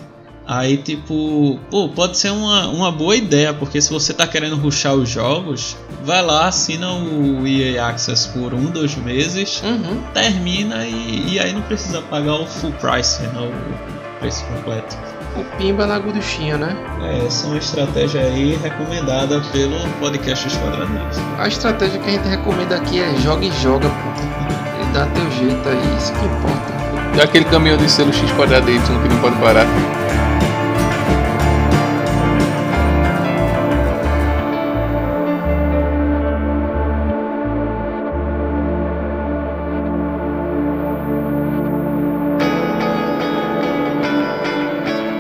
Aí, 0.48 0.78
tipo, 0.78 1.60
pô, 1.70 1.90
pode 1.90 2.18
ser 2.18 2.32
uma, 2.32 2.68
uma 2.70 2.90
boa 2.90 3.16
ideia, 3.18 3.54
porque 3.54 3.82
se 3.82 3.92
você 3.92 4.14
tá 4.14 4.26
querendo 4.26 4.56
ruxar 4.56 4.94
os 4.96 5.10
jogos, 5.10 5.76
vai 6.06 6.22
lá, 6.22 6.48
assina 6.48 6.90
o 6.94 7.46
EA 7.46 7.86
Access 7.88 8.30
por 8.30 8.54
um, 8.54 8.66
dois 8.68 8.96
meses, 8.96 9.62
Uhum. 9.62 10.02
termina 10.14 10.86
e, 10.86 11.34
e 11.34 11.40
aí 11.40 11.52
não 11.52 11.62
precisa 11.64 12.02
pagar 12.04 12.36
o 12.36 12.46
full 12.48 12.72
price, 12.74 13.22
né, 13.24 13.32
o 13.42 14.20
preço 14.20 14.46
completo. 14.46 14.96
O 15.36 15.44
Pimba 15.58 15.86
na 15.86 16.00
guduchinha, 16.00 16.58
né? 16.58 16.76
É, 17.04 17.26
essa 17.28 17.46
é 17.46 17.50
uma 17.50 17.58
estratégia 17.58 18.22
aí 18.22 18.58
recomendada 18.64 19.42
pelo 19.52 19.76
podcast 20.00 20.48
Os 20.48 20.56
Quadradinhos. 20.56 21.18
A 21.38 21.48
estratégia 21.50 22.00
que 22.00 22.10
a 22.10 22.14
gente 22.14 22.28
recomenda 22.28 22.78
aqui 22.78 23.02
é 23.02 23.14
joga 23.18 23.46
e 23.46 23.52
joga, 23.62 23.88
pô. 23.90 24.82
E 24.82 24.94
dá 24.94 25.06
teu 25.08 25.30
jeito 25.32 25.68
aí, 25.70 25.98
isso 25.98 26.14
que 26.14 26.26
importa. 26.26 27.20
É 27.20 27.24
aquele 27.24 27.46
caminhão 27.46 27.78
de 27.78 27.90
selo 27.92 28.14
X 28.14 28.32
quadrado 28.32 28.72
Y 28.72 28.80
que 28.82 29.10
não 29.10 29.20
pode 29.22 29.36
parar. 29.36 29.66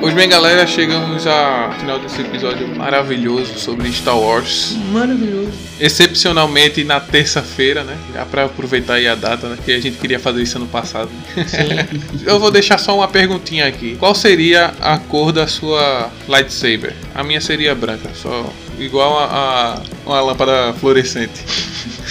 Pois 0.07 0.15
bem, 0.15 0.29
galera, 0.29 0.65
chegamos 0.65 1.27
ao 1.27 1.73
final 1.73 1.99
desse 1.99 2.21
episódio 2.21 2.65
maravilhoso 2.65 3.59
sobre 3.59 3.91
Star 3.91 4.17
Wars. 4.17 4.73
Maravilhoso. 4.93 5.51
Excepcionalmente 5.81 6.81
na 6.85 7.01
terça-feira, 7.01 7.83
né? 7.83 7.97
Já 8.13 8.25
pra 8.25 8.45
aproveitar 8.45 8.93
aí 8.93 9.05
a 9.05 9.15
data, 9.15 9.49
né? 9.49 9.57
Que 9.65 9.73
a 9.73 9.81
gente 9.81 9.97
queria 9.97 10.17
fazer 10.17 10.41
isso 10.41 10.57
ano 10.57 10.67
passado. 10.67 11.09
Sim. 11.45 11.99
Eu 12.25 12.39
vou 12.39 12.49
deixar 12.49 12.77
só 12.77 12.95
uma 12.95 13.09
perguntinha 13.09 13.67
aqui. 13.67 13.97
Qual 13.97 14.15
seria 14.15 14.73
a 14.79 14.97
cor 14.97 15.33
da 15.33 15.45
sua 15.45 16.09
lightsaber? 16.25 16.95
A 17.13 17.21
minha 17.21 17.41
seria 17.41 17.75
branca, 17.75 18.09
só 18.15 18.49
igual 18.79 19.19
a, 19.19 19.25
a 19.25 19.81
uma 20.07 20.21
lâmpada 20.21 20.73
fluorescente. 20.73 21.43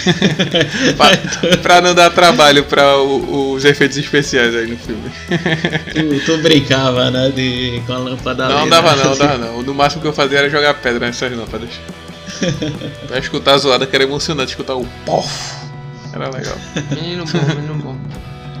pra, 0.95 1.57
pra 1.57 1.81
não 1.81 1.93
dar 1.93 2.09
trabalho 2.11 2.63
para 2.63 2.97
os 2.97 3.65
efeitos 3.65 3.97
especiais 3.97 4.55
aí 4.55 4.67
no 4.67 4.77
filme. 4.77 5.11
Tu, 5.93 6.25
tu 6.25 6.37
brincava, 6.37 7.11
né, 7.11 7.29
de, 7.29 7.81
com 7.85 7.93
a 7.93 7.97
lâmpada 7.97 8.47
Não 8.47 8.61
ali, 8.61 8.69
dava 8.69 8.95
né? 8.95 9.03
não, 9.03 9.17
dava 9.17 9.37
não. 9.37 9.63
No 9.63 9.73
máximo 9.73 10.01
que 10.01 10.07
eu 10.07 10.13
fazia 10.13 10.39
era 10.39 10.49
jogar 10.49 10.75
pedra 10.75 11.07
nessas 11.07 11.35
lâmpadas. 11.35 11.69
pra 13.07 13.19
escutar 13.19 13.53
a 13.53 13.57
zoada, 13.57 13.87
que 13.87 13.95
era 13.95 14.05
emocionante 14.05 14.51
escutar 14.51 14.75
o 14.75 14.85
pof. 15.05 15.29
Era 16.13 16.29
legal. 16.29 16.55
Menino 16.91 17.25
bom, 17.25 17.55
menino 17.55 17.75
bom. 17.75 17.97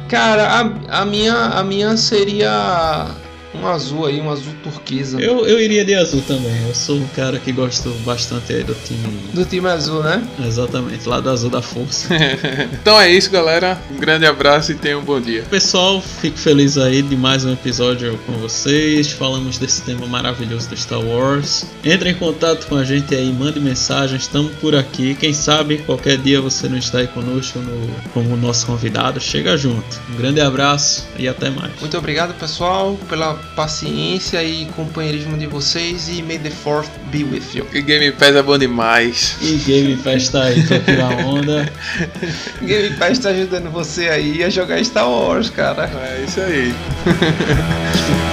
Cara, 0.09 0.47
a, 0.87 1.01
a 1.01 1.05
minha 1.05 1.35
a 1.35 1.63
minha 1.63 1.97
seria 1.97 3.07
um 3.57 3.67
azul 3.67 4.05
aí, 4.05 4.21
um 4.21 4.29
azul 4.29 4.53
turquesa. 4.63 5.19
Eu, 5.19 5.45
eu 5.45 5.59
iria 5.59 5.83
de 5.83 5.95
azul 5.95 6.21
também. 6.27 6.67
Eu 6.67 6.75
sou 6.75 6.97
um 6.97 7.07
cara 7.09 7.39
que 7.39 7.51
gosto 7.51 7.89
bastante 8.05 8.53
aí 8.53 8.63
do 8.63 8.75
time. 8.75 9.19
Do 9.33 9.45
time 9.45 9.67
azul, 9.67 10.03
né? 10.03 10.25
Exatamente, 10.45 11.07
lá 11.07 11.19
do 11.19 11.29
azul 11.29 11.49
da 11.49 11.61
força. 11.61 12.09
então 12.73 12.99
é 12.99 13.09
isso, 13.09 13.29
galera. 13.29 13.79
Um 13.91 13.97
grande 13.97 14.25
abraço 14.25 14.71
e 14.71 14.75
tenham 14.75 15.01
um 15.01 15.03
bom 15.03 15.19
dia. 15.19 15.43
Pessoal, 15.49 16.01
fico 16.01 16.37
feliz 16.37 16.77
aí 16.77 17.01
de 17.01 17.15
mais 17.15 17.45
um 17.45 17.53
episódio 17.53 18.17
com 18.25 18.33
vocês. 18.33 19.11
Falamos 19.11 19.57
desse 19.57 19.81
tema 19.81 20.05
maravilhoso 20.05 20.69
do 20.69 20.77
Star 20.77 21.01
Wars. 21.01 21.65
Entre 21.83 22.09
em 22.09 22.15
contato 22.15 22.67
com 22.67 22.75
a 22.75 22.83
gente 22.83 23.13
aí, 23.15 23.31
mande 23.31 23.59
mensagens, 23.59 24.23
estamos 24.23 24.53
por 24.55 24.75
aqui. 24.75 25.15
Quem 25.15 25.33
sabe 25.33 25.79
qualquer 25.79 26.17
dia 26.17 26.39
você 26.41 26.67
não 26.69 26.77
está 26.77 26.99
aí 26.99 27.07
conosco 27.07 27.59
no, 27.59 27.87
como 28.13 28.35
nosso 28.37 28.65
convidado. 28.65 29.19
Chega 29.19 29.57
junto. 29.57 29.99
Um 30.09 30.15
grande 30.15 30.41
abraço 30.41 31.07
e 31.17 31.27
até 31.27 31.49
mais. 31.49 31.71
Muito 31.79 31.97
obrigado, 31.97 32.33
pessoal, 32.35 32.97
pela 33.09 33.39
paciência 33.55 34.43
e 34.43 34.65
companheirismo 34.75 35.37
de 35.37 35.47
vocês. 35.47 36.09
E 36.09 36.21
may 36.21 36.37
the 36.37 36.49
fourth 36.49 36.89
be 37.11 37.23
with 37.23 37.43
you. 37.53 37.67
E 37.73 37.81
Game 37.81 38.11
Pass 38.11 38.35
é 38.35 38.41
bom 38.41 38.57
demais. 38.57 39.37
E 39.41 39.55
Game 39.65 39.97
Pass 39.97 40.29
tá 40.29 40.43
aí 40.43 40.61
pra 40.63 40.79
tirar 40.79 41.25
onda. 41.25 41.71
Game 42.61 42.95
Pass 42.97 43.19
tá 43.19 43.29
ajudando 43.29 43.71
você 43.71 44.09
aí 44.09 44.43
a 44.43 44.49
jogar 44.49 44.83
Star 44.83 45.09
Wars, 45.09 45.49
cara. 45.49 45.89
É 45.95 46.23
isso 46.25 46.41
aí. 46.41 46.73